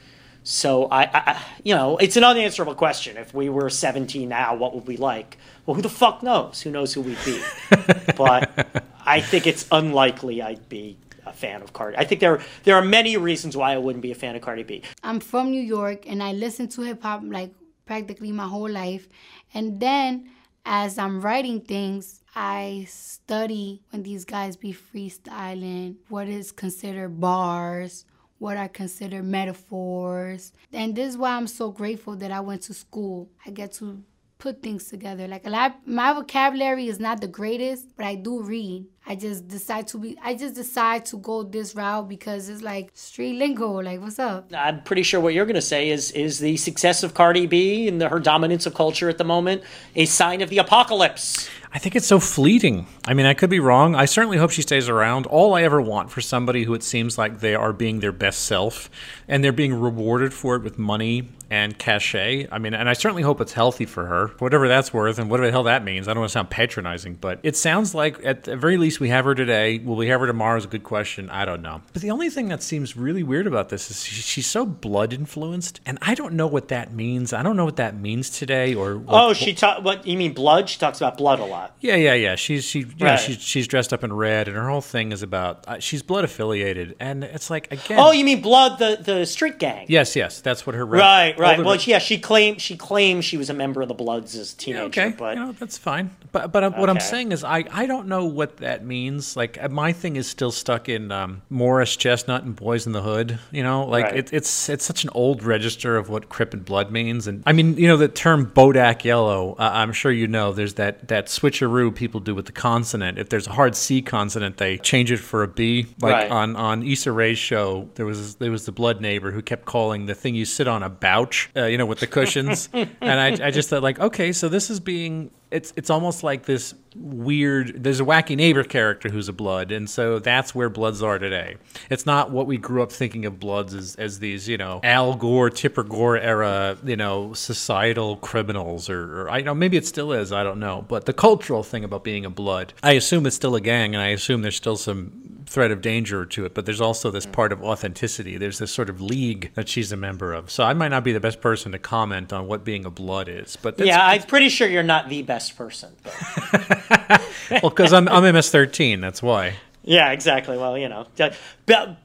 So 0.44 0.88
I, 0.90 1.04
I, 1.04 1.42
you 1.62 1.74
know, 1.74 1.96
it's 1.96 2.16
an 2.16 2.22
unanswerable 2.22 2.74
question. 2.74 3.16
If 3.16 3.32
we 3.32 3.48
were 3.48 3.70
17 3.70 4.28
now, 4.28 4.54
what 4.54 4.74
would 4.74 4.86
we 4.86 4.98
like? 4.98 5.38
Well, 5.64 5.74
who 5.74 5.80
the 5.80 5.88
fuck 5.88 6.22
knows? 6.22 6.60
Who 6.60 6.70
knows 6.70 6.92
who 6.92 7.00
we'd 7.00 7.18
be? 7.24 7.42
but 8.16 8.84
I 9.06 9.22
think 9.22 9.46
it's 9.46 9.66
unlikely 9.72 10.42
I'd 10.42 10.68
be 10.68 10.98
a 11.24 11.32
fan 11.32 11.62
of 11.62 11.72
Cardi. 11.72 11.96
I 11.96 12.04
think 12.04 12.20
there 12.20 12.42
there 12.64 12.76
are 12.76 12.84
many 12.84 13.16
reasons 13.16 13.56
why 13.56 13.72
I 13.72 13.78
wouldn't 13.78 14.02
be 14.02 14.12
a 14.12 14.14
fan 14.14 14.36
of 14.36 14.42
Cardi 14.42 14.64
B. 14.64 14.82
I'm 15.02 15.18
from 15.18 15.50
New 15.50 15.62
York 15.62 16.06
and 16.06 16.22
I 16.22 16.32
listen 16.32 16.68
to 16.68 16.82
hip 16.82 17.02
hop 17.02 17.22
like 17.24 17.54
practically 17.86 18.30
my 18.30 18.46
whole 18.46 18.68
life. 18.68 19.08
And 19.54 19.80
then 19.80 20.30
as 20.66 20.98
I'm 20.98 21.22
writing 21.22 21.62
things, 21.62 22.20
I 22.36 22.84
study 22.88 23.82
when 23.90 24.02
these 24.02 24.26
guys 24.26 24.56
be 24.56 24.74
freestyling, 24.74 25.96
what 26.08 26.28
is 26.28 26.52
considered 26.52 27.18
bars, 27.20 28.04
what 28.38 28.56
I 28.56 28.68
consider 28.68 29.22
metaphors. 29.22 30.52
And 30.72 30.94
this 30.94 31.10
is 31.10 31.18
why 31.18 31.36
I'm 31.36 31.46
so 31.46 31.70
grateful 31.70 32.16
that 32.16 32.30
I 32.30 32.40
went 32.40 32.62
to 32.62 32.74
school. 32.74 33.30
I 33.46 33.50
get 33.50 33.72
to 33.74 34.02
put 34.38 34.62
things 34.62 34.88
together. 34.88 35.26
Like 35.26 35.46
a 35.46 35.50
lot, 35.50 35.86
my 35.86 36.12
vocabulary 36.12 36.88
is 36.88 37.00
not 37.00 37.20
the 37.20 37.28
greatest, 37.28 37.96
but 37.96 38.06
I 38.06 38.14
do 38.14 38.42
read. 38.42 38.86
I 39.06 39.16
just 39.16 39.48
decide 39.48 39.86
to 39.88 39.98
be. 39.98 40.16
I 40.22 40.34
just 40.34 40.54
decide 40.54 41.04
to 41.06 41.18
go 41.18 41.42
this 41.42 41.74
route 41.74 42.08
because 42.08 42.48
it's 42.48 42.62
like 42.62 42.90
street 42.94 43.38
lingo. 43.38 43.82
Like, 43.82 44.00
what's 44.00 44.18
up? 44.18 44.50
I'm 44.56 44.82
pretty 44.82 45.02
sure 45.02 45.20
what 45.20 45.34
you're 45.34 45.44
going 45.44 45.56
to 45.56 45.62
say 45.62 45.90
is 45.90 46.10
is 46.12 46.38
the 46.38 46.56
success 46.56 47.02
of 47.02 47.12
Cardi 47.12 47.46
B 47.46 47.86
and 47.86 48.00
the, 48.00 48.08
her 48.08 48.18
dominance 48.18 48.64
of 48.64 48.72
culture 48.72 49.10
at 49.10 49.18
the 49.18 49.24
moment 49.24 49.62
a 49.94 50.06
sign 50.06 50.40
of 50.40 50.48
the 50.48 50.58
apocalypse. 50.58 51.50
I 51.74 51.78
think 51.78 51.96
it's 51.96 52.06
so 52.06 52.20
fleeting. 52.20 52.86
I 53.04 53.14
mean, 53.14 53.26
I 53.26 53.34
could 53.34 53.50
be 53.50 53.58
wrong. 53.58 53.96
I 53.96 54.04
certainly 54.04 54.38
hope 54.38 54.52
she 54.52 54.62
stays 54.62 54.88
around. 54.88 55.26
All 55.26 55.54
I 55.54 55.64
ever 55.64 55.82
want 55.82 56.08
for 56.08 56.20
somebody 56.20 56.62
who 56.62 56.72
it 56.74 56.84
seems 56.84 57.18
like 57.18 57.40
they 57.40 57.56
are 57.56 57.72
being 57.72 57.98
their 57.98 58.12
best 58.12 58.44
self 58.44 58.88
and 59.26 59.42
they're 59.42 59.50
being 59.50 59.74
rewarded 59.74 60.32
for 60.32 60.54
it 60.54 60.62
with 60.62 60.78
money 60.78 61.30
and 61.50 61.76
cachet. 61.76 62.46
I 62.50 62.58
mean, 62.58 62.74
and 62.74 62.88
I 62.88 62.92
certainly 62.92 63.22
hope 63.22 63.40
it's 63.40 63.52
healthy 63.52 63.86
for 63.86 64.06
her, 64.06 64.28
whatever 64.38 64.68
that's 64.68 64.92
worth 64.94 65.18
and 65.18 65.28
whatever 65.28 65.46
the 65.46 65.52
hell 65.52 65.64
that 65.64 65.84
means. 65.84 66.06
I 66.06 66.14
don't 66.14 66.20
want 66.20 66.30
to 66.30 66.32
sound 66.32 66.50
patronizing, 66.50 67.14
but 67.14 67.40
it 67.42 67.56
sounds 67.56 67.92
like 67.92 68.24
at 68.24 68.44
the 68.44 68.56
very 68.56 68.76
least 68.76 68.93
we 69.00 69.08
have 69.08 69.24
her 69.24 69.34
today. 69.34 69.78
Will 69.78 69.96
we 69.96 70.08
have 70.08 70.20
her 70.20 70.26
tomorrow 70.26 70.56
is 70.56 70.64
a 70.64 70.68
good 70.68 70.84
question. 70.84 71.30
I 71.30 71.44
don't 71.44 71.62
know. 71.62 71.82
But 71.92 72.02
the 72.02 72.10
only 72.10 72.30
thing 72.30 72.48
that 72.48 72.62
seems 72.62 72.96
really 72.96 73.22
weird 73.22 73.46
about 73.46 73.68
this 73.68 73.90
is 73.90 74.04
she's 74.04 74.46
so 74.46 74.66
blood 74.66 75.12
influenced, 75.12 75.80
and 75.86 75.98
I 76.02 76.14
don't 76.14 76.34
know 76.34 76.46
what 76.46 76.68
that 76.68 76.92
means. 76.92 77.32
I 77.32 77.42
don't 77.42 77.56
know 77.56 77.64
what 77.64 77.76
that 77.76 77.96
means 77.96 78.30
today 78.30 78.74
or. 78.74 78.98
What, 78.98 79.22
oh, 79.22 79.32
she 79.32 79.54
talk. 79.54 79.84
What 79.84 80.06
you 80.06 80.16
mean 80.16 80.34
blood? 80.34 80.68
She 80.68 80.78
talks 80.78 81.00
about 81.00 81.16
blood 81.16 81.40
a 81.40 81.44
lot. 81.44 81.76
Yeah, 81.80 81.96
yeah, 81.96 82.14
yeah. 82.14 82.34
She's 82.34 82.64
she 82.64 82.86
yeah 82.96 83.10
right. 83.10 83.20
she's 83.20 83.40
she's 83.40 83.66
dressed 83.66 83.92
up 83.92 84.04
in 84.04 84.12
red, 84.12 84.48
and 84.48 84.56
her 84.56 84.68
whole 84.68 84.80
thing 84.80 85.12
is 85.12 85.22
about 85.22 85.66
uh, 85.68 85.78
she's 85.78 86.02
blood 86.02 86.24
affiliated, 86.24 86.96
and 87.00 87.24
it's 87.24 87.50
like 87.50 87.70
again. 87.72 87.98
Oh, 87.98 88.12
you 88.12 88.24
mean 88.24 88.40
blood 88.40 88.78
the 88.78 88.98
the 89.00 89.26
street 89.26 89.58
gang? 89.58 89.86
Yes, 89.88 90.16
yes, 90.16 90.40
that's 90.40 90.66
what 90.66 90.74
her 90.74 90.84
red, 90.84 90.98
right 90.98 91.38
right. 91.38 91.64
Well, 91.64 91.76
yeah, 91.76 91.98
she 91.98 92.18
claimed 92.18 92.60
she 92.60 92.76
claimed 92.76 93.24
she 93.24 93.36
was 93.36 93.50
a 93.50 93.54
member 93.54 93.82
of 93.82 93.88
the 93.88 93.94
Bloods 93.94 94.36
as 94.36 94.52
a 94.52 94.56
teenager. 94.56 94.82
Yeah, 94.82 95.06
okay, 95.06 95.16
but 95.16 95.36
you 95.36 95.44
know, 95.44 95.52
that's 95.52 95.78
fine. 95.78 96.10
But 96.32 96.52
but 96.52 96.64
okay. 96.64 96.80
what 96.80 96.90
I'm 96.90 97.00
saying 97.00 97.32
is 97.32 97.44
I 97.44 97.64
I 97.70 97.86
don't 97.86 98.08
know 98.08 98.24
what 98.24 98.58
that 98.58 98.83
means. 98.86 99.36
Like 99.36 99.58
uh, 99.62 99.68
my 99.68 99.92
thing 99.92 100.16
is 100.16 100.26
still 100.26 100.50
stuck 100.50 100.88
in 100.88 101.12
um, 101.12 101.42
Morris 101.50 101.96
Chestnut 101.96 102.44
and 102.44 102.54
Boys 102.54 102.86
in 102.86 102.92
the 102.92 103.02
Hood. 103.02 103.38
You 103.50 103.62
know, 103.62 103.84
like 103.84 104.04
right. 104.04 104.16
it, 104.16 104.32
it's 104.32 104.68
it's 104.68 104.84
such 104.84 105.04
an 105.04 105.10
old 105.14 105.42
register 105.42 105.96
of 105.96 106.08
what 106.08 106.28
Crip 106.28 106.54
and 106.54 106.64
Blood 106.64 106.90
means, 106.90 107.26
and 107.26 107.42
I 107.46 107.52
mean 107.52 107.76
you 107.76 107.88
know 107.88 107.96
the 107.96 108.08
term 108.08 108.46
Bodak 108.46 109.04
Yellow. 109.04 109.54
Uh, 109.58 109.70
I'm 109.72 109.92
sure 109.92 110.12
you 110.12 110.26
know 110.26 110.52
there's 110.52 110.74
that 110.74 111.08
that 111.08 111.26
switcheroo 111.26 111.94
people 111.94 112.20
do 112.20 112.34
with 112.34 112.46
the 112.46 112.52
consonant. 112.52 113.18
If 113.18 113.28
there's 113.28 113.46
a 113.46 113.52
hard 113.52 113.76
C 113.76 114.02
consonant, 114.02 114.56
they 114.56 114.78
change 114.78 115.10
it 115.10 115.18
for 115.18 115.42
a 115.42 115.48
B. 115.48 115.86
Like 116.00 116.12
right. 116.12 116.30
on 116.30 116.56
on 116.56 116.82
Issa 116.82 117.12
Rae's 117.12 117.38
show, 117.38 117.88
there 117.94 118.06
was 118.06 118.36
there 118.36 118.50
was 118.50 118.66
the 118.66 118.72
blood 118.72 119.00
neighbor 119.00 119.30
who 119.30 119.42
kept 119.42 119.64
calling 119.64 120.06
the 120.06 120.14
thing 120.14 120.34
you 120.34 120.44
sit 120.44 120.68
on 120.68 120.82
a 120.82 120.90
bouch, 120.90 121.50
uh, 121.56 121.64
you 121.64 121.78
know, 121.78 121.86
with 121.86 122.00
the 122.00 122.06
cushions. 122.06 122.68
and 122.72 122.90
I, 123.02 123.46
I 123.46 123.50
just 123.50 123.70
thought 123.70 123.82
like, 123.82 123.98
okay, 123.98 124.32
so 124.32 124.48
this 124.48 124.70
is 124.70 124.80
being 124.80 125.30
it's 125.54 125.72
it's 125.76 125.88
almost 125.88 126.24
like 126.24 126.46
this 126.46 126.74
weird 126.96 127.82
there's 127.82 128.00
a 128.00 128.04
wacky 128.04 128.36
neighbor 128.36 128.64
character 128.64 129.08
who's 129.08 129.28
a 129.28 129.32
blood 129.32 129.70
and 129.70 129.88
so 129.88 130.18
that's 130.18 130.52
where 130.52 130.68
bloods 130.68 131.00
are 131.00 131.18
today. 131.18 131.56
It's 131.90 132.04
not 132.04 132.32
what 132.32 132.48
we 132.48 132.58
grew 132.58 132.82
up 132.82 132.90
thinking 132.90 133.24
of 133.24 133.38
bloods 133.38 133.72
as, 133.72 133.94
as 133.94 134.18
these 134.18 134.48
you 134.48 134.58
know 134.58 134.80
al 134.82 135.14
gore 135.14 135.50
tipper 135.50 135.84
gore 135.84 136.18
era 136.18 136.76
you 136.84 136.96
know 136.96 137.32
societal 137.34 138.16
criminals 138.16 138.90
or, 138.90 139.22
or 139.22 139.30
i 139.30 139.40
know 139.42 139.54
maybe 139.54 139.76
it 139.76 139.86
still 139.86 140.12
is 140.12 140.32
i 140.32 140.42
don't 140.42 140.58
know. 140.58 140.84
But 140.88 141.06
the 141.06 141.12
cultural 141.12 141.62
thing 141.62 141.84
about 141.84 142.02
being 142.02 142.24
a 142.24 142.30
blood 142.30 142.74
i 142.82 142.92
assume 142.92 143.24
it's 143.24 143.36
still 143.36 143.54
a 143.54 143.60
gang 143.60 143.94
and 143.94 144.02
i 144.02 144.08
assume 144.08 144.42
there's 144.42 144.56
still 144.56 144.76
some 144.76 145.33
threat 145.54 145.70
of 145.70 145.80
danger 145.80 146.26
to 146.26 146.44
it, 146.44 146.52
but 146.52 146.66
there's 146.66 146.80
also 146.80 147.12
this 147.12 147.26
part 147.26 147.52
of 147.52 147.62
authenticity. 147.62 148.36
There's 148.36 148.58
this 148.58 148.72
sort 148.72 148.90
of 148.90 149.00
league 149.00 149.52
that 149.54 149.68
she's 149.68 149.92
a 149.92 149.96
member 149.96 150.32
of. 150.32 150.50
So 150.50 150.64
I 150.64 150.74
might 150.74 150.88
not 150.88 151.04
be 151.04 151.12
the 151.12 151.20
best 151.20 151.40
person 151.40 151.70
to 151.72 151.78
comment 151.78 152.32
on 152.32 152.48
what 152.48 152.64
being 152.64 152.84
a 152.84 152.90
blood 152.90 153.28
is, 153.28 153.56
but 153.62 153.78
yeah, 153.78 154.04
I'm 154.04 154.22
pretty 154.24 154.48
sure 154.48 154.68
you're 154.68 154.82
not 154.82 155.08
the 155.08 155.22
best 155.22 155.56
person. 155.56 155.92
well, 157.50 157.70
because 157.70 157.92
I'm 157.92 158.08
I'm 158.08 158.24
MS13. 158.24 159.00
That's 159.00 159.22
why. 159.22 159.54
Yeah, 159.86 160.12
exactly. 160.12 160.56
Well, 160.56 160.78
you 160.78 160.88
know, 160.88 161.06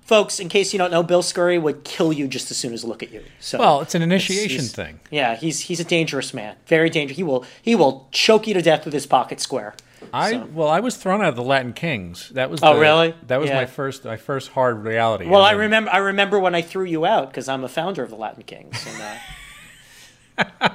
folks, 0.01 0.39
in 0.39 0.49
case 0.49 0.73
you 0.73 0.79
don't 0.79 0.91
know, 0.91 1.01
Bill 1.01 1.23
Scurry 1.23 1.57
would 1.57 1.85
kill 1.85 2.11
you 2.11 2.27
just 2.27 2.51
as 2.51 2.57
soon 2.57 2.73
as 2.73 2.83
look 2.83 3.01
at 3.01 3.11
you. 3.11 3.23
So 3.39 3.57
well, 3.57 3.81
it's 3.81 3.95
an 3.95 4.01
initiation 4.01 4.65
it's, 4.65 4.73
thing. 4.73 4.99
Yeah, 5.09 5.35
he's 5.35 5.61
he's 5.61 5.79
a 5.79 5.85
dangerous 5.85 6.33
man, 6.33 6.55
very 6.67 6.89
dangerous. 6.89 7.17
He 7.17 7.23
will 7.23 7.45
he 7.61 7.75
will 7.75 8.07
choke 8.11 8.47
you 8.47 8.53
to 8.53 8.61
death 8.61 8.85
with 8.85 8.93
his 8.93 9.07
pocket 9.07 9.39
square. 9.39 9.73
I 10.13 10.31
so. 10.31 10.49
well, 10.53 10.67
I 10.67 10.79
was 10.79 10.97
thrown 10.97 11.21
out 11.21 11.29
of 11.29 11.35
the 11.35 11.43
Latin 11.43 11.73
Kings. 11.73 12.29
That 12.29 12.49
was 12.49 12.61
oh 12.63 12.73
the, 12.73 12.79
really? 12.79 13.13
That 13.27 13.39
was 13.39 13.49
yeah. 13.49 13.55
my 13.55 13.65
first 13.65 14.05
my 14.05 14.17
first 14.17 14.49
hard 14.49 14.83
reality. 14.83 15.27
Well, 15.27 15.41
I 15.41 15.51
remember 15.51 15.91
I 15.91 15.97
remember 15.97 16.39
when 16.39 16.55
I 16.55 16.61
threw 16.61 16.85
you 16.85 17.05
out 17.05 17.29
because 17.29 17.47
I'm 17.47 17.63
a 17.63 17.69
founder 17.69 18.03
of 18.03 18.09
the 18.09 18.15
Latin 18.15 18.43
Kings. 18.43 18.85
And, 18.87 19.01
uh, 19.01 20.69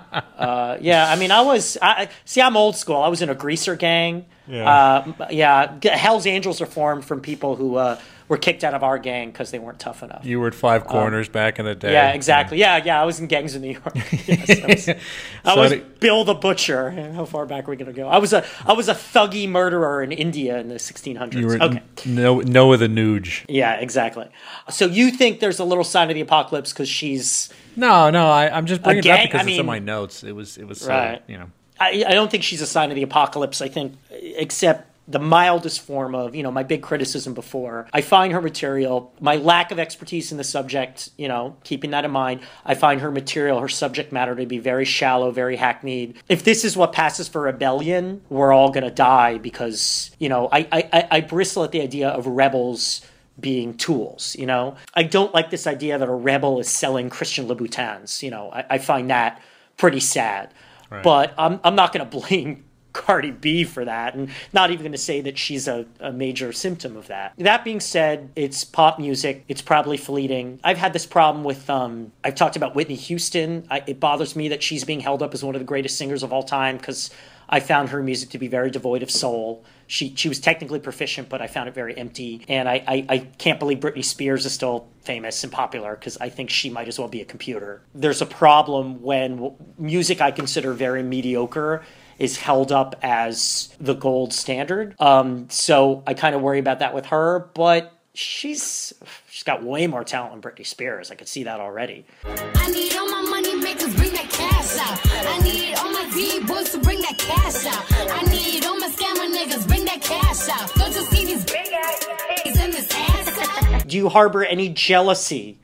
uh, 0.38 0.78
yeah, 0.80 1.10
I 1.10 1.16
mean, 1.16 1.30
I 1.30 1.42
was 1.42 1.76
I 1.80 2.08
see. 2.24 2.40
I'm 2.40 2.56
old 2.56 2.76
school. 2.76 2.96
I 2.96 3.08
was 3.08 3.22
in 3.22 3.28
a 3.28 3.34
greaser 3.34 3.76
gang. 3.76 4.26
Yeah, 4.46 4.70
uh, 4.70 5.28
yeah. 5.30 5.78
Hell's 5.94 6.26
Angels 6.26 6.60
are 6.60 6.66
formed 6.66 7.04
from 7.04 7.20
people 7.20 7.56
who 7.56 7.76
uh, 7.76 7.98
were 8.30 8.38
kicked 8.38 8.62
out 8.62 8.74
of 8.74 8.84
our 8.84 8.96
gang 8.96 9.32
because 9.32 9.50
they 9.50 9.58
weren't 9.58 9.80
tough 9.80 10.04
enough. 10.04 10.24
You 10.24 10.38
were 10.38 10.46
at 10.46 10.54
Five 10.54 10.82
um, 10.82 10.88
Corners 10.88 11.26
um, 11.26 11.32
back 11.32 11.58
in 11.58 11.66
the 11.66 11.74
day. 11.74 11.92
Yeah, 11.92 12.12
exactly. 12.12 12.58
Yeah. 12.58 12.76
yeah, 12.76 12.84
yeah. 12.84 13.02
I 13.02 13.04
was 13.04 13.18
in 13.18 13.26
gangs 13.26 13.56
in 13.56 13.62
New 13.62 13.72
York. 13.72 13.92
yes, 14.26 14.62
I 14.62 14.66
was, 14.66 14.88
I 15.44 15.56
was 15.56 15.74
Bill 15.98 16.24
the 16.24 16.34
Butcher. 16.34 16.92
How 17.12 17.24
far 17.24 17.44
back 17.44 17.66
are 17.66 17.72
we 17.72 17.76
gonna 17.76 17.92
go? 17.92 18.08
I 18.08 18.18
was 18.18 18.32
a 18.32 18.46
I 18.64 18.72
was 18.72 18.88
a 18.88 18.94
thuggy 18.94 19.48
murderer 19.48 20.00
in 20.00 20.12
India 20.12 20.58
in 20.58 20.68
the 20.68 20.76
1600s. 20.76 21.34
You 21.34 21.46
were 21.48 21.60
okay. 21.60 21.82
No, 22.06 22.38
Noah 22.38 22.76
the 22.76 22.86
Nuge. 22.86 23.44
Yeah, 23.48 23.74
exactly. 23.74 24.28
So 24.68 24.86
you 24.86 25.10
think 25.10 25.40
there's 25.40 25.58
a 25.58 25.64
little 25.64 25.84
sign 25.84 26.08
of 26.08 26.14
the 26.14 26.20
apocalypse 26.20 26.72
because 26.72 26.88
she's 26.88 27.52
no, 27.74 28.10
no. 28.10 28.30
I, 28.30 28.56
am 28.56 28.66
just 28.66 28.82
bringing 28.82 29.04
it 29.04 29.10
up 29.10 29.22
because 29.22 29.40
I 29.40 29.44
mean, 29.44 29.54
it's 29.54 29.60
in 29.60 29.66
my 29.66 29.80
notes. 29.80 30.22
It 30.22 30.32
was, 30.32 30.56
it 30.56 30.68
was, 30.68 30.80
so, 30.80 30.88
right. 30.88 31.22
you 31.26 31.36
know. 31.36 31.50
I, 31.78 32.04
I 32.06 32.12
don't 32.12 32.30
think 32.30 32.42
she's 32.42 32.60
a 32.60 32.66
sign 32.66 32.90
of 32.90 32.94
the 32.94 33.02
apocalypse. 33.02 33.60
I 33.60 33.68
think, 33.68 33.94
except 34.10 34.89
the 35.10 35.18
mildest 35.18 35.80
form 35.80 36.14
of, 36.14 36.34
you 36.34 36.42
know, 36.42 36.52
my 36.52 36.62
big 36.62 36.82
criticism 36.82 37.34
before. 37.34 37.86
I 37.92 38.00
find 38.00 38.32
her 38.32 38.40
material, 38.40 39.12
my 39.20 39.36
lack 39.36 39.72
of 39.72 39.78
expertise 39.78 40.30
in 40.30 40.38
the 40.38 40.44
subject, 40.44 41.10
you 41.18 41.26
know, 41.26 41.56
keeping 41.64 41.90
that 41.90 42.04
in 42.04 42.10
mind, 42.10 42.40
I 42.64 42.74
find 42.74 43.00
her 43.00 43.10
material, 43.10 43.60
her 43.60 43.68
subject 43.68 44.12
matter 44.12 44.36
to 44.36 44.46
be 44.46 44.58
very 44.58 44.84
shallow, 44.84 45.30
very 45.32 45.56
hackneyed. 45.56 46.16
If 46.28 46.44
this 46.44 46.64
is 46.64 46.76
what 46.76 46.92
passes 46.92 47.28
for 47.28 47.42
rebellion, 47.42 48.22
we're 48.28 48.52
all 48.52 48.70
going 48.70 48.84
to 48.84 48.90
die 48.90 49.38
because, 49.38 50.10
you 50.18 50.28
know, 50.28 50.48
I, 50.52 50.68
I, 50.70 51.08
I 51.10 51.20
bristle 51.22 51.64
at 51.64 51.72
the 51.72 51.80
idea 51.80 52.08
of 52.08 52.26
rebels 52.26 53.02
being 53.38 53.74
tools, 53.74 54.36
you 54.38 54.46
know? 54.46 54.76
I 54.94 55.02
don't 55.02 55.34
like 55.34 55.50
this 55.50 55.66
idea 55.66 55.98
that 55.98 56.08
a 56.08 56.14
rebel 56.14 56.60
is 56.60 56.68
selling 56.68 57.10
Christian 57.10 57.48
Louboutins, 57.48 58.22
you 58.22 58.30
know? 58.30 58.50
I, 58.52 58.64
I 58.70 58.78
find 58.78 59.10
that 59.10 59.42
pretty 59.76 60.00
sad. 60.00 60.52
Right. 60.90 61.02
But 61.02 61.34
I'm, 61.38 61.60
I'm 61.64 61.74
not 61.74 61.92
going 61.92 62.04
to 62.08 62.18
blame 62.18 62.64
Cardi 62.92 63.30
B 63.30 63.64
for 63.64 63.84
that, 63.84 64.14
and 64.14 64.30
not 64.52 64.70
even 64.70 64.82
going 64.82 64.92
to 64.92 64.98
say 64.98 65.20
that 65.22 65.38
she's 65.38 65.68
a, 65.68 65.86
a 66.00 66.12
major 66.12 66.52
symptom 66.52 66.96
of 66.96 67.08
that. 67.08 67.34
That 67.38 67.64
being 67.64 67.80
said, 67.80 68.30
it's 68.36 68.64
pop 68.64 68.98
music. 68.98 69.44
It's 69.48 69.62
probably 69.62 69.96
fleeting. 69.96 70.60
I've 70.64 70.78
had 70.78 70.92
this 70.92 71.06
problem 71.06 71.44
with. 71.44 71.68
Um, 71.70 72.12
I've 72.24 72.34
talked 72.34 72.56
about 72.56 72.74
Whitney 72.74 72.96
Houston. 72.96 73.66
I, 73.70 73.82
it 73.86 74.00
bothers 74.00 74.36
me 74.36 74.48
that 74.48 74.62
she's 74.62 74.84
being 74.84 75.00
held 75.00 75.22
up 75.22 75.34
as 75.34 75.44
one 75.44 75.54
of 75.54 75.60
the 75.60 75.66
greatest 75.66 75.96
singers 75.96 76.22
of 76.22 76.32
all 76.32 76.42
time 76.42 76.76
because 76.76 77.10
I 77.52 77.58
found 77.60 77.88
her 77.88 78.02
music 78.02 78.30
to 78.30 78.38
be 78.38 78.46
very 78.46 78.70
devoid 78.70 79.02
of 79.02 79.10
soul. 79.10 79.64
She 79.88 80.14
she 80.14 80.28
was 80.28 80.38
technically 80.38 80.78
proficient, 80.78 81.28
but 81.28 81.42
I 81.42 81.48
found 81.48 81.68
it 81.68 81.74
very 81.74 81.96
empty. 81.98 82.44
And 82.48 82.68
I, 82.68 82.84
I, 82.86 83.06
I 83.08 83.18
can't 83.18 83.58
believe 83.58 83.80
Britney 83.80 84.04
Spears 84.04 84.46
is 84.46 84.52
still 84.52 84.86
famous 85.02 85.42
and 85.42 85.52
popular 85.52 85.96
because 85.96 86.16
I 86.18 86.28
think 86.28 86.48
she 86.50 86.70
might 86.70 86.86
as 86.86 86.98
well 86.98 87.08
be 87.08 87.20
a 87.20 87.24
computer. 87.24 87.82
There's 87.92 88.22
a 88.22 88.26
problem 88.26 89.02
when 89.02 89.52
music 89.78 90.20
I 90.20 90.30
consider 90.30 90.72
very 90.72 91.02
mediocre 91.02 91.82
is 92.20 92.36
held 92.36 92.70
up 92.70 92.94
as 93.02 93.74
the 93.80 93.94
gold 93.94 94.32
standard. 94.32 94.94
Um, 95.00 95.48
so 95.48 96.04
I 96.06 96.14
kind 96.14 96.34
of 96.36 96.42
worry 96.42 96.58
about 96.58 96.78
that 96.80 96.94
with 96.94 97.06
her, 97.06 97.50
but 97.54 97.92
she's 98.12 98.92
she's 99.30 99.42
got 99.42 99.64
way 99.64 99.86
more 99.86 100.04
talent 100.04 100.32
than 100.32 100.52
Britney 100.52 100.66
Spears. 100.66 101.10
I 101.10 101.14
could 101.14 101.28
see 101.28 101.44
that 101.44 101.60
already. 101.60 102.04
I 102.24 102.70
need 102.70 102.94
all 102.94 103.08
my 103.08 103.22
money 103.22 103.56
makers 103.56 103.94
bring 103.96 104.12
that 104.12 104.28
cash 104.30 104.76
out. 104.78 105.00
I 105.26 105.38
need 105.42 105.74
all 105.78 105.90
my 105.90 106.00
boys 106.46 106.70
to 106.72 106.78
bring 106.78 107.00
that 107.00 107.16
cash 107.16 107.64
out. 107.66 107.84
I 108.10 108.22
need 108.30 108.64
all 108.66 108.78
my 108.78 108.88
scammer 108.88 109.34
niggas 109.34 109.66
bring 109.66 109.86
that 109.86 110.02
cash 110.02 110.48
out. 110.50 110.74
Don't 110.74 110.94
you 110.94 111.02
see 111.06 111.24
these 111.24 111.44
big 111.44 111.72
ass 111.72 112.06
in 112.44 112.70
this 112.70 112.88
ass? 112.92 113.84
Do 113.84 113.96
you 113.96 114.10
harbor 114.10 114.44
any 114.44 114.68
jealousy 114.68 115.58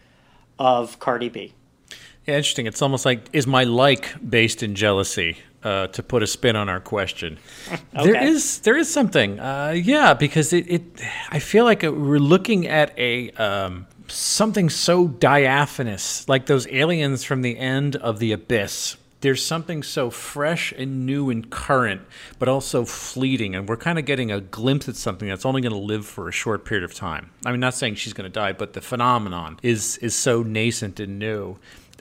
of 0.58 0.98
Cardi 0.98 1.28
B? 1.28 1.52
Yeah, 2.26 2.36
interesting. 2.36 2.66
It's 2.66 2.82
almost 2.82 3.04
like 3.04 3.28
is 3.32 3.46
my 3.46 3.64
like 3.64 4.14
based 4.28 4.62
in 4.62 4.74
jealousy? 4.74 5.38
uh, 5.66 5.88
to 5.88 6.02
put 6.02 6.22
a 6.22 6.26
spin 6.26 6.54
on 6.54 6.68
our 6.68 6.80
question. 6.80 7.38
okay. 7.72 8.12
There 8.12 8.22
is 8.22 8.60
there 8.60 8.76
is 8.76 8.88
something, 8.88 9.40
uh, 9.40 9.74
yeah, 9.76 10.14
because 10.14 10.52
it, 10.52 10.70
it 10.70 10.82
I 11.30 11.40
feel 11.40 11.64
like 11.64 11.82
we're 11.82 12.18
looking 12.20 12.68
at 12.68 12.96
a 12.96 13.30
um, 13.32 13.86
something 14.06 14.70
so 14.70 15.08
diaphanous, 15.08 16.28
like 16.28 16.46
those 16.46 16.68
aliens 16.68 17.24
from 17.24 17.42
the 17.42 17.58
end 17.58 17.96
of 17.96 18.20
the 18.20 18.30
abyss. 18.30 18.96
There's 19.22 19.44
something 19.44 19.82
so 19.82 20.10
fresh 20.10 20.72
and 20.72 21.04
new 21.04 21.30
and 21.30 21.50
current, 21.50 22.02
but 22.38 22.48
also 22.48 22.84
fleeting, 22.84 23.56
and 23.56 23.68
we're 23.68 23.78
kind 23.78 23.98
of 23.98 24.04
getting 24.04 24.30
a 24.30 24.40
glimpse 24.40 24.88
at 24.88 24.94
something 24.94 25.26
that's 25.26 25.46
only 25.46 25.62
going 25.62 25.72
to 25.72 25.78
live 25.78 26.06
for 26.06 26.28
a 26.28 26.32
short 26.32 26.64
period 26.64 26.84
of 26.84 26.94
time. 26.94 27.30
I 27.44 27.50
mean, 27.50 27.58
not 27.58 27.74
saying 27.74 27.96
she's 27.96 28.12
going 28.12 28.30
to 28.30 28.32
die, 28.32 28.52
but 28.52 28.74
the 28.74 28.80
phenomenon 28.80 29.58
is 29.64 29.96
is 29.96 30.14
so 30.14 30.44
nascent 30.44 31.00
and 31.00 31.18
new 31.18 31.56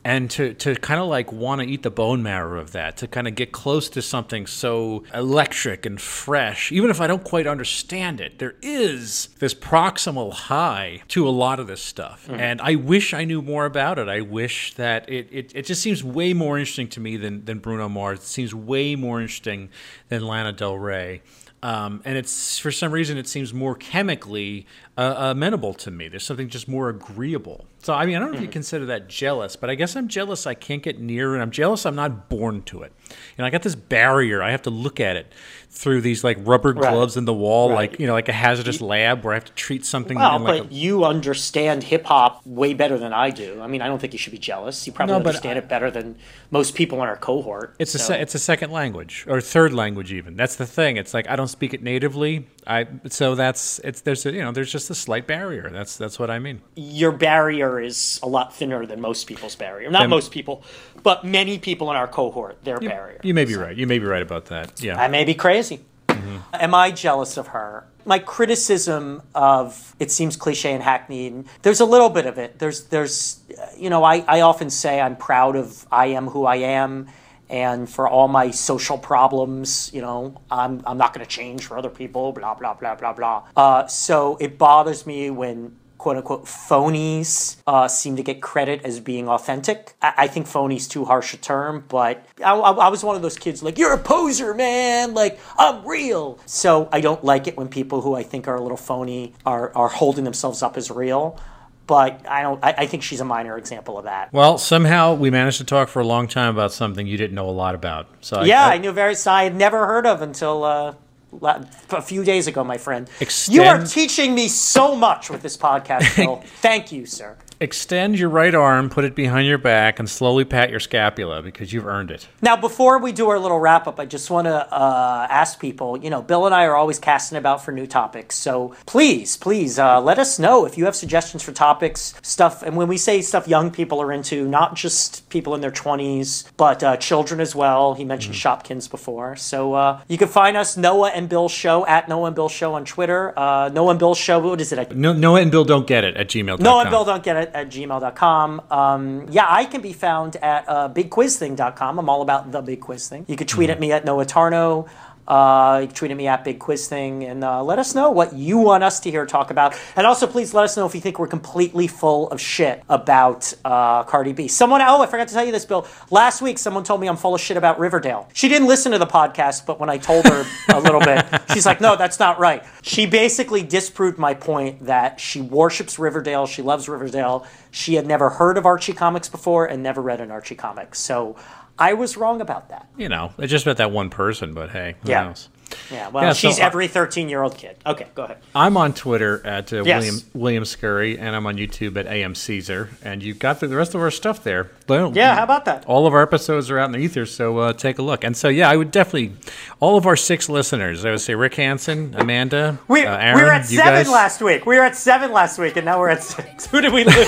and 0.06 0.30
to, 0.30 0.54
to 0.54 0.76
kind 0.76 1.02
of 1.02 1.08
like 1.08 1.32
want 1.32 1.62
to 1.62 1.68
eat 1.68 1.82
the 1.82 1.90
bone 1.90 2.22
marrow 2.22 2.62
of 2.62 2.74
that, 2.74 2.96
to 2.98 3.08
kind 3.08 3.28
of 3.28 3.34
get 3.34 3.52
close 3.52 3.90
to 3.90 4.04
something 4.04 4.46
so 4.46 5.04
electric 5.16 5.84
and 5.84 6.00
fresh, 6.00 6.72
even 6.72 6.92
if 6.92 7.02
I 7.02 7.08
don't 7.08 7.24
quite 7.24 7.48
understand 7.48 8.22
it, 8.22 8.38
there 8.38 8.54
is 8.62 9.30
this 9.40 9.56
proximal 9.56 10.32
high 10.32 11.02
to 11.08 11.28
a 11.28 11.32
lot 11.32 11.60
of 11.60 11.66
this 11.66 11.82
stuff. 11.82 12.28
Mm. 12.30 12.40
And 12.40 12.62
I 12.62 12.76
wish 12.76 13.16
I 13.16 13.24
knew 13.24 13.42
more 13.42 13.66
about 13.66 13.98
it. 13.98 14.08
I 14.08 14.22
wish 14.22 14.76
that 14.76 15.10
it, 15.10 15.28
it, 15.32 15.52
it 15.56 15.66
just 15.66 15.82
seems 15.82 16.04
way 16.04 16.34
more 16.34 16.60
interesting 16.60 16.88
to 16.90 17.00
me 17.00 17.18
than, 17.18 17.44
than 17.46 17.58
Bruno 17.58 17.90
Mars. 17.90 18.20
It 18.20 18.26
seems 18.26 18.54
way 18.54 18.96
more 18.96 19.20
interesting 19.20 19.70
than 20.10 20.22
Lana 20.28 20.54
Del 20.54 20.78
Rey. 20.78 21.24
Um, 21.64 22.04
and 22.06 22.16
it's 22.16 22.60
for 22.60 22.72
some 22.72 22.92
reason 22.92 23.18
it 23.18 23.28
seems 23.28 23.52
more 23.52 23.74
chemically 23.74 24.68
uh, 24.98 25.16
amenable 25.32 25.74
to 25.74 25.90
me. 25.90 26.08
There's 26.08 26.24
something 26.24 26.48
just 26.48 26.68
more 26.68 26.90
agreeable. 26.90 27.66
So 27.86 27.94
I 27.94 28.08
mean, 28.08 28.16
I 28.16 28.20
don't 28.20 28.32
know 28.32 28.38
if 28.38 28.42
you 28.42 28.48
mm-hmm. 28.48 28.54
consider 28.54 28.88
that 28.88 29.08
jealous, 29.08 29.56
but 29.56 29.70
I 29.70 29.76
guess 29.76 29.96
I'm 29.96 30.08
jealous. 30.08 30.48
I 30.48 30.56
can't 30.56 30.82
get 30.82 31.00
near, 31.00 31.36
and 31.36 31.44
I'm 31.44 31.52
jealous. 31.52 31.86
I'm 31.86 31.96
not 31.96 32.30
born 32.30 32.64
to 32.64 32.82
it. 32.82 32.92
You 33.10 33.16
know, 33.38 33.46
I 33.46 33.52
got 33.52 33.62
this 33.62 33.76
barrier. 33.76 34.42
I 34.42 34.50
have 34.50 34.64
to 34.64 34.72
look 34.72 35.00
at 35.00 35.16
it 35.16 35.32
through 35.70 36.02
these 36.02 36.24
like 36.24 36.38
rubber 36.42 36.74
gloves 36.74 37.16
right. 37.16 37.22
in 37.22 37.26
the 37.26 37.34
wall, 37.34 37.70
right. 37.70 37.92
like 37.92 38.00
you 38.00 38.08
know, 38.08 38.14
like 38.14 38.30
a 38.30 38.34
hazardous 38.34 38.82
lab 38.82 39.24
where 39.24 39.34
I 39.34 39.36
have 39.36 39.46
to 39.46 39.52
treat 39.54 39.86
something. 39.86 40.18
Well, 40.18 40.40
like 40.40 40.64
but 40.64 40.72
a... 40.72 40.74
you 40.74 41.04
understand 41.04 41.84
hip 41.84 42.06
hop 42.06 42.44
way 42.46 42.74
better 42.74 42.98
than 42.98 43.14
I 43.14 43.30
do. 43.30 43.62
I 43.62 43.68
mean, 43.68 43.82
I 43.82 43.88
don't 43.88 44.00
think 44.00 44.14
you 44.14 44.20
should 44.20 44.32
be 44.32 44.40
jealous. 44.40 44.88
You 44.88 44.94
probably 44.94 45.14
no, 45.14 45.18
understand 45.18 45.60
I... 45.60 45.62
it 45.62 45.70
better 45.70 45.92
than 45.92 46.18
most 46.50 46.76
people 46.76 47.04
in 47.04 47.08
our 47.08 47.18
cohort. 47.18 47.76
It's 47.78 47.92
so. 47.92 47.98
a 47.98 48.00
se- 48.00 48.22
it's 48.22 48.34
a 48.34 48.40
second 48.40 48.72
language 48.72 49.26
or 49.28 49.42
third 49.42 49.74
language 49.74 50.12
even. 50.12 50.36
That's 50.36 50.56
the 50.56 50.66
thing. 50.66 50.98
It's 50.98 51.14
like 51.14 51.30
I 51.30 51.36
don't 51.36 51.50
speak 51.50 51.74
it 51.74 51.84
natively. 51.84 52.48
I 52.66 52.88
so 53.10 53.36
that's 53.36 53.80
it's 53.84 54.02
there's 54.02 54.26
a, 54.26 54.32
you 54.32 54.42
know 54.42 54.52
there's 54.52 54.72
just 54.72 54.90
a 54.90 54.96
slight 54.96 55.28
barrier. 55.28 55.70
That's 55.72 55.98
that's 55.98 56.18
what 56.18 56.32
I 56.32 56.40
mean. 56.40 56.62
Your 56.76 57.12
barrier 57.12 57.75
is 57.80 58.20
a 58.24 58.28
lot 58.28 58.56
thinner 58.56 58.86
than 58.86 59.02
most 59.02 59.28
people's 59.28 59.56
barrier. 59.56 59.90
Not 59.90 60.10
most 60.10 60.32
people, 60.32 60.64
but 61.04 61.24
many 61.24 61.58
people 61.58 61.90
in 61.92 61.98
our 61.98 62.08
cohort. 62.08 62.64
Their 62.64 62.82
you, 62.82 62.90
barrier. 62.90 63.20
You 63.24 63.34
may 63.34 63.46
be 63.46 63.54
so. 63.54 63.62
right. 63.62 63.76
You 63.76 63.88
may 63.88 64.00
be 64.00 64.06
right 64.06 64.22
about 64.22 64.46
that. 64.46 64.82
Yeah. 64.82 65.02
I 65.02 65.08
may 65.08 65.24
be 65.24 65.34
crazy. 65.34 65.82
Mm-hmm. 66.08 66.38
Am 66.54 66.74
I 66.74 66.92
jealous 66.92 67.38
of 67.38 67.48
her? 67.48 67.86
My 68.06 68.20
criticism 68.20 69.22
of 69.34 69.96
it 70.00 70.12
seems 70.12 70.36
cliche 70.36 70.74
and 70.74 70.84
hackneyed. 70.84 71.46
There's 71.64 71.80
a 71.80 71.86
little 71.86 72.10
bit 72.10 72.26
of 72.26 72.38
it. 72.38 72.60
There's 72.60 72.86
there's 72.86 73.40
you 73.78 73.90
know 73.90 74.04
I 74.04 74.24
I 74.28 74.42
often 74.42 74.70
say 74.70 75.02
I'm 75.02 75.16
proud 75.16 75.56
of 75.56 75.88
I 75.92 76.08
am 76.08 76.28
who 76.28 76.46
I 76.46 76.58
am 76.58 77.08
and 77.50 77.90
for 77.90 78.08
all 78.08 78.28
my 78.28 78.52
social 78.52 78.98
problems, 78.98 79.92
you 79.94 80.02
know, 80.02 80.42
I'm, 80.50 80.82
I'm 80.86 80.98
not 80.98 81.14
going 81.14 81.26
to 81.26 81.30
change 81.32 81.66
for 81.66 81.78
other 81.78 81.90
people, 81.90 82.32
blah, 82.32 82.56
blah, 82.56 82.74
blah, 82.74 82.96
blah, 82.96 83.14
blah. 83.14 83.44
Uh, 83.56 83.88
so 83.88 84.38
it 84.38 84.58
bothers 84.58 85.06
me 85.06 85.30
when 85.30 85.76
quote 86.06 86.18
unquote 86.18 86.46
phonies 86.46 87.58
uh, 87.66 87.88
seem 87.88 88.16
to 88.16 88.22
get 88.22 88.40
credit 88.40 88.80
as 88.84 89.00
being 89.00 89.28
authentic. 89.28 89.96
I, 90.04 90.14
I 90.18 90.28
think 90.28 90.46
phony's 90.46 90.88
too 90.88 91.04
harsh 91.04 91.34
a 91.34 91.38
term, 91.38 91.84
but 91.88 92.24
I, 92.46 92.54
I, 92.54 92.72
I, 92.74 92.88
was 92.90 93.04
one 93.04 93.16
of 93.16 93.24
those 93.24 93.40
kids 93.40 93.64
like, 93.64 93.80
you're 93.80 93.92
a 93.92 93.98
poser, 93.98 94.54
man. 94.54 95.16
Like, 95.16 95.40
I'm 95.58 95.84
real. 95.84 96.38
So 96.46 96.90
I 96.92 97.02
don't 97.02 97.24
like 97.24 97.48
it 97.48 97.58
when 97.58 97.70
people 97.70 98.02
who 98.02 98.14
I 98.14 98.22
think 98.22 98.48
are 98.48 98.54
a 98.54 98.62
little 98.62 98.78
phony 98.78 99.34
are, 99.48 99.76
are 99.76 99.88
holding 99.88 100.26
themselves 100.26 100.62
up 100.62 100.78
as 100.78 100.92
real 100.92 101.40
but 101.88 102.28
I 102.28 102.42
don't. 102.42 102.64
I, 102.64 102.74
I, 102.80 102.88
think 102.88 103.04
she's 103.04 103.20
a 103.20 103.26
minor 103.26 103.60
example 103.60 104.00
of 104.00 104.06
that. 104.06 104.34
Well, 104.34 104.58
somehow 104.58 105.14
we 105.14 105.30
managed 105.30 105.60
to 105.60 105.64
talk 105.64 105.88
for 105.88 106.00
a 106.00 106.04
long 106.04 106.28
time 106.28 106.50
about 106.50 106.74
something 106.74 107.06
you 107.06 107.16
didn't 107.16 107.36
know 107.36 107.48
a 107.48 107.52
lot 107.52 107.76
about. 107.76 108.08
So 108.22 108.44
yeah, 108.44 108.66
I, 108.66 108.74
I 108.74 108.78
knew 108.80 108.92
very. 108.92 109.16
I 109.28 109.44
had 109.44 109.56
never 109.56 109.86
heard 109.86 110.08
of 110.08 110.24
until 110.24 110.64
uh, 110.64 110.96
a 111.42 112.02
few 112.02 112.24
days 112.24 112.48
ago, 112.48 112.64
my 112.64 112.78
friend. 112.78 113.10
Extend... 113.20 113.56
You 113.56 113.64
are 113.64 113.86
teaching 113.86 114.34
me 114.34 114.48
so 114.48 114.96
much 114.96 115.30
with 115.30 115.42
this 115.42 115.58
podcast, 115.58 116.16
Bill. 116.16 116.44
Thank 116.62 116.92
you, 116.92 117.06
sir 117.06 117.38
extend 117.60 118.18
your 118.18 118.30
right 118.30 118.56
arm, 118.56 118.90
put 118.90 119.04
it 119.04 119.16
behind 119.16 119.48
your 119.48 119.58
back, 119.58 120.00
and 120.00 120.10
slowly 120.10 120.46
pat 120.46 120.70
your 120.70 120.80
scapula 120.80 121.42
because 121.42 121.74
you've 121.74 121.88
earned 121.88 122.12
it. 122.12 122.28
Now, 122.42 122.56
before 122.56 123.00
we 123.00 123.12
do 123.12 123.30
our 123.30 123.40
little 123.40 123.60
wrap 123.60 123.88
up, 123.88 124.00
I 124.00 124.06
just 124.06 124.30
want 124.30 124.46
to 124.46 124.74
uh, 124.74 125.28
ask 125.30 125.60
people 125.60 125.86
you 126.06 126.10
know, 126.10 126.22
Bill 126.22 126.46
and 126.46 126.56
I 126.56 126.66
are 126.66 126.76
always 126.76 127.00
casting 127.00 127.38
about 127.38 127.64
for 127.64 127.72
new 127.72 127.88
topics. 127.88 128.36
So 128.36 128.76
please, 128.86 129.38
please 129.38 129.80
uh, 129.80 130.02
let 130.02 130.20
us 130.20 130.40
know 130.40 130.66
if 130.66 130.78
you 130.78 130.86
have 130.86 130.96
suggestions 130.96 131.44
for 131.44 131.52
topics, 131.52 132.14
stuff. 132.22 132.64
And 132.64 132.76
when 132.76 132.88
we 132.88 132.98
say 132.98 133.22
stuff 133.22 133.48
young 133.48 133.72
people 133.72 134.02
are 134.02 134.12
into, 134.12 134.48
not 134.48 134.76
just 134.76 135.28
people 135.30 135.56
in 135.56 135.62
their 135.62 135.72
20s, 135.72 136.50
but 136.58 136.84
uh, 136.84 136.98
children 136.98 137.40
as 137.40 137.56
well. 137.56 137.94
He 137.94 138.06
mentioned 138.06 138.36
mm-hmm. 138.36 138.74
Shopkins 138.74 138.90
before. 138.90 139.36
So 139.36 139.74
uh, 139.74 140.02
you 140.08 140.18
can 140.18 140.28
find 140.28 140.58
us, 140.58 140.78
Noah 140.78 141.10
and 141.10 141.30
Bill 141.30 141.50
Show, 141.50 141.86
at 141.86 142.10
Noah 142.10 142.28
and 142.28 142.36
Bill 142.36 142.50
Show 142.50 142.74
on 142.74 142.86
Twitter. 142.86 143.38
Uh, 143.38 143.70
Noah 143.70 143.92
and 143.92 144.00
Bill 144.00 144.16
Show, 144.16 144.40
what 144.40 144.62
is 144.62 144.72
it? 144.72 144.96
No, 144.96 145.14
Noah 145.14 145.42
and 145.42 145.52
Bill 145.52 145.66
don't 145.66 145.88
get 145.88 146.04
it 146.04 146.16
at 146.18 146.30
gmail.com. 146.30 146.64
Noah 146.64 146.82
and 146.82 146.90
Bill 146.90 147.06
don't 147.06 147.24
get 147.24 147.38
it 147.38 147.45
at, 147.54 147.70
gmail.com. 147.70 148.62
Um, 148.72 149.28
yeah, 149.30 149.46
I 149.48 149.66
can 149.66 149.82
be 149.82 149.94
found 149.94 150.36
at 150.38 150.68
uh, 150.68 150.90
bigquizthing.com. 150.90 152.00
I'm 152.00 152.10
all 152.10 152.22
about 152.22 152.52
the 152.52 152.62
big 152.62 152.82
quiz 152.82 153.08
thing. 153.08 153.26
You 153.28 153.36
could 153.36 153.48
tweet 153.48 153.70
mm-hmm. 153.70 153.74
at 153.74 153.80
me 153.80 153.92
at 153.92 154.06
Noah 154.06 154.26
Tarnow. 154.26 154.88
Uh, 155.28 155.80
you 155.82 155.88
can 155.88 155.96
tweet 155.96 156.12
at 156.12 156.18
me 156.18 156.28
at 156.28 156.44
Big 156.44 156.60
Quiz 156.60 156.88
Thing 156.88 157.24
and 157.24 157.44
uh, 157.44 157.64
let 157.64 157.80
us 157.80 157.96
know 157.96 158.12
what 158.12 158.34
you 158.34 158.58
want 158.58 158.84
us 158.84 159.00
to 159.02 159.12
hear 159.12 159.26
talk 159.26 159.52
about. 159.52 159.80
And 159.96 160.06
also, 160.06 160.28
please 160.28 160.54
let 160.54 160.66
us 160.66 160.78
know 160.78 160.86
if 160.86 160.94
you 160.94 161.02
think 161.02 161.18
we're 161.20 161.28
completely 161.28 161.88
full 161.88 162.30
of 162.30 162.40
shit 162.40 162.84
about 162.90 163.54
uh, 163.64 164.04
Cardi 164.04 164.34
B. 164.34 164.48
Someone, 164.48 164.82
oh, 164.82 165.02
I 165.02 165.08
forgot 165.08 165.28
to 165.28 165.34
tell 165.34 165.46
you 165.46 165.52
this, 165.52 165.66
Bill. 165.66 165.88
Last 166.12 166.42
week, 166.42 166.58
someone 166.58 166.84
told 166.84 167.02
me 167.02 167.08
I'm 167.08 167.18
full 167.18 167.34
of 167.34 167.42
shit 167.42 167.58
about 167.58 167.80
Riverdale. 167.80 168.30
She 168.34 168.48
didn't 168.48 168.68
listen 168.68 168.92
to 168.92 169.00
the 169.00 169.08
podcast, 169.08 169.66
but 169.66 169.80
when 169.80 169.90
I 169.90 169.98
told 169.98 170.26
her 170.26 170.46
a 170.70 170.80
little 170.80 171.02
bit, 171.02 171.26
she's 171.54 171.66
like, 171.66 171.82
no, 171.82 171.96
that's 171.96 172.20
not 172.20 172.40
right. 172.40 172.64
She 172.82 173.06
basically 173.06 173.64
disproved 173.64 174.18
my 174.18 174.34
point 174.34 174.86
that 174.86 175.20
she 175.20 175.42
worships 175.42 175.98
Riverdale, 175.98 176.46
she 176.46 176.62
loves 176.62 176.88
Riverdale. 176.88 177.46
She 177.72 177.96
had 177.96 178.08
never 178.08 178.30
heard 178.30 178.58
of 178.58 178.66
Archie 178.66 178.94
comics 178.94 179.28
before 179.28 179.66
and 179.66 179.84
never 179.84 180.02
read 180.02 180.22
an 180.22 180.32
Archie 180.32 180.56
comic. 180.56 180.96
So 180.96 181.36
I 181.78 181.94
was 181.94 182.18
wrong 182.18 182.42
about 182.42 182.70
that. 182.70 182.88
You 182.98 183.10
know, 183.10 183.34
it's 183.38 183.52
just 183.52 183.66
about 183.66 183.78
that 183.78 183.92
one 183.92 184.10
person, 184.10 184.54
but 184.54 184.70
hey, 184.70 184.96
who 185.04 185.10
yeah. 185.10 185.24
knows? 185.26 185.50
Yeah, 185.92 186.10
well, 186.10 186.24
yeah, 186.24 186.34
she's 186.34 186.58
so, 186.58 186.64
uh, 186.64 186.68
every 186.68 186.88
13 186.88 187.30
year 187.30 187.42
old 187.42 187.58
kid. 187.58 187.78
Okay, 187.86 188.08
go 188.16 188.24
ahead. 188.24 188.38
I'm 188.54 188.78
on 188.78 188.94
Twitter 188.94 189.46
at 189.46 189.72
uh, 189.74 189.84
yes. 189.84 190.02
William 190.04 190.22
William 190.34 190.66
Scurry, 190.66 191.18
and 191.18 191.36
I'm 191.36 191.46
on 191.46 191.58
YouTube 191.58 191.98
at 191.98 192.08
AM 192.08 192.36
Caesar. 192.36 192.90
And 193.04 193.22
you've 193.24 193.40
got 193.40 193.60
the, 193.60 193.68
the 193.68 193.76
rest 193.76 193.96
of 193.96 194.02
our 194.02 194.12
stuff 194.12 194.44
there. 194.44 194.70
Yeah, 194.88 195.36
how 195.36 195.44
about 195.44 195.66
that? 195.66 195.86
All 195.86 196.08
of 196.08 196.14
our 196.14 196.22
episodes 196.22 196.70
are 196.70 196.80
out 196.80 196.86
in 196.86 196.92
the 196.92 197.00
ether, 197.00 197.26
so 197.26 197.58
uh, 197.58 197.74
take 197.74 197.98
a 198.00 198.02
look. 198.02 198.24
And 198.24 198.36
so, 198.36 198.48
yeah, 198.48 198.70
I 198.70 198.78
would 198.78 198.92
definitely, 198.92 199.34
all 199.80 199.98
of 199.98 200.06
our 200.06 200.16
six 200.16 200.50
listeners, 200.50 201.04
I 201.04 201.12
would 201.12 201.22
say 201.22 201.36
Rick 201.36 201.56
Hansen, 201.56 202.16
Amanda, 202.16 202.80
we, 202.88 203.06
uh, 203.06 203.18
Aaron, 203.18 203.38
we 203.38 203.44
were 203.44 203.50
at 203.50 203.66
seven 203.66 203.94
guys. 203.94 204.10
last 204.10 204.42
week. 204.42 204.66
We 204.66 204.78
were 204.78 204.84
at 204.84 204.96
seven 204.96 205.32
last 205.32 205.58
week, 205.60 205.76
and 205.76 205.86
now 205.86 206.00
we're 206.00 206.10
at 206.10 206.24
six. 206.24 206.66
Who 206.68 206.82
did 206.82 206.94
we 206.94 207.04
lose? 207.04 207.28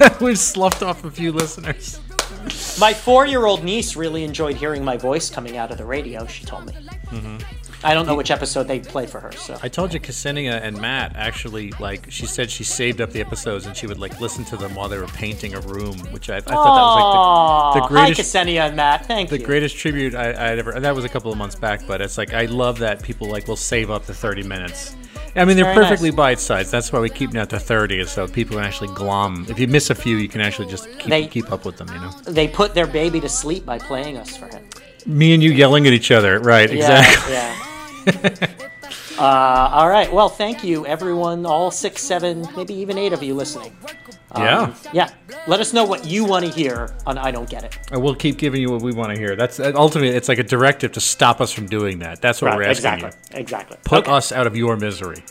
We've 0.20 0.38
sloughed 0.38 0.82
off 0.82 1.04
a 1.04 1.10
few 1.10 1.32
listeners. 1.32 2.00
My 2.78 2.92
four-year-old 2.92 3.64
niece 3.64 3.96
really 3.96 4.24
enjoyed 4.24 4.56
hearing 4.56 4.84
my 4.84 4.96
voice 4.96 5.30
coming 5.30 5.56
out 5.56 5.70
of 5.70 5.78
the 5.78 5.84
radio. 5.84 6.26
She 6.26 6.44
told 6.44 6.66
me. 6.66 6.72
Mm-hmm. 7.06 7.38
I 7.84 7.94
don't 7.94 8.06
know 8.06 8.16
which 8.16 8.30
episode 8.30 8.64
they 8.64 8.80
played 8.80 9.08
for 9.08 9.20
her. 9.20 9.30
So 9.32 9.58
I 9.62 9.68
told 9.68 9.94
you, 9.94 10.00
Ksenia 10.00 10.60
and 10.62 10.80
Matt 10.80 11.14
actually 11.14 11.72
like. 11.78 12.10
She 12.10 12.26
said 12.26 12.50
she 12.50 12.64
saved 12.64 13.00
up 13.00 13.10
the 13.10 13.20
episodes 13.20 13.66
and 13.66 13.76
she 13.76 13.86
would 13.86 13.98
like 13.98 14.20
listen 14.20 14.44
to 14.46 14.56
them 14.56 14.74
while 14.74 14.88
they 14.88 14.98
were 14.98 15.06
painting 15.08 15.54
a 15.54 15.60
room, 15.60 15.96
which 16.10 16.28
I, 16.28 16.38
I 16.38 16.40
thought 16.40 16.64
that 16.64 16.82
was 16.82 17.74
like 17.74 17.74
the, 17.74 17.80
the 17.80 17.88
greatest. 17.88 18.34
Hi, 18.34 18.44
Ksenia 18.44 18.66
and 18.68 18.76
Matt. 18.76 19.06
Thank 19.06 19.30
the 19.30 19.38
you. 19.38 19.46
greatest 19.46 19.76
tribute 19.76 20.14
I, 20.14 20.52
I'd 20.52 20.58
ever. 20.58 20.80
That 20.80 20.94
was 20.94 21.04
a 21.04 21.08
couple 21.08 21.30
of 21.30 21.38
months 21.38 21.54
back, 21.54 21.86
but 21.86 22.00
it's 22.00 22.18
like 22.18 22.34
I 22.34 22.46
love 22.46 22.78
that 22.80 23.02
people 23.02 23.28
like 23.28 23.46
will 23.46 23.56
save 23.56 23.90
up 23.90 24.04
the 24.06 24.14
thirty 24.14 24.42
minutes. 24.42 24.96
I 25.36 25.44
mean, 25.44 25.56
they're 25.56 25.74
perfectly 25.74 26.10
nice. 26.10 26.16
bite 26.16 26.40
sized. 26.40 26.72
That's 26.72 26.92
why 26.92 27.00
we 27.00 27.10
keep 27.10 27.30
them 27.30 27.40
at 27.40 27.50
the 27.50 27.60
30, 27.60 28.06
so 28.06 28.26
people 28.26 28.56
can 28.56 28.64
actually 28.64 28.94
glom. 28.94 29.46
If 29.48 29.58
you 29.58 29.66
miss 29.68 29.90
a 29.90 29.94
few, 29.94 30.16
you 30.16 30.28
can 30.28 30.40
actually 30.40 30.68
just 30.68 30.86
keep, 30.98 31.10
they, 31.10 31.26
keep 31.26 31.52
up 31.52 31.64
with 31.64 31.76
them, 31.76 31.88
you 31.88 32.00
know? 32.00 32.10
They 32.26 32.48
put 32.48 32.74
their 32.74 32.86
baby 32.86 33.20
to 33.20 33.28
sleep 33.28 33.66
by 33.66 33.78
playing 33.78 34.16
us 34.16 34.36
for 34.36 34.46
him. 34.46 34.64
Me 35.04 35.34
and 35.34 35.42
you 35.42 35.52
yelling 35.52 35.86
at 35.86 35.92
each 35.92 36.10
other, 36.10 36.40
right? 36.40 36.72
Yeah, 36.72 37.00
exactly. 37.00 37.32
Yeah. 37.32 38.66
uh, 39.18 39.70
all 39.72 39.88
right. 39.88 40.12
Well, 40.12 40.28
thank 40.28 40.64
you, 40.64 40.86
everyone, 40.86 41.44
all 41.44 41.70
six, 41.70 42.02
seven, 42.02 42.46
maybe 42.56 42.74
even 42.74 42.98
eight 42.98 43.12
of 43.12 43.22
you 43.22 43.34
listening. 43.34 43.76
Um, 44.32 44.42
yeah. 44.42 44.74
Yeah. 44.92 45.10
Let 45.46 45.60
us 45.60 45.72
know 45.72 45.84
what 45.84 46.06
you 46.06 46.24
want 46.24 46.44
to 46.44 46.50
hear 46.50 46.94
on 47.06 47.18
I 47.18 47.30
Don't 47.30 47.48
Get 47.48 47.64
It. 47.64 47.78
And 47.90 48.02
we'll 48.02 48.14
keep 48.14 48.36
giving 48.36 48.60
you 48.60 48.70
what 48.70 48.82
we 48.82 48.92
want 48.92 49.12
to 49.14 49.18
hear. 49.18 49.36
That's 49.36 49.60
ultimately, 49.60 50.16
it's 50.16 50.28
like 50.28 50.38
a 50.38 50.42
directive 50.42 50.92
to 50.92 51.00
stop 51.00 51.40
us 51.40 51.52
from 51.52 51.66
doing 51.66 52.00
that. 52.00 52.20
That's 52.20 52.42
what 52.42 52.48
right, 52.48 52.56
we're 52.56 52.64
asking 52.64 52.94
exactly, 52.94 53.20
you. 53.32 53.40
Exactly. 53.40 53.76
Put 53.84 54.04
okay. 54.04 54.12
us 54.12 54.32
out 54.32 54.46
of 54.46 54.56
your 54.56 54.76
misery. 54.76 55.22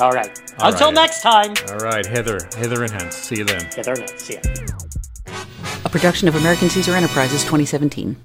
All 0.00 0.12
right. 0.12 0.30
All 0.58 0.72
Until 0.72 0.88
right. 0.88 0.94
next 0.94 1.20
time. 1.20 1.54
All 1.70 1.78
right. 1.78 2.06
Hither, 2.06 2.38
hither 2.56 2.82
and 2.84 2.90
hence. 2.92 3.16
See 3.16 3.36
you 3.36 3.44
then. 3.44 3.64
Hither 3.74 3.92
and 3.92 4.00
hence. 4.00 4.22
See 4.22 4.34
ya. 4.34 4.40
A 5.84 5.88
production 5.90 6.26
of 6.26 6.36
American 6.36 6.70
Caesar 6.70 6.94
Enterprises 6.94 7.42
2017. 7.42 8.16